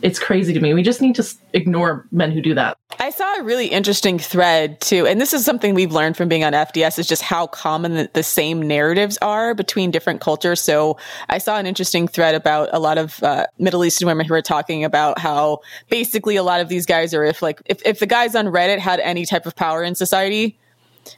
it's 0.05 0.19
crazy 0.19 0.53
to 0.53 0.61
me. 0.61 0.75
We 0.75 0.83
just 0.83 1.01
need 1.01 1.15
to 1.15 1.25
ignore 1.55 2.07
men 2.13 2.31
who 2.31 2.43
do 2.43 2.55
that. 2.55 2.77
I 3.01 3.09
saw 3.09 3.41
a 3.41 3.43
really 3.43 3.69
interesting 3.69 4.19
thread 4.19 4.79
too, 4.83 5.07
and 5.07 5.19
this 5.19 5.33
is 5.33 5.47
something 5.47 5.75
we've 5.75 5.93
learned 5.93 6.15
from 6.19 6.29
being 6.29 6.45
on 6.45 6.53
FDS 6.53 6.99
is 6.99 7.09
just 7.09 7.23
how 7.23 7.47
common 7.47 8.09
the, 8.13 8.23
same 8.25 8.61
narratives 8.61 9.17
are 9.23 9.55
between 9.55 9.91
different 9.91 10.21
cultures. 10.21 10.61
So 10.61 10.99
I 11.29 11.39
saw 11.39 11.57
an 11.57 11.67
interesting 11.67 12.07
thread 12.09 12.35
about 12.35 12.69
a 12.73 12.79
lot 12.79 12.99
of 12.99 13.23
uh, 13.23 13.47
Middle 13.59 13.85
Eastern 13.85 14.07
women 14.07 14.27
who 14.27 14.35
were 14.35 14.43
talking 14.43 14.85
about 14.85 15.19
how 15.19 15.61
basically 15.89 16.37
a 16.37 16.43
lot 16.43 16.61
of 16.61 16.69
these 16.69 16.85
guys 16.85 17.15
are 17.15 17.25
if 17.25 17.41
like 17.41 17.63
if, 17.67 17.81
if 17.87 17.99
the 17.99 18.07
guys 18.07 18.35
on 18.35 18.47
Reddit 18.47 18.79
had 18.79 19.01
any 19.01 19.25
type 19.25 19.47
of 19.47 19.57
power 19.57 19.83
in 19.83 19.95
society, 19.95 20.59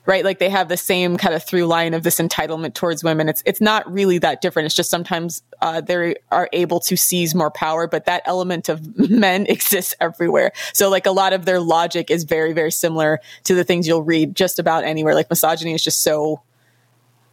right? 0.07 0.25
Like 0.25 0.39
they 0.39 0.49
have 0.49 0.69
the 0.69 0.77
same 0.77 1.17
kind 1.17 1.35
of 1.35 1.43
through 1.43 1.67
line 1.67 1.95
of 1.95 2.03
this 2.03 2.19
entitlement 2.21 2.75
towards 2.75 3.03
women. 3.05 3.29
It's 3.29 3.43
it's 3.47 3.61
not 3.61 3.91
really 3.91 4.19
that 4.19 4.41
different. 4.41 4.67
It's 4.67 4.75
just 4.75 4.91
sometimes 4.91 5.43
uh, 5.61 5.81
they 5.81 6.17
are 6.31 6.49
able 6.53 6.81
to 6.81 6.97
seize 6.97 7.35
more 7.35 7.51
power, 7.51 7.87
but 7.87 8.05
that 8.07 8.23
element 8.25 8.69
of 8.69 8.99
men 9.11 9.47
exists 9.47 9.95
everywhere. 10.01 10.53
So 10.73 10.89
like 10.91 11.07
a 11.07 11.13
lot 11.13 11.33
of 11.33 11.45
their 11.45 11.61
logic 11.61 12.11
is 12.11 12.25
very 12.25 12.53
very 12.53 12.73
similar 12.73 13.21
to 13.45 13.55
the 13.55 13.65
things 13.65 13.87
you'll 13.87 14.03
read 14.03 14.35
just 14.35 14.59
about 14.59 14.85
anywhere. 14.85 15.15
Like 15.15 15.31
misogyny 15.31 15.75
is 15.75 15.83
just 15.83 16.03
so 16.03 16.43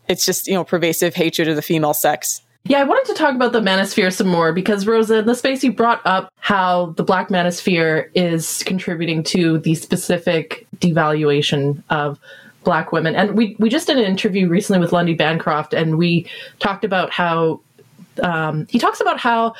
it's 0.07 0.25
just 0.25 0.47
you 0.47 0.53
know 0.53 0.63
pervasive 0.63 1.15
hatred 1.15 1.47
of 1.47 1.55
the 1.55 1.61
female 1.61 1.93
sex. 1.93 2.41
Yeah, 2.65 2.79
I 2.79 2.85
wanted 2.85 3.13
to 3.13 3.19
talk 3.19 3.35
about 3.35 3.51
the 3.51 3.59
manosphere 3.59 4.13
some 4.13 4.27
more 4.27 4.53
because 4.53 4.87
Rosa, 4.87 5.19
in 5.19 5.25
the 5.25 5.35
space 5.35 5.65
you 5.65 5.73
brought 5.73 6.01
up 6.05 6.31
how 6.37 6.93
the 6.95 7.03
black 7.03 7.27
manosphere 7.27 8.09
is 8.15 8.63
contributing 8.63 9.21
to 9.23 9.57
the 9.57 9.75
specific 9.75 10.65
devaluation 10.77 11.83
of 11.89 12.19
black 12.63 12.91
women. 12.91 13.15
And 13.15 13.35
we 13.35 13.55
we 13.59 13.69
just 13.69 13.87
did 13.87 13.97
an 13.97 14.05
interview 14.05 14.47
recently 14.47 14.79
with 14.79 14.91
Lundy 14.91 15.13
Bancroft, 15.13 15.73
and 15.73 15.97
we 15.97 16.27
talked 16.59 16.83
about 16.83 17.11
how 17.11 17.61
um, 18.21 18.67
he 18.69 18.79
talks 18.79 19.01
about 19.01 19.19
how 19.19 19.53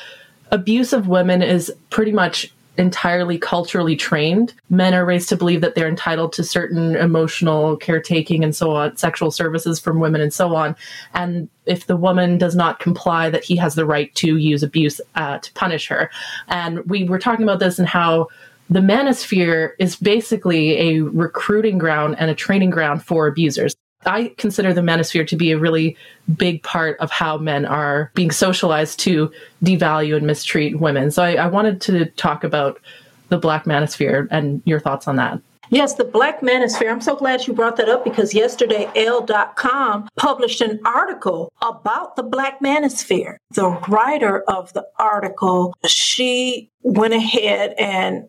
abuse 0.50 0.92
of 0.92 1.08
women 1.08 1.42
is 1.42 1.72
pretty 1.90 2.12
much 2.12 2.52
entirely 2.76 3.38
culturally 3.38 3.94
trained. 3.94 4.52
Men 4.68 4.94
are 4.94 5.04
raised 5.04 5.28
to 5.28 5.36
believe 5.36 5.60
that 5.60 5.74
they're 5.74 5.88
entitled 5.88 6.32
to 6.34 6.42
certain 6.44 6.96
emotional 6.96 7.76
caretaking 7.76 8.42
and 8.42 8.54
so 8.54 8.72
on, 8.72 8.96
sexual 8.96 9.30
services 9.30 9.78
from 9.78 10.00
women 10.00 10.20
and 10.20 10.34
so 10.34 10.54
on. 10.56 10.74
And 11.14 11.48
if 11.66 11.86
the 11.86 11.96
woman 11.96 12.36
does 12.36 12.56
not 12.56 12.80
comply, 12.80 13.30
that 13.30 13.44
he 13.44 13.56
has 13.56 13.74
the 13.74 13.86
right 13.86 14.12
to 14.16 14.36
use 14.36 14.62
abuse 14.62 15.00
uh, 15.14 15.38
to 15.38 15.52
punish 15.52 15.86
her. 15.86 16.10
And 16.48 16.84
we 16.86 17.04
were 17.04 17.18
talking 17.18 17.44
about 17.44 17.60
this 17.60 17.78
and 17.78 17.88
how 17.88 18.28
the 18.74 18.80
manosphere 18.80 19.70
is 19.78 19.94
basically 19.94 20.76
a 20.96 21.02
recruiting 21.02 21.78
ground 21.78 22.16
and 22.18 22.28
a 22.28 22.34
training 22.34 22.70
ground 22.70 23.04
for 23.04 23.28
abusers. 23.28 23.76
I 24.04 24.34
consider 24.36 24.74
the 24.74 24.80
manosphere 24.80 25.24
to 25.28 25.36
be 25.36 25.52
a 25.52 25.58
really 25.58 25.96
big 26.36 26.60
part 26.64 26.98
of 26.98 27.12
how 27.12 27.38
men 27.38 27.66
are 27.66 28.10
being 28.14 28.32
socialized 28.32 28.98
to 29.00 29.30
devalue 29.62 30.16
and 30.16 30.26
mistreat 30.26 30.80
women. 30.80 31.12
So 31.12 31.22
I, 31.22 31.34
I 31.34 31.46
wanted 31.46 31.80
to 31.82 32.06
talk 32.06 32.42
about 32.42 32.80
the 33.28 33.38
Black 33.38 33.64
Manosphere 33.64 34.26
and 34.32 34.60
your 34.64 34.80
thoughts 34.80 35.06
on 35.06 35.14
that. 35.16 35.40
Yes, 35.70 35.94
the 35.94 36.04
Black 36.04 36.40
Manosphere. 36.40 36.90
I'm 36.90 37.00
so 37.00 37.14
glad 37.14 37.46
you 37.46 37.54
brought 37.54 37.76
that 37.76 37.88
up 37.88 38.04
because 38.04 38.34
yesterday, 38.34 38.90
Elle.com 38.96 40.08
published 40.16 40.60
an 40.60 40.80
article 40.84 41.52
about 41.62 42.16
the 42.16 42.22
Black 42.22 42.60
Manosphere. 42.60 43.36
The 43.52 43.70
writer 43.88 44.42
of 44.42 44.72
the 44.72 44.86
article, 44.98 45.74
she 45.86 46.70
went 46.82 47.14
ahead 47.14 47.74
and 47.78 48.28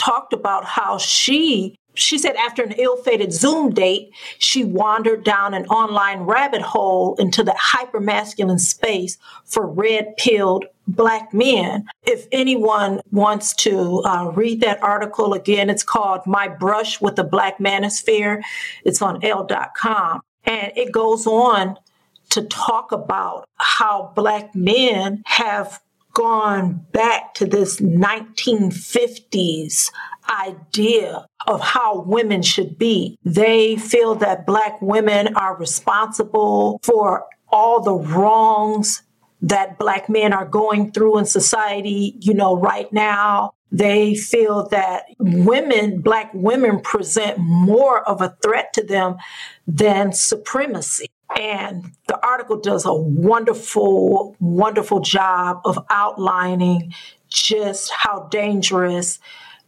talked 0.00 0.32
about 0.32 0.64
how 0.64 0.98
she 0.98 1.76
she 1.94 2.18
said 2.18 2.36
after 2.36 2.62
an 2.62 2.72
ill-fated 2.72 3.32
Zoom 3.32 3.74
date, 3.74 4.12
she 4.38 4.64
wandered 4.64 5.24
down 5.24 5.54
an 5.54 5.66
online 5.66 6.20
rabbit 6.20 6.62
hole 6.62 7.16
into 7.16 7.42
the 7.42 7.56
hypermasculine 7.60 8.60
space 8.60 9.18
for 9.44 9.66
red-pilled 9.66 10.66
black 10.86 11.34
men. 11.34 11.84
If 12.04 12.26
anyone 12.32 13.00
wants 13.10 13.54
to 13.56 14.02
uh, 14.04 14.32
read 14.34 14.60
that 14.60 14.82
article 14.82 15.34
again, 15.34 15.68
it's 15.68 15.82
called 15.82 16.26
"My 16.26 16.48
Brush 16.48 17.00
with 17.00 17.16
the 17.16 17.24
Black 17.24 17.58
Manosphere." 17.58 18.40
It's 18.84 19.02
on 19.02 19.22
Elle.com, 19.24 20.22
and 20.44 20.72
it 20.76 20.92
goes 20.92 21.26
on 21.26 21.76
to 22.30 22.42
talk 22.42 22.92
about 22.92 23.44
how 23.56 24.12
black 24.14 24.54
men 24.54 25.22
have 25.26 25.80
gone 26.12 26.86
back 26.92 27.34
to 27.34 27.46
this 27.46 27.80
1950s 27.80 29.90
idea 30.30 31.26
of 31.46 31.60
how 31.60 32.00
women 32.00 32.42
should 32.42 32.78
be. 32.78 33.18
They 33.24 33.76
feel 33.76 34.14
that 34.16 34.46
Black 34.46 34.80
women 34.80 35.34
are 35.36 35.56
responsible 35.56 36.80
for 36.82 37.26
all 37.48 37.80
the 37.80 37.94
wrongs 37.94 39.02
that 39.42 39.78
Black 39.78 40.08
men 40.08 40.32
are 40.32 40.46
going 40.46 40.92
through 40.92 41.18
in 41.18 41.24
society, 41.24 42.14
you 42.20 42.34
know, 42.34 42.56
right 42.56 42.92
now. 42.92 43.54
They 43.72 44.14
feel 44.14 44.68
that 44.68 45.04
women, 45.18 46.00
Black 46.00 46.30
women, 46.34 46.80
present 46.80 47.38
more 47.38 48.06
of 48.08 48.20
a 48.20 48.36
threat 48.42 48.72
to 48.74 48.84
them 48.84 49.16
than 49.66 50.12
supremacy. 50.12 51.06
And 51.36 51.92
the 52.08 52.18
article 52.24 52.58
does 52.58 52.84
a 52.84 52.94
wonderful, 52.94 54.36
wonderful 54.40 55.00
job 55.00 55.60
of 55.64 55.78
outlining 55.88 56.94
just 57.28 57.90
how 57.92 58.28
dangerous 58.30 59.20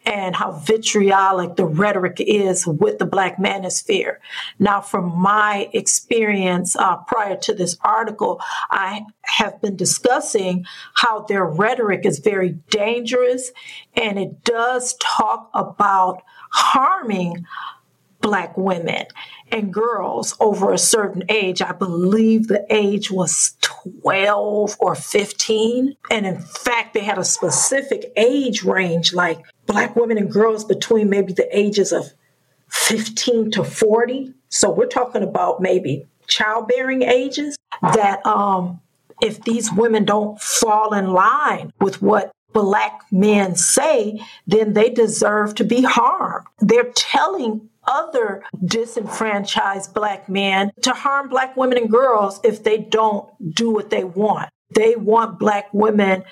and 0.04 0.34
how 0.34 0.52
vitriolic 0.52 1.56
the 1.56 1.64
rhetoric 1.64 2.16
is 2.18 2.66
with 2.66 2.98
the 2.98 3.06
Black 3.06 3.36
manosphere. 3.38 4.16
Now, 4.58 4.80
from 4.80 5.16
my 5.16 5.68
experience 5.72 6.74
uh, 6.76 6.96
prior 7.06 7.36
to 7.36 7.54
this 7.54 7.76
article, 7.82 8.40
I 8.70 9.02
have 9.22 9.60
been 9.60 9.76
discussing 9.76 10.64
how 10.94 11.22
their 11.22 11.44
rhetoric 11.44 12.04
is 12.04 12.18
very 12.18 12.50
dangerous 12.70 13.52
and 13.94 14.18
it 14.18 14.44
does 14.44 14.96
talk 15.00 15.50
about 15.54 16.22
harming 16.50 17.46
Black 18.22 18.56
women 18.56 19.04
and 19.50 19.72
girls 19.72 20.34
over 20.40 20.72
a 20.72 20.78
certain 20.78 21.24
age. 21.28 21.60
I 21.60 21.72
believe 21.72 22.48
the 22.48 22.64
age 22.70 23.10
was 23.10 23.56
12 23.60 24.76
or 24.80 24.94
15. 24.94 25.94
And 26.10 26.26
in 26.26 26.40
fact, 26.40 26.94
they 26.94 27.00
had 27.00 27.18
a 27.18 27.24
specific 27.24 28.12
age 28.16 28.62
range, 28.62 29.12
like 29.12 29.44
Black 29.66 29.94
women 29.94 30.16
and 30.16 30.32
girls 30.32 30.64
between 30.64 31.10
maybe 31.10 31.32
the 31.32 31.48
ages 31.56 31.92
of 31.92 32.14
15 32.70 33.50
to 33.52 33.64
40. 33.64 34.32
So 34.48 34.70
we're 34.70 34.86
talking 34.86 35.22
about 35.22 35.60
maybe 35.60 36.06
childbearing 36.26 37.02
ages 37.02 37.56
that 37.82 38.24
um, 38.24 38.80
if 39.20 39.42
these 39.42 39.72
women 39.72 40.04
don't 40.04 40.40
fall 40.40 40.94
in 40.94 41.12
line 41.12 41.72
with 41.80 42.00
what 42.00 42.32
black 42.52 43.02
men 43.10 43.56
say, 43.56 44.20
then 44.46 44.72
they 44.74 44.90
deserve 44.90 45.54
to 45.56 45.64
be 45.64 45.82
harmed. 45.82 46.46
They're 46.60 46.90
telling 46.94 47.68
other 47.86 48.42
disenfranchised 48.64 49.92
black 49.94 50.28
men 50.28 50.72
to 50.82 50.92
harm 50.92 51.28
black 51.28 51.56
women 51.56 51.78
and 51.78 51.90
girls 51.90 52.40
if 52.44 52.62
they 52.62 52.78
don't 52.78 53.54
do 53.54 53.70
what 53.70 53.90
they 53.90 54.04
want. 54.04 54.50
They 54.74 54.96
want 54.96 55.38
black 55.38 55.68
women 55.72 56.24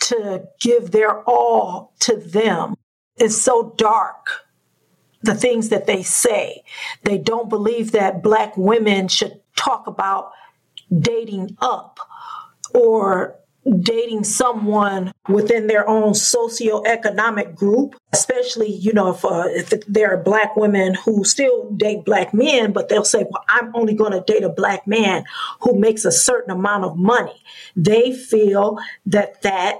to 0.00 0.44
give 0.60 0.90
their 0.90 1.22
all 1.22 1.94
to 2.00 2.16
them. 2.16 2.76
It's 3.16 3.40
so 3.40 3.74
dark 3.76 4.46
the 5.22 5.34
things 5.34 5.70
that 5.70 5.86
they 5.86 6.02
say. 6.02 6.62
They 7.02 7.18
don't 7.18 7.48
believe 7.48 7.92
that 7.92 8.22
black 8.22 8.56
women 8.56 9.08
should 9.08 9.40
talk 9.56 9.86
about 9.86 10.30
dating 10.96 11.56
up 11.60 11.98
or 12.72 13.37
dating 13.80 14.24
someone 14.24 15.12
within 15.28 15.66
their 15.66 15.88
own 15.88 16.12
socioeconomic 16.12 17.54
group, 17.54 17.96
especially, 18.12 18.70
you 18.70 18.92
know, 18.92 19.10
if, 19.10 19.24
uh, 19.24 19.44
if 19.46 19.70
there 19.86 20.12
are 20.12 20.22
black 20.22 20.56
women 20.56 20.94
who 20.94 21.24
still 21.24 21.70
date 21.72 22.04
black 22.04 22.32
men, 22.32 22.72
but 22.72 22.88
they'll 22.88 23.04
say, 23.04 23.24
well, 23.30 23.44
I'm 23.48 23.70
only 23.74 23.94
going 23.94 24.12
to 24.12 24.20
date 24.20 24.44
a 24.44 24.48
black 24.48 24.86
man 24.86 25.24
who 25.60 25.78
makes 25.78 26.04
a 26.04 26.12
certain 26.12 26.50
amount 26.50 26.84
of 26.84 26.96
money. 26.96 27.42
They 27.76 28.12
feel 28.12 28.78
that 29.06 29.42
that 29.42 29.78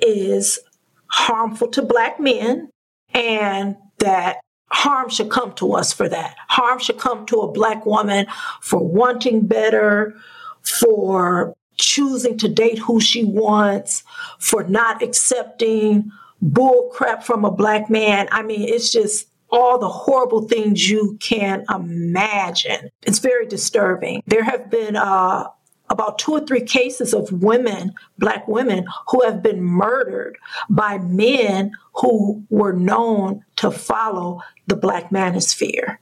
is 0.00 0.58
harmful 1.06 1.68
to 1.68 1.82
black 1.82 2.18
men 2.18 2.70
and 3.12 3.76
that 3.98 4.38
harm 4.72 5.08
should 5.08 5.30
come 5.30 5.52
to 5.54 5.74
us 5.74 5.92
for 5.92 6.08
that. 6.08 6.34
Harm 6.48 6.80
should 6.80 6.98
come 6.98 7.26
to 7.26 7.36
a 7.36 7.52
black 7.52 7.86
woman 7.86 8.26
for 8.60 8.84
wanting 8.84 9.46
better, 9.46 10.14
for 10.62 11.54
choosing 11.76 12.38
to 12.38 12.48
date 12.48 12.78
who 12.78 13.00
she 13.00 13.24
wants, 13.24 14.02
for 14.38 14.64
not 14.64 15.02
accepting 15.02 16.10
bull 16.40 16.90
crap 16.92 17.24
from 17.24 17.44
a 17.44 17.50
black 17.50 17.88
man. 17.88 18.28
I 18.30 18.42
mean, 18.42 18.68
it's 18.68 18.92
just 18.92 19.28
all 19.50 19.78
the 19.78 19.88
horrible 19.88 20.48
things 20.48 20.90
you 20.90 21.16
can 21.20 21.64
imagine. 21.72 22.90
It's 23.02 23.20
very 23.20 23.46
disturbing. 23.46 24.22
There 24.26 24.42
have 24.42 24.68
been 24.68 24.96
uh, 24.96 25.48
about 25.90 26.18
two 26.18 26.32
or 26.32 26.40
three 26.40 26.62
cases 26.62 27.14
of 27.14 27.30
women, 27.30 27.94
black 28.18 28.48
women, 28.48 28.84
who 29.08 29.22
have 29.22 29.42
been 29.42 29.62
murdered 29.62 30.36
by 30.68 30.98
men 30.98 31.70
who 31.94 32.42
were 32.50 32.72
known 32.72 33.44
to 33.56 33.70
follow 33.70 34.40
the 34.66 34.76
black 34.76 35.10
manosphere. 35.10 35.98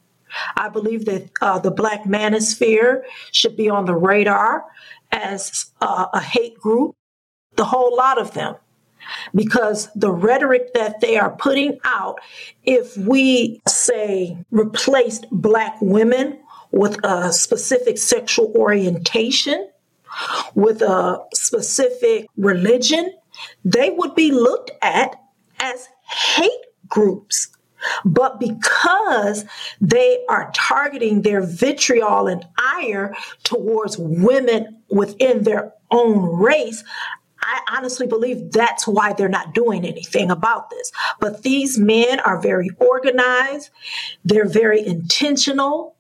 I 0.56 0.70
believe 0.70 1.04
that 1.04 1.30
uh, 1.42 1.58
the 1.58 1.70
black 1.70 2.04
manosphere 2.04 3.02
should 3.32 3.56
be 3.56 3.68
on 3.68 3.84
the 3.84 3.94
radar 3.94 4.64
as 5.12 5.66
uh, 5.80 6.06
a 6.12 6.20
hate 6.20 6.58
group, 6.58 6.96
the 7.56 7.64
whole 7.64 7.94
lot 7.96 8.20
of 8.20 8.34
them. 8.34 8.56
Because 9.34 9.88
the 9.94 10.12
rhetoric 10.12 10.74
that 10.74 11.00
they 11.00 11.16
are 11.18 11.30
putting 11.30 11.78
out, 11.84 12.20
if 12.64 12.96
we 12.96 13.60
say 13.66 14.38
replaced 14.50 15.26
black 15.30 15.76
women 15.80 16.38
with 16.70 17.04
a 17.04 17.32
specific 17.32 17.98
sexual 17.98 18.52
orientation, 18.56 19.68
with 20.54 20.82
a 20.82 21.22
specific 21.34 22.26
religion, 22.36 23.12
they 23.64 23.90
would 23.90 24.14
be 24.14 24.30
looked 24.30 24.70
at 24.82 25.16
as 25.58 25.88
hate 26.34 26.50
groups. 26.88 27.48
But 28.04 28.40
because 28.40 29.44
they 29.80 30.24
are 30.28 30.50
targeting 30.54 31.22
their 31.22 31.42
vitriol 31.42 32.26
and 32.26 32.44
ire 32.58 33.14
towards 33.44 33.96
women 33.98 34.82
within 34.90 35.44
their 35.44 35.72
own 35.90 36.38
race, 36.38 36.84
I 37.40 37.60
honestly 37.76 38.06
believe 38.06 38.52
that's 38.52 38.86
why 38.86 39.12
they're 39.12 39.28
not 39.28 39.52
doing 39.52 39.84
anything 39.84 40.30
about 40.30 40.70
this. 40.70 40.92
But 41.20 41.42
these 41.42 41.78
men 41.78 42.20
are 42.20 42.40
very 42.40 42.70
organized, 42.78 43.70
they're 44.24 44.48
very 44.48 44.84
intentional, 44.84 45.96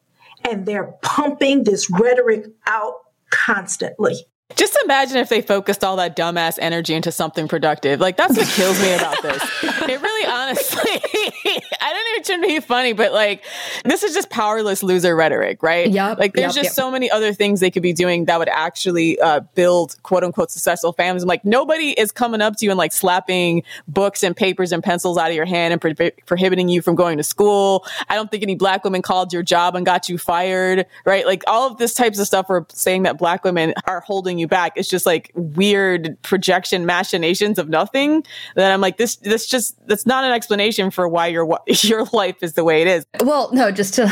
and 0.48 0.66
they're 0.66 0.94
pumping 1.02 1.64
this 1.64 1.90
rhetoric 1.90 2.46
out 2.66 2.94
constantly. 3.30 4.26
Just 4.56 4.78
imagine 4.84 5.16
if 5.16 5.28
they 5.28 5.40
focused 5.40 5.82
all 5.82 5.96
that 5.96 6.16
dumbass 6.16 6.58
energy 6.60 6.94
into 6.94 7.10
something 7.10 7.48
productive. 7.48 8.00
Like 8.00 8.16
that's 8.16 8.36
what 8.36 8.46
kills 8.48 8.80
me 8.80 8.92
about 8.94 9.22
this. 9.22 9.42
It 9.82 10.00
really 10.00 10.26
honestly 10.26 11.31
I 11.80 11.92
don't 11.92 12.14
even 12.14 12.24
trying 12.24 12.42
to 12.42 12.60
be 12.60 12.66
funny, 12.66 12.92
but 12.92 13.12
like 13.12 13.44
this 13.84 14.02
is 14.02 14.14
just 14.14 14.30
powerless 14.30 14.82
loser 14.82 15.16
rhetoric, 15.16 15.62
right? 15.62 15.90
Yeah. 15.90 16.12
Like 16.12 16.34
there's 16.34 16.56
yep, 16.56 16.64
just 16.64 16.76
yep. 16.76 16.84
so 16.84 16.90
many 16.90 17.10
other 17.10 17.32
things 17.32 17.60
they 17.60 17.70
could 17.70 17.82
be 17.82 17.92
doing 17.92 18.26
that 18.26 18.38
would 18.38 18.48
actually 18.48 19.20
uh, 19.20 19.40
build 19.54 19.96
quote 20.02 20.24
unquote 20.24 20.50
successful 20.50 20.92
families. 20.92 21.22
I'm 21.22 21.28
like 21.28 21.44
nobody 21.44 21.90
is 21.90 22.12
coming 22.12 22.40
up 22.40 22.56
to 22.56 22.64
you 22.64 22.70
and 22.70 22.78
like 22.78 22.92
slapping 22.92 23.62
books 23.88 24.22
and 24.22 24.36
papers 24.36 24.72
and 24.72 24.82
pencils 24.82 25.18
out 25.18 25.30
of 25.30 25.36
your 25.36 25.44
hand 25.44 25.72
and 25.72 25.80
pro- 25.80 26.10
prohibiting 26.26 26.68
you 26.68 26.82
from 26.82 26.94
going 26.94 27.16
to 27.18 27.24
school. 27.24 27.84
I 28.08 28.14
don't 28.14 28.30
think 28.30 28.42
any 28.42 28.54
black 28.54 28.84
women 28.84 29.02
called 29.02 29.32
your 29.32 29.42
job 29.42 29.74
and 29.74 29.84
got 29.84 30.08
you 30.08 30.18
fired, 30.18 30.86
right? 31.04 31.26
Like 31.26 31.42
all 31.46 31.70
of 31.70 31.78
this 31.78 31.94
types 31.94 32.18
of 32.18 32.26
stuff 32.26 32.48
are 32.50 32.66
saying 32.70 33.02
that 33.02 33.18
black 33.18 33.44
women 33.44 33.74
are 33.86 34.00
holding 34.00 34.38
you 34.38 34.46
back. 34.46 34.74
It's 34.76 34.88
just 34.88 35.06
like 35.06 35.30
weird 35.34 36.16
projection 36.22 36.86
machinations 36.86 37.58
of 37.58 37.68
nothing 37.68 38.24
that 38.54 38.72
I'm 38.72 38.80
like, 38.80 38.96
this, 38.96 39.16
this 39.16 39.46
just, 39.46 39.76
that's 39.86 40.06
not 40.06 40.24
an 40.24 40.32
explanation 40.32 40.90
for 40.90 41.08
why 41.08 41.31
your, 41.32 41.58
your 41.82 42.04
life 42.12 42.42
is 42.42 42.52
the 42.52 42.64
way 42.64 42.82
it 42.82 42.88
is. 42.88 43.06
Well, 43.20 43.50
no, 43.52 43.70
just 43.70 43.94
to, 43.94 44.06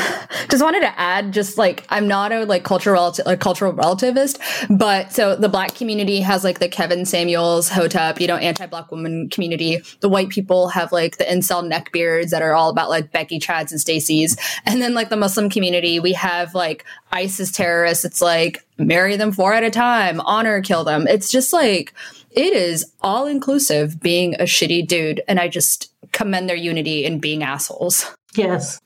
just 0.50 0.62
wanted 0.62 0.80
to 0.80 0.98
add, 0.98 1.32
just 1.32 1.58
like, 1.58 1.86
I'm 1.90 2.08
not 2.08 2.32
a 2.32 2.44
like 2.44 2.64
cultural, 2.64 3.14
like, 3.26 3.40
cultural 3.40 3.72
relativist, 3.72 4.38
but 4.76 5.12
so 5.12 5.36
the 5.36 5.48
black 5.48 5.74
community 5.74 6.20
has 6.20 6.44
like 6.44 6.58
the 6.58 6.68
Kevin 6.68 7.04
Samuels, 7.04 7.68
Hotep, 7.68 8.20
you 8.20 8.26
know, 8.26 8.36
anti-black 8.36 8.90
woman 8.90 9.28
community. 9.30 9.82
The 10.00 10.08
white 10.08 10.30
people 10.30 10.68
have 10.68 10.92
like 10.92 11.18
the 11.18 11.24
incel 11.24 11.68
neckbeards 11.68 12.30
that 12.30 12.42
are 12.42 12.54
all 12.54 12.70
about 12.70 12.90
like 12.90 13.12
Becky 13.12 13.38
Chads 13.38 13.70
and 13.70 13.80
Stacey's. 13.80 14.36
And 14.64 14.80
then 14.80 14.94
like 14.94 15.08
the 15.08 15.16
Muslim 15.16 15.50
community, 15.50 16.00
we 16.00 16.12
have 16.14 16.54
like 16.54 16.84
ISIS 17.12 17.50
terrorists. 17.50 18.04
It's 18.04 18.22
like 18.22 18.64
marry 18.78 19.16
them 19.16 19.32
four 19.32 19.52
at 19.52 19.62
a 19.62 19.70
time, 19.70 20.20
honor 20.22 20.60
kill 20.62 20.84
them. 20.84 21.06
It's 21.06 21.30
just 21.30 21.52
like, 21.52 21.92
it 22.30 22.52
is 22.52 22.92
all 23.00 23.26
inclusive 23.26 24.00
being 24.00 24.34
a 24.36 24.44
shitty 24.44 24.86
dude. 24.86 25.20
And 25.26 25.38
I 25.38 25.48
just 25.48 25.92
commend 26.12 26.48
their 26.48 26.56
unity 26.56 27.04
in 27.04 27.18
being 27.18 27.42
assholes. 27.42 28.14
Yes. 28.34 28.80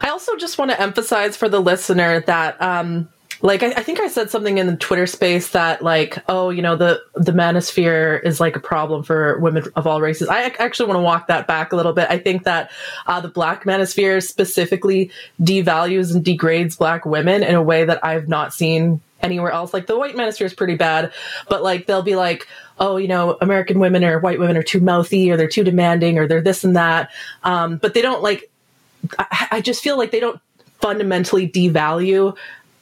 I 0.00 0.08
also 0.08 0.36
just 0.36 0.58
want 0.58 0.70
to 0.70 0.80
emphasize 0.80 1.36
for 1.36 1.48
the 1.48 1.60
listener 1.60 2.20
that, 2.20 2.60
um, 2.60 3.08
like 3.42 3.62
I, 3.62 3.68
I, 3.68 3.82
think 3.82 4.00
I 4.00 4.08
said 4.08 4.30
something 4.30 4.58
in 4.58 4.66
the 4.66 4.76
Twitter 4.76 5.06
space 5.06 5.50
that 5.50 5.82
like, 5.82 6.18
oh, 6.28 6.50
you 6.50 6.62
know, 6.62 6.76
the 6.76 7.00
the 7.14 7.32
manosphere 7.32 8.22
is 8.22 8.38
like 8.38 8.56
a 8.56 8.60
problem 8.60 9.02
for 9.02 9.38
women 9.38 9.64
of 9.76 9.86
all 9.86 10.00
races. 10.00 10.28
I 10.28 10.42
actually 10.42 10.88
want 10.88 10.98
to 10.98 11.02
walk 11.02 11.28
that 11.28 11.46
back 11.46 11.72
a 11.72 11.76
little 11.76 11.92
bit. 11.92 12.08
I 12.10 12.18
think 12.18 12.44
that 12.44 12.70
uh, 13.06 13.20
the 13.20 13.28
black 13.28 13.64
manosphere 13.64 14.22
specifically 14.22 15.10
devalues 15.40 16.14
and 16.14 16.24
degrades 16.24 16.76
black 16.76 17.06
women 17.06 17.42
in 17.42 17.54
a 17.54 17.62
way 17.62 17.84
that 17.84 18.04
I've 18.04 18.28
not 18.28 18.52
seen 18.52 19.00
anywhere 19.22 19.52
else. 19.52 19.72
Like 19.72 19.86
the 19.86 19.98
white 19.98 20.14
manosphere 20.14 20.46
is 20.46 20.54
pretty 20.54 20.76
bad, 20.76 21.12
but 21.48 21.62
like 21.62 21.86
they'll 21.86 22.02
be 22.02 22.16
like, 22.16 22.46
oh, 22.80 22.96
you 22.96 23.08
know, 23.08 23.36
American 23.40 23.78
women 23.78 24.02
or 24.04 24.18
white 24.18 24.38
women 24.40 24.56
are 24.56 24.62
too 24.62 24.80
mouthy 24.80 25.30
or 25.30 25.36
they're 25.36 25.48
too 25.48 25.64
demanding 25.64 26.18
or 26.18 26.26
they're 26.26 26.40
this 26.40 26.64
and 26.64 26.74
that. 26.76 27.10
Um, 27.44 27.76
but 27.76 27.94
they 27.94 28.02
don't 28.02 28.22
like. 28.22 28.50
I, 29.18 29.48
I 29.52 29.60
just 29.60 29.82
feel 29.82 29.96
like 29.96 30.10
they 30.10 30.20
don't 30.20 30.40
fundamentally 30.80 31.48
devalue 31.48 32.36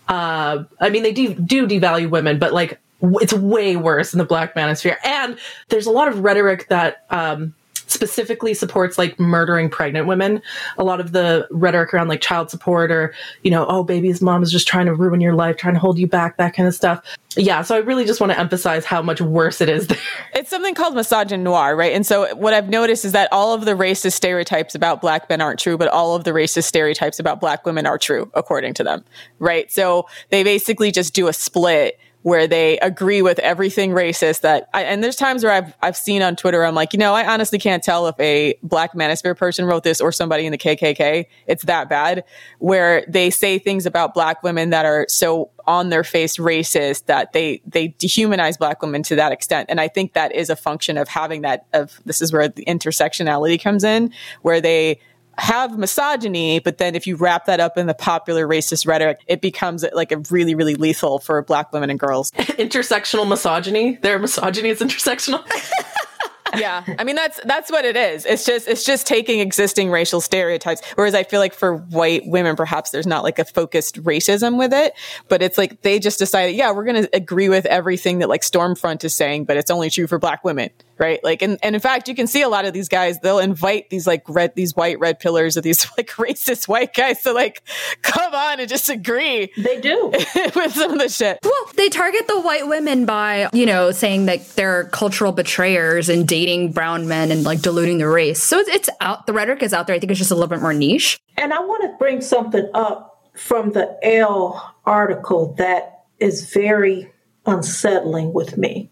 uh, 0.09 0.65
I 0.81 0.89
mean, 0.89 1.03
they 1.03 1.13
do, 1.13 1.35
devalue 1.35 2.09
women, 2.09 2.39
but 2.39 2.53
like 2.53 2.81
it's 3.03 3.33
way 3.33 3.77
worse 3.77 4.13
in 4.13 4.19
the 4.19 4.25
black 4.25 4.55
manosphere. 4.55 4.97
And 5.05 5.39
there's 5.69 5.87
a 5.87 5.91
lot 5.91 6.09
of 6.09 6.21
rhetoric 6.21 6.69
that 6.69 7.05
um, 7.11 7.55
specifically 7.91 8.55
supports 8.55 8.99
like 8.99 9.19
murdering 9.19 9.69
pregnant 9.71 10.07
women. 10.07 10.43
A 10.77 10.85
lot 10.85 11.01
of 11.01 11.13
the 11.13 11.47
rhetoric 11.51 11.93
around 11.95 12.09
like 12.09 12.21
child 12.21 12.51
support 12.51 12.91
or, 12.91 13.15
you 13.43 13.51
know, 13.51 13.67
oh, 13.67 13.83
baby's 13.83 14.21
mom 14.21 14.43
is 14.43 14.53
just 14.53 14.69
trying 14.69 14.87
to 14.87 14.95
ruin 14.95 15.21
your 15.21 15.35
life, 15.35 15.57
trying 15.57 15.75
to 15.75 15.81
hold 15.81 15.99
you 15.99 16.07
back, 16.07 16.37
that 16.37 16.55
kind 16.55 16.69
of 16.69 16.75
stuff. 16.75 17.03
Yeah. 17.37 17.63
So 17.63 17.77
I 17.77 17.79
really 17.79 18.05
just 18.05 18.21
want 18.21 18.33
to 18.33 18.39
emphasize 18.39 18.85
how 18.85 19.01
much 19.03 19.21
worse 19.21 19.61
it 19.61 19.69
is 19.69 19.87
there. 19.87 19.99
It's 20.35 20.51
something 20.51 20.75
called 20.75 20.95
misogyny 20.95 21.43
noir, 21.43 21.77
right? 21.77 21.93
And 21.93 22.07
so 22.07 22.35
what 22.35 22.55
I've 22.55 22.69
noticed 22.69 23.05
is 23.05 23.13
that 23.13 23.33
all 23.33 23.55
of 23.55 23.65
the 23.65 23.73
racist 23.73 24.13
stereotypes 24.13 24.75
about 24.75 25.01
black 25.01 25.29
men 25.29 25.41
aren't 25.41 25.61
true, 25.61 25.79
but 25.79 25.89
all 25.89 26.17
of 26.17 26.25
the 26.25 26.31
racist 26.33 26.65
stereotypes 26.65 27.19
about 27.19 27.41
black 27.41 27.65
women 27.65 27.87
are 27.87 27.99
true, 27.99 28.31
according 28.35 28.75
to 28.75 28.85
them, 28.85 29.05
right? 29.39 29.71
So 29.71 30.09
they 30.31 30.43
basically 30.43 30.91
just 30.91 31.15
do 31.15 31.29
a 31.29 31.33
split 31.33 31.99
where 32.23 32.47
they 32.47 32.79
agree 32.81 33.23
with 33.23 33.39
everything 33.39 33.91
racist 33.91 34.41
that 34.41 34.69
I, 34.75 34.83
and 34.83 35.03
there's 35.03 35.17
times 35.17 35.45
where 35.45 35.53
I've 35.53 35.75
I've 35.81 35.97
seen 35.97 36.21
on 36.23 36.37
Twitter 36.37 36.65
I'm 36.65 36.75
like, 36.75 36.93
you 36.93 36.99
know, 36.99 37.15
I 37.15 37.27
honestly 37.27 37.59
can't 37.59 37.83
tell 37.83 38.07
if 38.09 38.19
a 38.19 38.59
black 38.63 38.93
manosphere 38.95 39.37
person 39.37 39.65
wrote 39.65 39.85
this 39.85 40.01
or 40.01 40.11
somebody 40.11 40.45
in 40.45 40.53
the 40.53 40.59
KKK. 40.59 41.27
It's 41.47 41.65
that 41.65 41.89
bad 41.89 42.25
where 42.59 43.05
they 43.09 43.31
say 43.31 43.59
things 43.59 43.87
about 43.87 44.15
black 44.15 44.43
women 44.43 44.71
that 44.71 44.85
are 44.85 45.07
so 45.09 45.51
on 45.67 45.91
their 45.91 46.05
face 46.05 46.39
racist 46.39 47.07
that 47.07 47.33
they 47.33 47.63
they 47.67 47.91
dehumanize 47.91 48.59
black 48.59 48.83
women 48.83 49.03
to 49.05 49.17
that 49.17 49.33
extent. 49.33 49.71
And 49.71 49.81
I 49.81 49.89
think 49.89 50.15
that 50.15 50.35
is 50.35 50.51
a 50.51 50.57
function 50.57 50.99
of 50.99 51.09
having 51.09 51.43
that 51.43 51.67
of 51.73 52.01
this 52.05 52.21
is 52.21 52.33
where 52.33 52.49
the 52.49 52.65
intersectionality 52.65 53.63
comes 53.63 53.85
in 53.85 54.13
where 54.43 54.61
they 54.61 54.99
have 55.39 55.79
misogyny, 55.79 56.59
but 56.59 56.79
then 56.79 56.95
if 56.95 57.07
you 57.07 57.17
wrap 57.17 57.47
that 57.47 57.61
up 57.61 57.79
in 57.79 57.87
the 57.87 57.95
popular 57.95 58.47
racist 58.47 58.87
rhetoric, 58.87 59.21
it 59.27 59.41
becomes 59.41 59.85
uh, 59.85 59.91
like 59.93 60.13
a 60.13 60.19
really, 60.31 60.55
really 60.55 60.75
lethal 60.75 61.19
for 61.19 61.41
black 61.43 61.73
women 61.73 61.91
and 61.91 61.99
girls. 61.99 62.31
Intersectional 62.37 63.27
misogyny. 63.29 63.97
Their 64.03 64.19
misogyny 64.19 64.71
is 64.71 64.81
intersectional. 64.81 65.47
yeah. 66.57 66.85
I 66.99 67.05
mean 67.05 67.17
that's 67.17 67.41
that's 67.45 67.71
what 67.71 67.85
it 67.85 67.97
is. 67.97 68.25
It's 68.27 68.45
just 68.45 68.69
it's 68.69 68.85
just 68.85 69.07
taking 69.07 69.41
existing 69.41 69.91
racial 69.91 70.21
stereotypes. 70.21 70.83
Whereas 70.95 71.15
I 71.15 71.23
feel 71.23 71.41
like 71.41 71.55
for 71.55 71.77
white 71.77 72.23
women, 72.27 72.57
perhaps 72.57 72.91
there's 72.91 73.07
not 73.07 73.23
like 73.23 73.39
a 73.39 73.45
focused 73.45 74.03
racism 74.03 74.59
with 74.59 74.73
it, 74.73 74.95
but 75.29 75.43
it's 75.43 75.59
like 75.59 75.83
they 75.83 75.99
just 75.99 76.19
decided, 76.19 76.57
yeah, 76.57 76.73
we're 76.73 76.85
gonna 76.85 77.09
agree 77.13 77.49
with 77.49 77.67
everything 77.67 78.19
that 78.19 78.29
like 78.29 78.43
Stormfront 78.43 79.05
is 79.05 79.15
saying, 79.15 79.45
but 79.45 79.57
it's 79.57 79.71
only 79.71 79.91
true 79.91 80.07
for 80.07 80.19
black 80.19 80.45
women 80.45 80.71
right? 80.99 81.23
Like, 81.23 81.43
and, 81.43 81.59
and 81.63 81.75
in 81.75 81.81
fact, 81.81 82.09
you 82.09 82.15
can 82.15 82.27
see 82.27 82.43
a 82.43 82.49
lot 82.49 82.65
of 82.65 82.73
these 82.73 82.89
guys, 82.89 83.19
they'll 83.21 83.39
invite 83.39 83.91
these 83.91 84.07
like 84.07 84.23
red, 84.29 84.55
these 84.55 84.75
white 84.75 84.99
red 84.99 85.19
pillars 85.19 85.57
of 85.57 85.63
these 85.63 85.87
like 85.97 86.09
racist 86.11 86.69
white 86.69 86.93
guys 86.95 87.23
to 87.23 87.33
like 87.33 87.63
come 88.03 88.35
on 88.35 88.61
and 88.61 88.69
just 88.69 88.89
agree. 88.89 89.53
They 89.57 89.81
do 89.81 90.09
with 90.55 90.75
some 90.75 90.93
of 90.93 90.99
the 90.99 91.09
shit. 91.09 91.39
Well, 91.43 91.71
they 91.77 91.89
target 91.89 92.27
the 92.27 92.41
white 92.41 92.67
women 92.67 93.07
by, 93.07 93.49
you 93.53 93.67
know, 93.67 93.91
saying 93.93 94.27
that 94.27 94.47
they're 94.57 94.85
cultural 94.85 95.33
betrayers 95.33 96.09
and 96.09 96.27
dating 96.39 96.71
brown 96.71 97.09
men 97.09 97.33
and 97.33 97.43
like 97.43 97.61
diluting 97.63 97.99
the 97.99 98.07
race. 98.07 98.41
So 98.41 98.59
it's, 98.61 98.69
it's 98.69 98.91
out, 99.01 99.27
the 99.27 99.33
rhetoric 99.33 99.61
is 99.61 99.73
out 99.73 99.89
there. 99.89 99.97
I 99.97 99.99
think 99.99 100.13
it's 100.13 100.19
just 100.19 100.31
a 100.31 100.35
little 100.35 100.49
bit 100.49 100.61
more 100.61 100.73
niche. 100.73 101.19
And 101.37 101.53
I 101.53 101.59
want 101.59 101.83
to 101.83 101.97
bring 101.99 102.21
something 102.21 102.69
up 102.75 103.29
from 103.35 103.73
the 103.73 103.99
Elle 104.05 104.75
article 104.85 105.55
that 105.59 106.05
is 106.21 106.53
very 106.53 107.13
unsettling 107.45 108.33
with 108.33 108.57
me. 108.57 108.89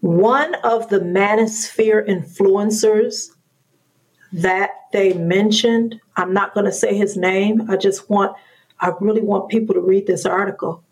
One 0.00 0.56
of 0.56 0.88
the 0.88 0.98
manosphere 0.98 2.04
influencers 2.08 3.30
that 4.32 4.70
they 4.92 5.12
mentioned, 5.12 6.00
I'm 6.16 6.32
not 6.32 6.52
going 6.52 6.66
to 6.66 6.72
say 6.72 6.96
his 6.96 7.16
name. 7.16 7.70
I 7.70 7.76
just 7.76 8.10
want, 8.10 8.36
I 8.80 8.92
really 9.00 9.22
want 9.22 9.50
people 9.50 9.74
to 9.76 9.80
read 9.80 10.08
this 10.08 10.26
article. 10.26 10.82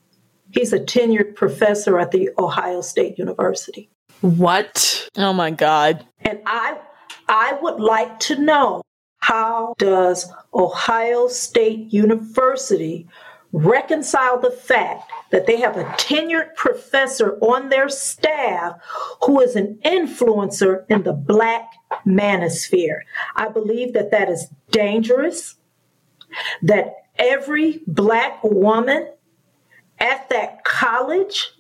He's 0.52 0.72
a 0.72 0.78
tenured 0.78 1.34
professor 1.34 1.98
at 1.98 2.12
the 2.12 2.30
Ohio 2.38 2.80
State 2.80 3.18
University. 3.18 3.90
What? 4.24 5.10
Oh 5.18 5.34
my 5.34 5.50
God. 5.50 6.06
And 6.22 6.40
I, 6.46 6.78
I 7.28 7.58
would 7.60 7.78
like 7.78 8.18
to 8.20 8.40
know 8.40 8.80
how 9.18 9.74
does 9.76 10.32
Ohio 10.54 11.28
State 11.28 11.92
University 11.92 13.06
reconcile 13.52 14.40
the 14.40 14.50
fact 14.50 15.12
that 15.30 15.46
they 15.46 15.60
have 15.60 15.76
a 15.76 15.84
tenured 15.98 16.54
professor 16.54 17.36
on 17.40 17.68
their 17.68 17.90
staff 17.90 18.80
who 19.26 19.42
is 19.42 19.56
an 19.56 19.78
influencer 19.84 20.86
in 20.88 21.02
the 21.02 21.12
black 21.12 21.74
manosphere. 22.06 23.00
I 23.36 23.48
believe 23.48 23.92
that 23.92 24.10
that 24.10 24.30
is 24.30 24.48
dangerous, 24.70 25.56
that 26.62 26.94
every 27.16 27.82
black 27.86 28.42
woman 28.42 29.06
at 29.98 30.30
that 30.30 30.64
college 30.64 31.50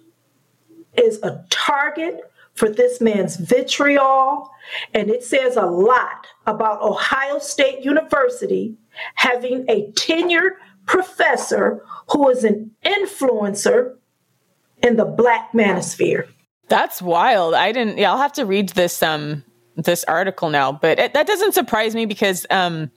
is 0.96 1.22
a 1.22 1.44
target 1.50 2.22
for 2.54 2.68
this 2.68 3.00
man's 3.00 3.36
vitriol. 3.36 4.50
And 4.92 5.10
it 5.10 5.22
says 5.22 5.56
a 5.56 5.66
lot 5.66 6.26
about 6.46 6.82
Ohio 6.82 7.38
State 7.38 7.84
University 7.84 8.76
having 9.14 9.64
a 9.68 9.90
tenured 9.92 10.52
professor 10.86 11.84
who 12.10 12.28
is 12.30 12.44
an 12.44 12.70
influencer 12.84 13.96
in 14.82 14.96
the 14.96 15.04
black 15.04 15.52
manosphere. 15.52 16.28
That's 16.68 17.02
wild. 17.02 17.54
I 17.54 17.72
didn't. 17.72 17.98
Yeah, 17.98 18.12
I'll 18.12 18.18
have 18.18 18.32
to 18.34 18.46
read 18.46 18.70
this 18.70 19.02
um 19.02 19.44
this 19.76 20.04
article 20.04 20.50
now, 20.50 20.70
but 20.70 21.00
it, 21.00 21.14
that 21.14 21.26
doesn't 21.26 21.52
surprise 21.52 21.94
me 21.94 22.06
because 22.06 22.46
um 22.50 22.90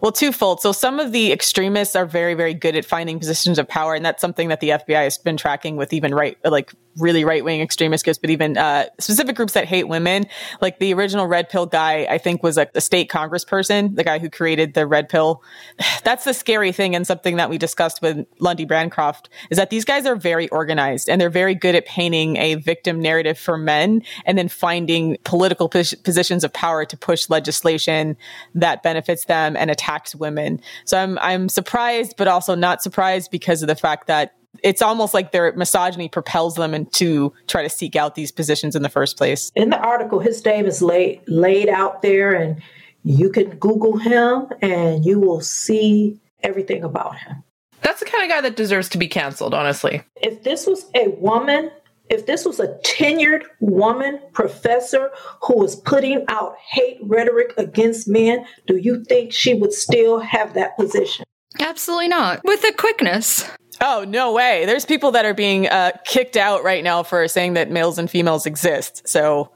well, 0.00 0.12
twofold. 0.12 0.60
So 0.60 0.72
some 0.72 0.98
of 0.98 1.12
the 1.12 1.30
extremists 1.32 1.94
are 1.94 2.06
very, 2.06 2.34
very 2.34 2.54
good 2.54 2.74
at 2.74 2.84
finding 2.84 3.18
positions 3.18 3.58
of 3.58 3.68
power, 3.68 3.94
and 3.94 4.04
that's 4.04 4.20
something 4.20 4.48
that 4.48 4.60
the 4.60 4.70
FBI 4.70 5.04
has 5.04 5.18
been 5.18 5.36
tracking 5.36 5.76
with 5.76 5.92
even 5.92 6.12
right, 6.12 6.36
like 6.44 6.72
really 6.96 7.24
right 7.24 7.44
wing 7.44 7.60
extremist 7.60 8.04
groups, 8.04 8.18
but 8.18 8.30
even 8.30 8.56
uh, 8.56 8.86
specific 8.98 9.36
groups 9.36 9.54
that 9.54 9.66
hate 9.66 9.88
women. 9.88 10.26
Like 10.60 10.78
the 10.78 10.92
original 10.94 11.26
Red 11.26 11.48
Pill 11.48 11.66
guy, 11.66 12.06
I 12.08 12.18
think 12.18 12.42
was 12.42 12.58
a, 12.58 12.68
a 12.74 12.80
state 12.80 13.10
congressperson, 13.10 13.96
the 13.96 14.04
guy 14.04 14.18
who 14.18 14.28
created 14.28 14.74
the 14.74 14.86
Red 14.86 15.08
Pill. 15.08 15.42
That's 16.04 16.24
the 16.24 16.34
scary 16.34 16.72
thing, 16.72 16.94
and 16.94 17.06
something 17.06 17.36
that 17.36 17.50
we 17.50 17.58
discussed 17.58 18.02
with 18.02 18.26
Lundy 18.38 18.64
Bancroft 18.64 19.28
is 19.50 19.56
that 19.56 19.70
these 19.70 19.84
guys 19.84 20.06
are 20.06 20.16
very 20.16 20.48
organized 20.48 21.08
and 21.08 21.20
they're 21.20 21.30
very 21.30 21.54
good 21.54 21.74
at 21.74 21.86
painting 21.86 22.36
a 22.36 22.56
victim 22.56 23.00
narrative 23.00 23.38
for 23.38 23.56
men 23.56 24.02
and 24.24 24.36
then 24.36 24.48
finding 24.48 25.16
political 25.24 25.68
pos- 25.68 25.94
positions 25.94 26.44
of 26.44 26.52
power 26.52 26.84
to 26.84 26.96
push 26.96 27.28
legislation 27.28 28.16
that 28.54 28.82
benefits 28.82 29.24
them 29.26 29.56
and 29.56 29.70
attacks 29.70 30.14
women. 30.14 30.60
So 30.84 30.98
I'm 30.98 31.18
I'm 31.18 31.48
surprised, 31.48 32.14
but 32.16 32.28
also 32.28 32.54
not 32.54 32.82
surprised 32.82 33.30
because 33.30 33.62
of 33.62 33.68
the 33.68 33.74
fact 33.74 34.06
that 34.06 34.34
it's 34.62 34.82
almost 34.82 35.14
like 35.14 35.32
their 35.32 35.52
misogyny 35.54 36.08
propels 36.08 36.56
them 36.56 36.74
into 36.74 37.32
try 37.46 37.62
to 37.62 37.70
seek 37.70 37.96
out 37.96 38.14
these 38.14 38.30
positions 38.30 38.76
in 38.76 38.82
the 38.82 38.88
first 38.88 39.16
place. 39.16 39.50
In 39.54 39.70
the 39.70 39.78
article, 39.78 40.18
his 40.18 40.44
name 40.44 40.66
is 40.66 40.82
laid 40.82 41.22
laid 41.26 41.68
out 41.68 42.02
there, 42.02 42.32
and 42.32 42.62
you 43.04 43.30
can 43.30 43.50
Google 43.56 43.96
him, 43.96 44.48
and 44.60 45.04
you 45.04 45.18
will 45.18 45.40
see 45.40 46.20
everything 46.42 46.84
about 46.84 47.18
him. 47.18 47.42
That's 47.82 48.00
the 48.00 48.06
kind 48.06 48.22
of 48.22 48.30
guy 48.30 48.40
that 48.42 48.56
deserves 48.56 48.88
to 48.90 48.98
be 48.98 49.08
canceled, 49.08 49.54
honestly. 49.54 50.02
If 50.16 50.44
this 50.44 50.66
was 50.66 50.86
a 50.94 51.08
woman, 51.08 51.70
if 52.08 52.26
this 52.26 52.44
was 52.44 52.60
a 52.60 52.78
tenured 52.84 53.42
woman 53.60 54.20
professor 54.32 55.10
who 55.42 55.56
was 55.56 55.76
putting 55.76 56.24
out 56.28 56.56
hate 56.58 56.98
rhetoric 57.02 57.54
against 57.56 58.06
men, 58.06 58.46
do 58.66 58.76
you 58.76 59.02
think 59.04 59.32
she 59.32 59.54
would 59.54 59.72
still 59.72 60.20
have 60.20 60.54
that 60.54 60.76
position? 60.76 61.24
Absolutely 61.58 62.08
not. 62.08 62.40
With 62.44 62.62
the 62.62 62.72
quickness. 62.72 63.50
Oh, 63.80 64.04
no 64.06 64.32
way. 64.32 64.64
There's 64.66 64.84
people 64.84 65.10
that 65.12 65.24
are 65.24 65.34
being 65.34 65.68
uh, 65.68 65.92
kicked 66.04 66.36
out 66.36 66.62
right 66.62 66.84
now 66.84 67.02
for 67.02 67.26
saying 67.26 67.54
that 67.54 67.70
males 67.70 67.98
and 67.98 68.10
females 68.10 68.46
exist. 68.46 69.08
So 69.08 69.50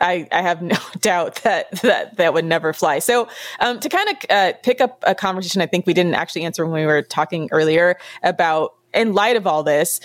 I, 0.00 0.28
I 0.32 0.42
have 0.42 0.62
no 0.62 0.76
doubt 1.00 1.36
that, 1.42 1.70
that 1.82 2.16
that 2.16 2.34
would 2.34 2.44
never 2.44 2.72
fly. 2.72 2.98
So 3.00 3.28
um, 3.60 3.80
to 3.80 3.88
kind 3.88 4.08
of 4.08 4.16
uh, 4.30 4.52
pick 4.62 4.80
up 4.80 5.02
a 5.06 5.14
conversation 5.14 5.60
I 5.60 5.66
think 5.66 5.86
we 5.86 5.94
didn't 5.94 6.14
actually 6.14 6.44
answer 6.44 6.64
when 6.64 6.80
we 6.80 6.86
were 6.86 7.02
talking 7.02 7.48
earlier 7.52 7.96
about 8.22 8.74
in 8.94 9.12
light 9.12 9.36
of 9.36 9.46
all 9.46 9.62
this, 9.62 10.00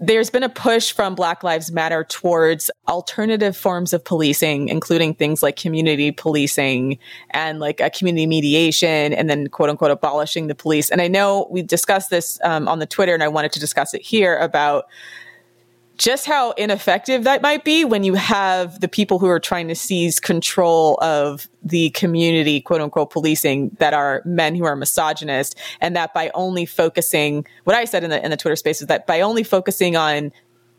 there's 0.00 0.30
been 0.30 0.42
a 0.42 0.48
push 0.48 0.92
from 0.92 1.14
Black 1.14 1.44
Lives 1.44 1.70
Matter 1.70 2.04
towards 2.04 2.70
alternative 2.88 3.54
forms 3.54 3.92
of 3.92 4.02
policing, 4.02 4.68
including 4.68 5.12
things 5.12 5.42
like 5.42 5.56
community 5.56 6.10
policing 6.10 6.98
and 7.30 7.60
like 7.60 7.80
a 7.80 7.90
community 7.90 8.26
mediation, 8.26 9.12
and 9.12 9.28
then 9.28 9.48
quote 9.48 9.68
unquote 9.68 9.90
abolishing 9.90 10.46
the 10.46 10.54
police. 10.54 10.88
And 10.90 11.02
I 11.02 11.08
know 11.08 11.46
we 11.50 11.62
discussed 11.62 12.08
this 12.08 12.40
um, 12.42 12.66
on 12.66 12.78
the 12.78 12.86
Twitter, 12.86 13.12
and 13.12 13.22
I 13.22 13.28
wanted 13.28 13.52
to 13.52 13.60
discuss 13.60 13.92
it 13.92 14.00
here 14.00 14.38
about 14.38 14.86
just 16.00 16.24
how 16.24 16.52
ineffective 16.52 17.24
that 17.24 17.42
might 17.42 17.62
be 17.62 17.84
when 17.84 18.02
you 18.02 18.14
have 18.14 18.80
the 18.80 18.88
people 18.88 19.18
who 19.18 19.26
are 19.26 19.38
trying 19.38 19.68
to 19.68 19.74
seize 19.74 20.18
control 20.18 20.98
of 21.02 21.46
the 21.62 21.90
community, 21.90 22.58
quote 22.62 22.80
unquote, 22.80 23.10
policing 23.10 23.68
that 23.80 23.92
are 23.92 24.22
men 24.24 24.54
who 24.54 24.64
are 24.64 24.74
misogynist. 24.74 25.58
And 25.78 25.94
that 25.96 26.14
by 26.14 26.30
only 26.32 26.64
focusing, 26.64 27.46
what 27.64 27.76
I 27.76 27.84
said 27.84 28.02
in 28.02 28.08
the, 28.08 28.24
in 28.24 28.30
the 28.30 28.38
Twitter 28.38 28.56
space 28.56 28.80
is 28.80 28.86
that 28.86 29.06
by 29.06 29.20
only 29.20 29.42
focusing 29.42 29.94
on 29.94 30.32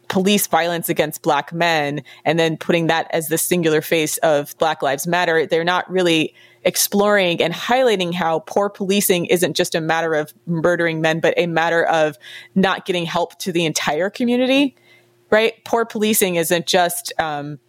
police 0.07 0.47
violence 0.47 0.89
against 0.89 1.22
black 1.22 1.53
men 1.53 2.01
and 2.26 2.39
then 2.39 2.57
putting 2.57 2.88
that 2.88 3.05
as 3.11 3.28
the 3.28 3.38
singular 3.38 3.82
face 3.82 4.17
of 4.17 4.57
Black 4.57 4.82
Lives 4.82 5.05
Matter, 5.05 5.45
they're 5.45 5.63
not 5.63 5.89
really 5.89 6.34
exploring 6.63 7.43
and 7.43 7.53
highlighting 7.53 8.11
how 8.11 8.39
poor 8.39 8.69
policing 8.69 9.28
isn't 9.28 9.55
just 9.55 9.76
a 9.76 9.82
matter 9.82 10.15
of 10.15 10.34
murdering 10.47 10.99
men, 10.99 11.19
but 11.19 11.36
a 11.38 11.45
matter 11.45 11.84
of 11.84 12.17
not 12.55 12.86
getting 12.88 13.05
help 13.05 13.38
to 13.38 13.51
the 13.51 13.65
entire 13.65 14.09
community 14.09 14.76
right? 15.32 15.53
Poor 15.65 15.86
policing 15.86 16.36
isn't 16.36 16.67
just 16.67 17.11
um, 17.19 17.59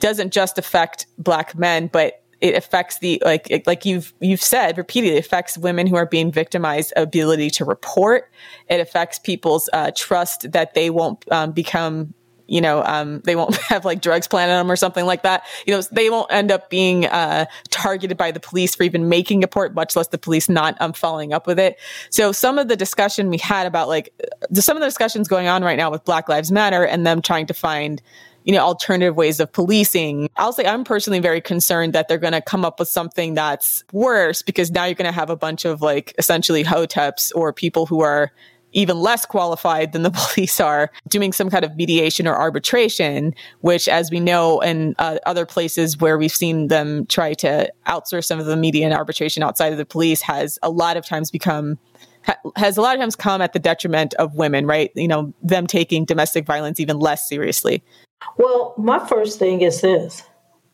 doesn't 0.00 0.32
just 0.32 0.58
affect 0.58 1.06
black 1.18 1.56
men, 1.56 1.88
but 1.92 2.22
it 2.40 2.56
affects 2.56 2.98
the 2.98 3.22
like 3.24 3.62
like 3.66 3.84
you've 3.84 4.12
you've 4.20 4.42
said 4.42 4.76
repeatedly 4.76 5.16
affects 5.16 5.56
women 5.56 5.86
who 5.86 5.94
are 5.94 6.06
being 6.06 6.32
victimized 6.32 6.92
ability 6.96 7.50
to 7.50 7.64
report. 7.64 8.30
It 8.68 8.80
affects 8.80 9.20
people's 9.20 9.70
uh, 9.72 9.92
trust 9.94 10.50
that 10.50 10.74
they 10.74 10.90
won't 10.90 11.24
um, 11.30 11.52
become 11.52 12.14
you 12.46 12.60
know, 12.60 12.82
um, 12.84 13.20
they 13.20 13.36
won't 13.36 13.56
have 13.68 13.84
like 13.84 14.00
drugs 14.00 14.28
planted 14.28 14.52
on 14.52 14.66
them 14.66 14.70
or 14.70 14.76
something 14.76 15.06
like 15.06 15.22
that. 15.22 15.44
You 15.66 15.74
know, 15.74 15.82
they 15.92 16.10
won't 16.10 16.32
end 16.32 16.50
up 16.50 16.70
being 16.70 17.06
uh, 17.06 17.46
targeted 17.70 18.16
by 18.16 18.30
the 18.30 18.40
police 18.40 18.74
for 18.74 18.82
even 18.82 19.08
making 19.08 19.42
a 19.42 19.46
report, 19.46 19.74
much 19.74 19.96
less 19.96 20.08
the 20.08 20.18
police 20.18 20.48
not 20.48 20.76
um, 20.80 20.92
following 20.92 21.32
up 21.32 21.46
with 21.46 21.58
it. 21.58 21.78
So 22.10 22.32
some 22.32 22.58
of 22.58 22.68
the 22.68 22.76
discussion 22.76 23.28
we 23.28 23.38
had 23.38 23.66
about 23.66 23.88
like 23.88 24.12
some 24.54 24.76
of 24.76 24.80
the 24.80 24.86
discussions 24.86 25.28
going 25.28 25.46
on 25.46 25.62
right 25.62 25.76
now 25.76 25.90
with 25.90 26.04
Black 26.04 26.28
Lives 26.28 26.50
Matter 26.50 26.84
and 26.84 27.06
them 27.06 27.22
trying 27.22 27.46
to 27.46 27.54
find 27.54 28.02
you 28.44 28.52
know, 28.52 28.60
alternative 28.60 29.16
ways 29.16 29.40
of 29.40 29.52
policing. 29.52 30.28
I'll 30.36 30.52
say 30.52 30.64
I'm 30.64 30.84
personally 30.84 31.20
very 31.20 31.40
concerned 31.40 31.92
that 31.92 32.08
they're 32.08 32.18
going 32.18 32.32
to 32.32 32.40
come 32.40 32.64
up 32.64 32.78
with 32.78 32.88
something 32.88 33.34
that's 33.34 33.84
worse 33.92 34.42
because 34.42 34.70
now 34.70 34.84
you're 34.84 34.94
going 34.94 35.10
to 35.10 35.14
have 35.14 35.30
a 35.30 35.36
bunch 35.36 35.64
of 35.64 35.80
like 35.80 36.14
essentially 36.18 36.64
hoteps 36.64 37.32
or 37.34 37.52
people 37.52 37.86
who 37.86 38.00
are 38.00 38.32
even 38.72 38.98
less 38.98 39.24
qualified 39.24 39.92
than 39.92 40.02
the 40.02 40.10
police 40.28 40.60
are 40.60 40.90
doing 41.08 41.32
some 41.32 41.50
kind 41.50 41.64
of 41.64 41.76
mediation 41.76 42.26
or 42.26 42.34
arbitration, 42.34 43.34
which, 43.60 43.88
as 43.88 44.10
we 44.10 44.20
know, 44.20 44.60
in 44.60 44.94
uh, 44.98 45.18
other 45.26 45.46
places 45.46 45.98
where 45.98 46.18
we've 46.18 46.32
seen 46.32 46.68
them 46.68 47.06
try 47.06 47.34
to 47.34 47.70
outsource 47.86 48.24
some 48.24 48.40
of 48.40 48.46
the 48.46 48.56
media 48.56 48.84
and 48.84 48.94
arbitration 48.94 49.42
outside 49.42 49.72
of 49.72 49.78
the 49.78 49.86
police, 49.86 50.20
has 50.22 50.58
a 50.62 50.70
lot 50.70 50.96
of 50.96 51.06
times 51.06 51.30
become 51.30 51.78
has 52.54 52.76
a 52.76 52.80
lot 52.80 52.94
of 52.94 53.00
times 53.00 53.16
come 53.16 53.42
at 53.42 53.52
the 53.52 53.58
detriment 53.58 54.14
of 54.14 54.36
women, 54.36 54.64
right? 54.64 54.92
You 54.94 55.08
know, 55.08 55.34
them 55.42 55.66
taking 55.66 56.04
domestic 56.04 56.46
violence 56.46 56.78
even 56.78 57.00
less 57.00 57.28
seriously. 57.28 57.82
Well, 58.36 58.74
my 58.78 59.04
first 59.08 59.40
thing 59.40 59.62
is 59.62 59.80
this 59.80 60.22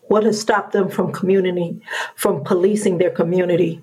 what 0.08 0.24
has 0.24 0.40
stopped 0.40 0.72
them 0.72 0.88
from 0.88 1.12
community, 1.12 1.80
from 2.16 2.42
policing 2.42 2.98
their 2.98 3.10
community 3.10 3.82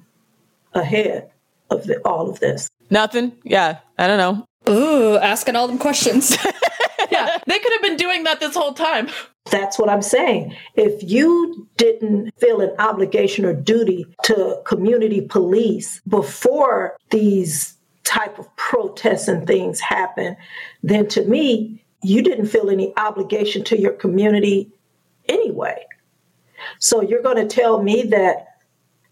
ahead 0.74 1.30
of 1.70 1.86
the, 1.86 2.00
all 2.00 2.30
of 2.30 2.40
this? 2.40 2.68
Nothing. 2.90 3.34
Yeah, 3.44 3.80
I 3.98 4.08
don't 4.08 4.18
know. 4.18 4.46
Ooh, 4.70 5.18
asking 5.18 5.56
all 5.56 5.68
them 5.68 5.78
questions. 5.78 6.36
yeah, 7.12 7.38
they 7.46 7.60
could 7.60 7.74
have 7.74 7.82
been 7.82 7.98
doing 7.98 8.24
that 8.24 8.40
this 8.40 8.56
whole 8.56 8.74
time. 8.74 9.10
That's 9.52 9.78
what 9.78 9.90
I'm 9.90 10.02
saying. 10.02 10.56
If 10.76 11.08
you 11.08 11.68
didn't 11.78 12.32
feel 12.40 12.62
an 12.62 12.74
obligation 12.80 13.46
or 13.46 13.54
duty 13.54 14.06
to 14.24 14.62
community 14.66 15.22
police 15.22 16.02
before 16.08 16.98
these 17.12 17.78
type 18.04 18.40
of 18.40 18.54
protests 18.56 19.28
and 19.28 19.46
things 19.46 19.80
happen, 19.80 20.36
then 20.82 21.08
to 21.10 21.24
me, 21.26 21.84
you 22.02 22.22
didn't 22.24 22.48
feel 22.48 22.70
any 22.70 22.96
obligation 22.98 23.64
to 23.66 23.80
your 23.80 23.94
community 23.94 24.72
anyway. 25.28 25.86
So 26.80 27.02
you're 27.02 27.22
going 27.22 27.48
to 27.48 27.48
tell 27.48 27.82
me 27.84 28.04
that 28.04 28.48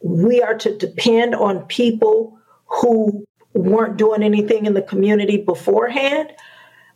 we 0.01 0.41
are 0.41 0.55
to 0.55 0.77
depend 0.77 1.35
on 1.35 1.65
people 1.65 2.37
who 2.65 3.25
weren't 3.53 3.97
doing 3.97 4.23
anything 4.23 4.65
in 4.65 4.73
the 4.73 4.81
community 4.81 5.37
beforehand? 5.37 6.31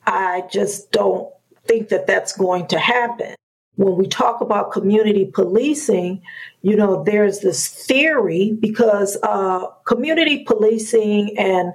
I 0.06 0.44
just 0.52 0.92
don't 0.92 1.32
think 1.66 1.90
that 1.90 2.08
that's 2.08 2.36
going 2.36 2.68
to 2.68 2.80
happen. 2.80 3.36
When 3.76 3.96
we 3.96 4.08
talk 4.08 4.42
about 4.42 4.72
community 4.72 5.26
policing, 5.26 6.24
you 6.62 6.76
know, 6.76 7.04
there's 7.04 7.42
this 7.42 7.68
theory 7.68 8.58
because 8.60 9.18
uh, 9.22 9.68
community 9.86 10.44
policing 10.46 11.38
and 11.38 11.74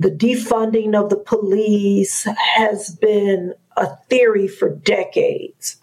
the 0.00 0.10
defunding 0.10 0.98
of 0.98 1.10
the 1.10 1.16
police 1.18 2.26
has 2.56 2.96
been 2.96 3.54
a 3.76 3.96
theory 4.08 4.48
for 4.48 4.70
decades 4.70 5.76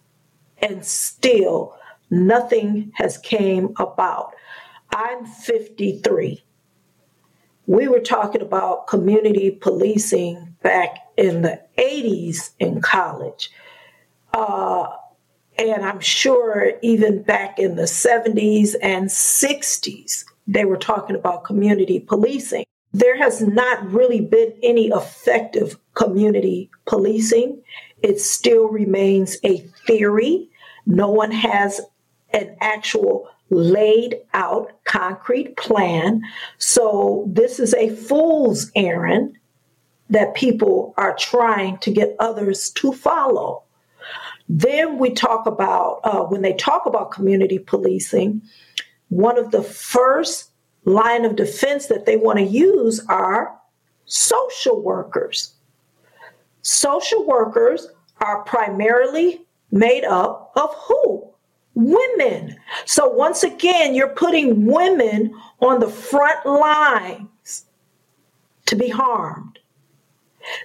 and 0.59 0.83
still 0.83 1.77
nothing 2.09 2.91
has 2.95 3.17
came 3.17 3.73
about 3.77 4.33
i'm 4.91 5.25
53 5.25 6.43
we 7.67 7.87
were 7.87 7.99
talking 7.99 8.41
about 8.41 8.87
community 8.87 9.51
policing 9.51 10.55
back 10.63 10.97
in 11.15 11.43
the 11.43 11.61
80s 11.77 12.51
in 12.59 12.81
college 12.81 13.49
uh, 14.33 14.87
and 15.57 15.85
i'm 15.85 15.99
sure 15.99 16.73
even 16.81 17.21
back 17.21 17.59
in 17.59 17.75
the 17.75 17.83
70s 17.83 18.75
and 18.81 19.09
60s 19.09 20.25
they 20.47 20.65
were 20.65 20.77
talking 20.77 21.15
about 21.15 21.43
community 21.43 21.99
policing 21.99 22.65
there 22.93 23.17
has 23.17 23.41
not 23.41 23.91
really 23.91 24.21
been 24.21 24.53
any 24.63 24.87
effective 24.87 25.77
community 25.93 26.71
policing. 26.85 27.61
It 28.01 28.19
still 28.19 28.69
remains 28.69 29.37
a 29.43 29.57
theory. 29.85 30.49
No 30.85 31.11
one 31.11 31.31
has 31.31 31.81
an 32.31 32.55
actual 32.61 33.29
laid 33.49 34.17
out 34.33 34.71
concrete 34.83 35.55
plan. 35.57 36.21
So 36.57 37.25
this 37.27 37.59
is 37.59 37.73
a 37.73 37.95
fool's 37.95 38.71
errand 38.75 39.37
that 40.09 40.35
people 40.35 40.93
are 40.97 41.15
trying 41.15 41.77
to 41.79 41.91
get 41.91 42.15
others 42.19 42.71
to 42.71 42.93
follow. 42.93 43.63
Then 44.49 44.97
we 44.97 45.11
talk 45.11 45.45
about, 45.45 45.99
uh, 46.03 46.23
when 46.23 46.41
they 46.41 46.53
talk 46.53 46.85
about 46.85 47.11
community 47.11 47.59
policing, 47.59 48.41
one 49.09 49.37
of 49.37 49.51
the 49.51 49.63
first 49.63 50.51
line 50.85 51.25
of 51.25 51.35
defense 51.35 51.87
that 51.87 52.05
they 52.05 52.15
want 52.15 52.39
to 52.39 52.45
use 52.45 53.01
are 53.09 53.57
social 54.05 54.81
workers. 54.81 55.53
Social 56.61 57.25
workers 57.25 57.87
are 58.21 58.43
primarily 58.43 59.45
made 59.71 60.05
up 60.05 60.51
of 60.55 60.73
who? 60.75 61.29
Women. 61.77 62.57
So 62.85 63.07
once 63.07 63.43
again, 63.43 63.93
you're 63.93 64.07
putting 64.15 64.65
women 64.65 65.31
on 65.59 65.79
the 65.79 65.87
front 65.87 66.43
lines 66.43 67.65
to 68.65 68.75
be 68.75 68.89
harmed. 68.89 69.59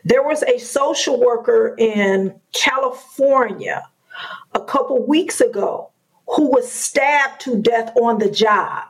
There 0.05 0.23
was 0.23 0.43
a 0.45 0.57
social 0.59 1.21
worker 1.21 1.75
in 1.77 2.35
California 2.55 3.87
a 4.55 4.61
couple 4.61 5.07
weeks 5.07 5.43
ago 5.43 5.91
who 6.29 6.51
was 6.51 6.73
stabbed 6.73 7.43
to 7.43 7.61
death 7.61 7.93
on 8.01 8.19
the 8.19 8.31
job. 8.31 8.85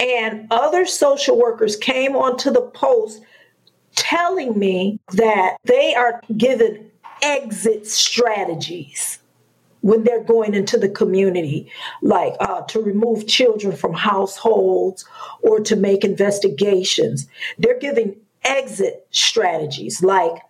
And 0.00 0.46
other 0.50 0.86
social 0.86 1.38
workers 1.38 1.76
came 1.76 2.16
onto 2.16 2.50
the 2.50 2.62
post 2.62 3.22
telling 3.96 4.58
me 4.58 4.98
that 5.12 5.58
they 5.64 5.94
are 5.94 6.22
given 6.38 6.90
exit 7.20 7.86
strategies 7.86 9.18
when 9.86 10.02
they're 10.02 10.24
going 10.24 10.52
into 10.52 10.76
the 10.76 10.88
community, 10.88 11.70
like 12.02 12.34
uh, 12.40 12.62
to 12.62 12.80
remove 12.80 13.28
children 13.28 13.76
from 13.76 13.94
households 13.94 15.04
or 15.42 15.60
to 15.60 15.76
make 15.76 16.02
investigations. 16.02 17.28
They're 17.56 17.78
giving 17.78 18.16
exit 18.42 19.06
strategies 19.12 20.02
like 20.02 20.42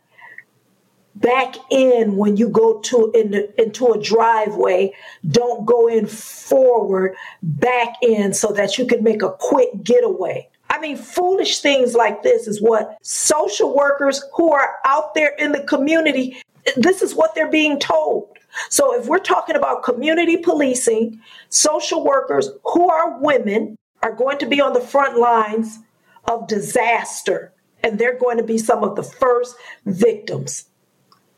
back 1.14 1.56
in 1.70 2.16
when 2.16 2.38
you 2.38 2.48
go 2.48 2.80
to 2.80 3.10
in 3.14 3.30
the, 3.30 3.62
into 3.62 3.86
a 3.88 4.02
driveway 4.02 4.92
don't 5.28 5.64
go 5.64 5.86
in 5.86 6.06
forward 6.06 7.14
back 7.42 7.94
in 8.02 8.34
so 8.34 8.48
that 8.52 8.76
you 8.76 8.86
can 8.86 9.02
make 9.02 9.22
a 9.22 9.30
quick 9.38 9.70
getaway 9.82 10.46
i 10.68 10.78
mean 10.78 10.94
foolish 10.94 11.60
things 11.60 11.94
like 11.94 12.22
this 12.22 12.46
is 12.46 12.60
what 12.60 12.98
social 13.00 13.74
workers 13.74 14.22
who 14.34 14.52
are 14.52 14.74
out 14.84 15.14
there 15.14 15.34
in 15.38 15.52
the 15.52 15.62
community 15.62 16.36
this 16.76 17.00
is 17.00 17.14
what 17.14 17.34
they're 17.34 17.50
being 17.50 17.78
told 17.78 18.35
so 18.68 18.98
if 18.98 19.06
we're 19.06 19.18
talking 19.18 19.56
about 19.56 19.82
community 19.82 20.36
policing 20.36 21.20
social 21.48 22.04
workers 22.04 22.50
who 22.64 22.90
are 22.90 23.18
women 23.20 23.76
are 24.02 24.12
going 24.12 24.38
to 24.38 24.46
be 24.46 24.60
on 24.60 24.72
the 24.72 24.80
front 24.80 25.18
lines 25.18 25.78
of 26.24 26.46
disaster 26.48 27.52
and 27.82 27.98
they're 27.98 28.18
going 28.18 28.36
to 28.36 28.42
be 28.42 28.58
some 28.58 28.82
of 28.82 28.96
the 28.96 29.02
first 29.02 29.56
victims 29.84 30.66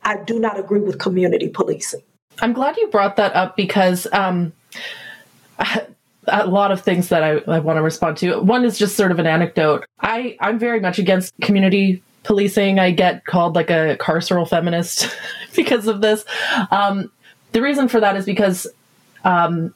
I 0.03 0.17
do 0.17 0.39
not 0.39 0.59
agree 0.59 0.81
with 0.81 0.99
community 0.99 1.49
policing. 1.49 2.03
I'm 2.41 2.53
glad 2.53 2.77
you 2.77 2.89
brought 2.89 3.17
that 3.17 3.35
up 3.35 3.57
because 3.57 4.07
um, 4.13 4.53
a 6.27 6.47
lot 6.47 6.71
of 6.71 6.81
things 6.83 7.09
that 7.09 7.23
I, 7.23 7.39
I 7.47 7.59
want 7.59 7.77
to 7.77 7.83
respond 7.83 8.17
to. 8.19 8.41
One 8.41 8.65
is 8.65 8.79
just 8.79 8.97
sort 8.97 9.11
of 9.11 9.19
an 9.19 9.27
anecdote. 9.27 9.85
I, 10.01 10.37
I'm 10.41 10.59
very 10.59 10.81
much 10.81 10.99
against 10.99 11.35
community 11.43 12.03
policing. 12.25 12.79
I 12.79 12.91
get 12.91 13.25
called 13.27 13.55
like 13.55 13.71
a 13.71 13.97
carceral 14.01 14.49
feminist 14.49 15.09
because 15.57 15.87
of 15.87 16.01
this. 16.01 16.25
Um, 16.71 17.11
the 17.53 17.63
reason 17.63 17.89
for 17.89 18.01
that 18.01 18.17
is 18.17 18.25
because 18.25 18.67
um, 19.25 19.75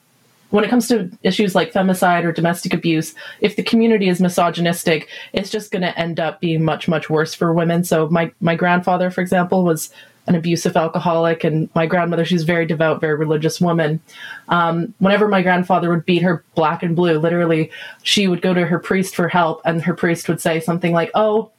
when 0.51 0.65
it 0.65 0.69
comes 0.69 0.87
to 0.89 1.11
issues 1.23 1.55
like 1.55 1.73
femicide 1.73 2.25
or 2.25 2.33
domestic 2.33 2.75
abuse, 2.75 3.15
if 3.41 3.57
the 3.57 3.63
community 3.63 4.09
is 4.09 4.21
misogynistic, 4.21 5.09
it's 5.33 5.51
just 5.51 5.71
going 5.73 5.83
to 5.83 5.99
end 5.99 6.21
up 6.21 6.41
being 6.41 6.63
much, 6.63 6.89
much 6.89 7.09
worse 7.09 7.35
for 7.35 7.53
women. 7.55 7.85
So 7.85 8.09
my, 8.11 8.31
my 8.41 8.55
grandfather, 8.55 9.11
for 9.11 9.23
example, 9.23 9.65
was 9.65 9.91
an 10.27 10.35
abusive 10.35 10.77
alcoholic, 10.77 11.43
and 11.43 11.69
my 11.75 11.87
grandmother, 11.87 12.25
she's 12.25 12.43
a 12.43 12.47
very 12.47 12.65
devout, 12.65 13.01
very 13.01 13.17
religious 13.17 13.61
woman. 13.61 14.01
Um, 14.49 14.95
whenever 14.99 15.27
my 15.27 15.43
grandfather 15.43 15.91
would 15.91 16.07
beat 16.07 16.23
her 16.23 16.45
black 16.55 16.83
and 16.83 16.95
blue, 16.95 17.19
literally, 17.19 17.71
she 18.03 18.29
would 18.29 18.41
go 18.41 18.55
to 18.55 18.65
her 18.65 18.79
priest 18.79 19.17
for 19.17 19.29
help, 19.29 19.61
and 19.65 19.83
her 19.83 19.95
priest 19.95 20.29
would 20.29 20.41
say 20.41 20.61
something 20.61 20.93
like, 20.93 21.11
"Oh, 21.15 21.51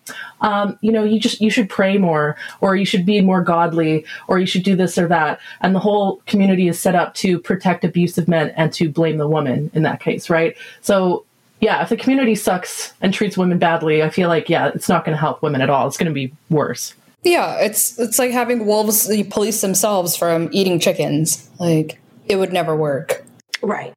um, 0.41 0.77
you 0.81 0.91
know, 0.91 1.03
you 1.03 1.19
just 1.19 1.41
you 1.41 1.49
should 1.49 1.69
pray 1.69 1.97
more, 1.97 2.37
or 2.61 2.75
you 2.75 2.85
should 2.85 3.05
be 3.05 3.19
more 3.19 3.41
godly, 3.41 4.05
or 4.27 4.39
you 4.39 4.45
should 4.45 4.63
do 4.63 4.75
this 4.75 4.97
or 4.97 5.07
that." 5.09 5.39
And 5.61 5.75
the 5.75 5.79
whole 5.79 6.21
community 6.25 6.67
is 6.69 6.79
set 6.79 6.95
up 6.95 7.13
to 7.15 7.39
protect 7.39 7.83
abusive 7.83 8.27
men 8.29 8.51
and 8.55 8.71
to 8.73 8.89
blame 8.89 9.17
the 9.17 9.27
woman 9.27 9.71
in 9.73 9.83
that 9.83 9.99
case, 9.99 10.29
right? 10.29 10.55
So 10.81 11.25
yeah, 11.59 11.81
if 11.81 11.89
the 11.89 11.97
community 11.97 12.35
sucks 12.35 12.93
and 13.01 13.13
treats 13.13 13.37
women 13.37 13.57
badly, 13.57 14.03
I 14.03 14.09
feel 14.09 14.27
like 14.29 14.49
yeah, 14.49 14.71
it's 14.73 14.89
not 14.89 15.05
going 15.05 15.15
to 15.15 15.19
help 15.19 15.41
women 15.41 15.61
at 15.61 15.69
all. 15.69 15.87
It's 15.87 15.97
going 15.97 16.09
to 16.09 16.13
be 16.13 16.33
worse. 16.49 16.93
Yeah, 17.23 17.55
it's 17.59 17.97
it's 17.99 18.19
like 18.19 18.31
having 18.31 18.65
wolves 18.65 19.09
police 19.29 19.61
themselves 19.61 20.15
from 20.15 20.49
eating 20.51 20.79
chickens. 20.79 21.49
Like 21.59 21.99
it 22.25 22.35
would 22.35 22.51
never 22.53 22.75
work. 22.75 23.25
Right. 23.61 23.93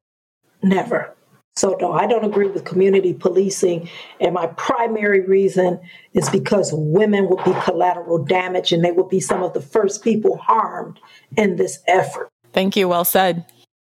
Never. 0.63 1.13
So 1.57 1.77
no, 1.81 1.93
I 1.93 2.07
don't 2.07 2.25
agree 2.25 2.49
with 2.49 2.65
community 2.65 3.15
policing. 3.15 3.89
And 4.21 4.35
my 4.35 4.47
primary 4.47 5.23
reason 5.23 5.81
is 6.13 6.29
because 6.29 6.71
women 6.75 7.29
will 7.29 7.43
be 7.45 7.55
collateral 7.65 8.23
damage 8.23 8.73
and 8.73 8.85
they 8.85 8.93
will 8.93 9.09
be 9.09 9.21
some 9.21 9.43
of 9.43 9.55
the 9.55 9.63
first 9.63 10.05
people 10.05 10.37
harmed 10.37 11.01
in 11.37 11.57
this 11.57 11.79
effort. 11.89 12.29
Thank 12.53 12.77
you. 12.77 12.89
Well 12.89 13.05
said. 13.05 13.47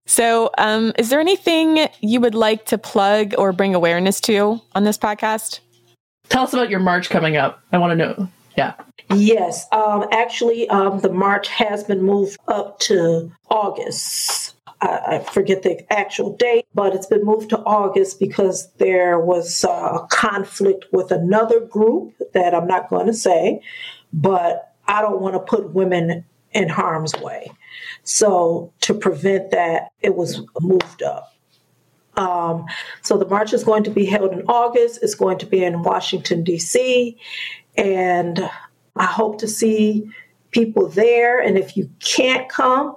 So, 0.07 0.51
um, 0.57 0.93
is 0.97 1.11
there 1.11 1.21
anything 1.21 1.87
you 2.01 2.21
would 2.21 2.35
like 2.35 2.65
to 2.67 2.79
plug 2.79 3.35
or 3.37 3.53
bring 3.53 3.75
awareness 3.75 4.21
to 4.23 4.61
on 4.75 4.85
this 4.85 4.97
podcast? 4.97 5.61
Tell 6.31 6.45
us 6.45 6.55
about 6.55 6.71
your 6.71 6.81
march 6.81 7.11
coming 7.11 7.37
up. 7.37 7.61
I 7.73 7.79
want 7.79 7.91
to 7.91 7.97
know. 7.97 8.29
Yeah. 8.59 8.75
Yes, 9.15 9.67
um, 9.71 10.07
actually, 10.11 10.69
um, 10.69 10.99
the 10.99 11.13
march 11.13 11.47
has 11.47 11.85
been 11.85 12.03
moved 12.03 12.39
up 12.49 12.81
to 12.81 13.33
August. 13.49 14.57
I, 14.81 15.21
forget 15.33 15.63
the 15.63 15.93
actual 15.93 16.37
date, 16.37 16.67
but 16.75 16.93
it's 16.95 17.07
been 17.07 17.25
moved 17.25 17.51
to 17.51 17.59
August 17.59 18.19
because 18.21 18.69
there 18.79 19.19
was 19.19 19.65
a 19.65 20.07
conflict 20.11 20.87
with 20.93 21.13
another 21.13 21.61
group 21.61 22.15
that 22.33 22.55
I'm 22.55 22.67
not 22.67 22.91
going 22.91 23.07
to 23.07 23.15
say, 23.15 23.61
but 24.13 24.75
I 24.87 25.03
don't 25.03 25.21
want 25.21 25.35
to 25.35 25.41
put 25.41 25.73
women 25.73 26.25
in 26.53 26.69
harm's 26.69 27.15
way. 27.15 27.51
So 28.03 28.73
to 28.83 28.95
prevent 28.95 29.53
that, 29.53 29.91
it 30.01 30.17
was 30.17 30.43
moved 30.61 31.03
up. 31.03 31.33
Um, 32.17 32.67
so 33.03 33.17
the 33.17 33.27
march 33.27 33.53
is 33.53 33.63
going 33.63 33.85
to 33.85 33.91
be 33.91 34.05
held 34.05 34.33
in 34.33 34.43
August. 34.43 35.01
It's 35.03 35.15
going 35.15 35.39
to 35.39 35.47
be 35.47 35.65
in 35.65 35.83
Washington, 35.83 36.43
D.C. 36.43 37.17
And 37.79 38.51
I 38.97 39.07
hope 39.07 39.39
to 39.39 39.49
see 39.49 40.11
people 40.51 40.89
there. 40.89 41.41
And 41.41 41.57
if 41.57 41.77
you 41.77 41.89
can't 42.01 42.49
come, 42.49 42.97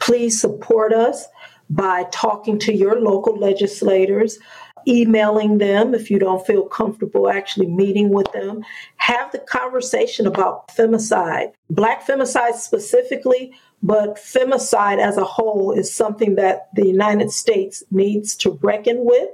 please 0.00 0.38
support 0.40 0.92
us 0.92 1.26
by 1.70 2.04
talking 2.10 2.58
to 2.60 2.74
your 2.74 3.00
local 3.00 3.38
legislators, 3.38 4.38
emailing 4.86 5.58
them 5.58 5.94
if 5.94 6.10
you 6.10 6.18
don't 6.18 6.46
feel 6.46 6.64
comfortable 6.64 7.28
actually 7.28 7.66
meeting 7.66 8.10
with 8.10 8.30
them. 8.32 8.64
Have 8.96 9.32
the 9.32 9.38
conversation 9.38 10.26
about 10.26 10.68
femicide, 10.68 11.52
Black 11.70 12.06
femicide 12.06 12.54
specifically, 12.54 13.52
but 13.82 14.16
femicide 14.16 14.98
as 14.98 15.16
a 15.16 15.24
whole 15.24 15.72
is 15.72 15.92
something 15.92 16.36
that 16.36 16.68
the 16.74 16.86
United 16.86 17.30
States 17.30 17.82
needs 17.90 18.36
to 18.36 18.58
reckon 18.62 18.98
with 19.00 19.28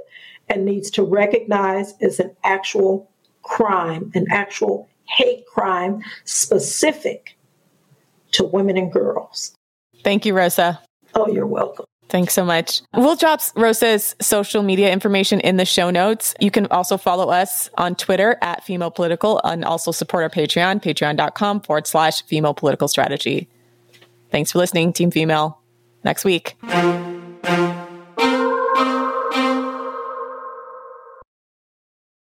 and 0.49 0.65
needs 0.65 0.91
to 0.91 1.03
recognize 1.03 1.95
as 2.01 2.19
an 2.19 2.35
actual 2.45 3.11
crime, 3.43 4.11
an 4.15 4.27
actual 4.31 4.89
hate 5.05 5.45
crime 5.47 6.03
specific 6.25 7.37
to 8.33 8.45
women 8.45 8.77
and 8.77 8.93
girls. 8.93 9.55
Thank 10.03 10.27
you, 10.27 10.35
Rosa. 10.35 10.81
Oh, 11.15 11.29
you're 11.29 11.47
welcome. 11.47 11.85
Thanks 12.09 12.35
so 12.35 12.45
much. 12.45 12.83
We'll 12.95 13.17
drop 13.17 13.41
Rosa's 13.57 14.15
social 14.21 14.63
media 14.63 14.93
information 14.93 15.41
in 15.41 15.57
the 15.57 15.65
show 15.65 15.91
notes. 15.91 16.35
You 16.41 16.51
can 16.51 16.67
also 16.67 16.99
follow 16.99 17.31
us 17.31 17.71
on 17.79 17.95
Twitter 17.95 18.37
at 18.43 18.65
Female 18.65 18.91
Political 18.91 19.41
and 19.45 19.65
also 19.65 19.93
support 19.93 20.23
our 20.23 20.29
Patreon, 20.29 20.83
patreon.com 20.83 21.63
forward 21.63 21.87
slash 21.87 22.23
female 22.25 22.53
political 22.53 22.89
strategy. 22.89 23.49
Thanks 24.31 24.53
for 24.53 24.59
listening, 24.59 24.93
Team 24.93 25.11
Female. 25.11 25.59
Next 26.05 26.25
week. 26.25 26.57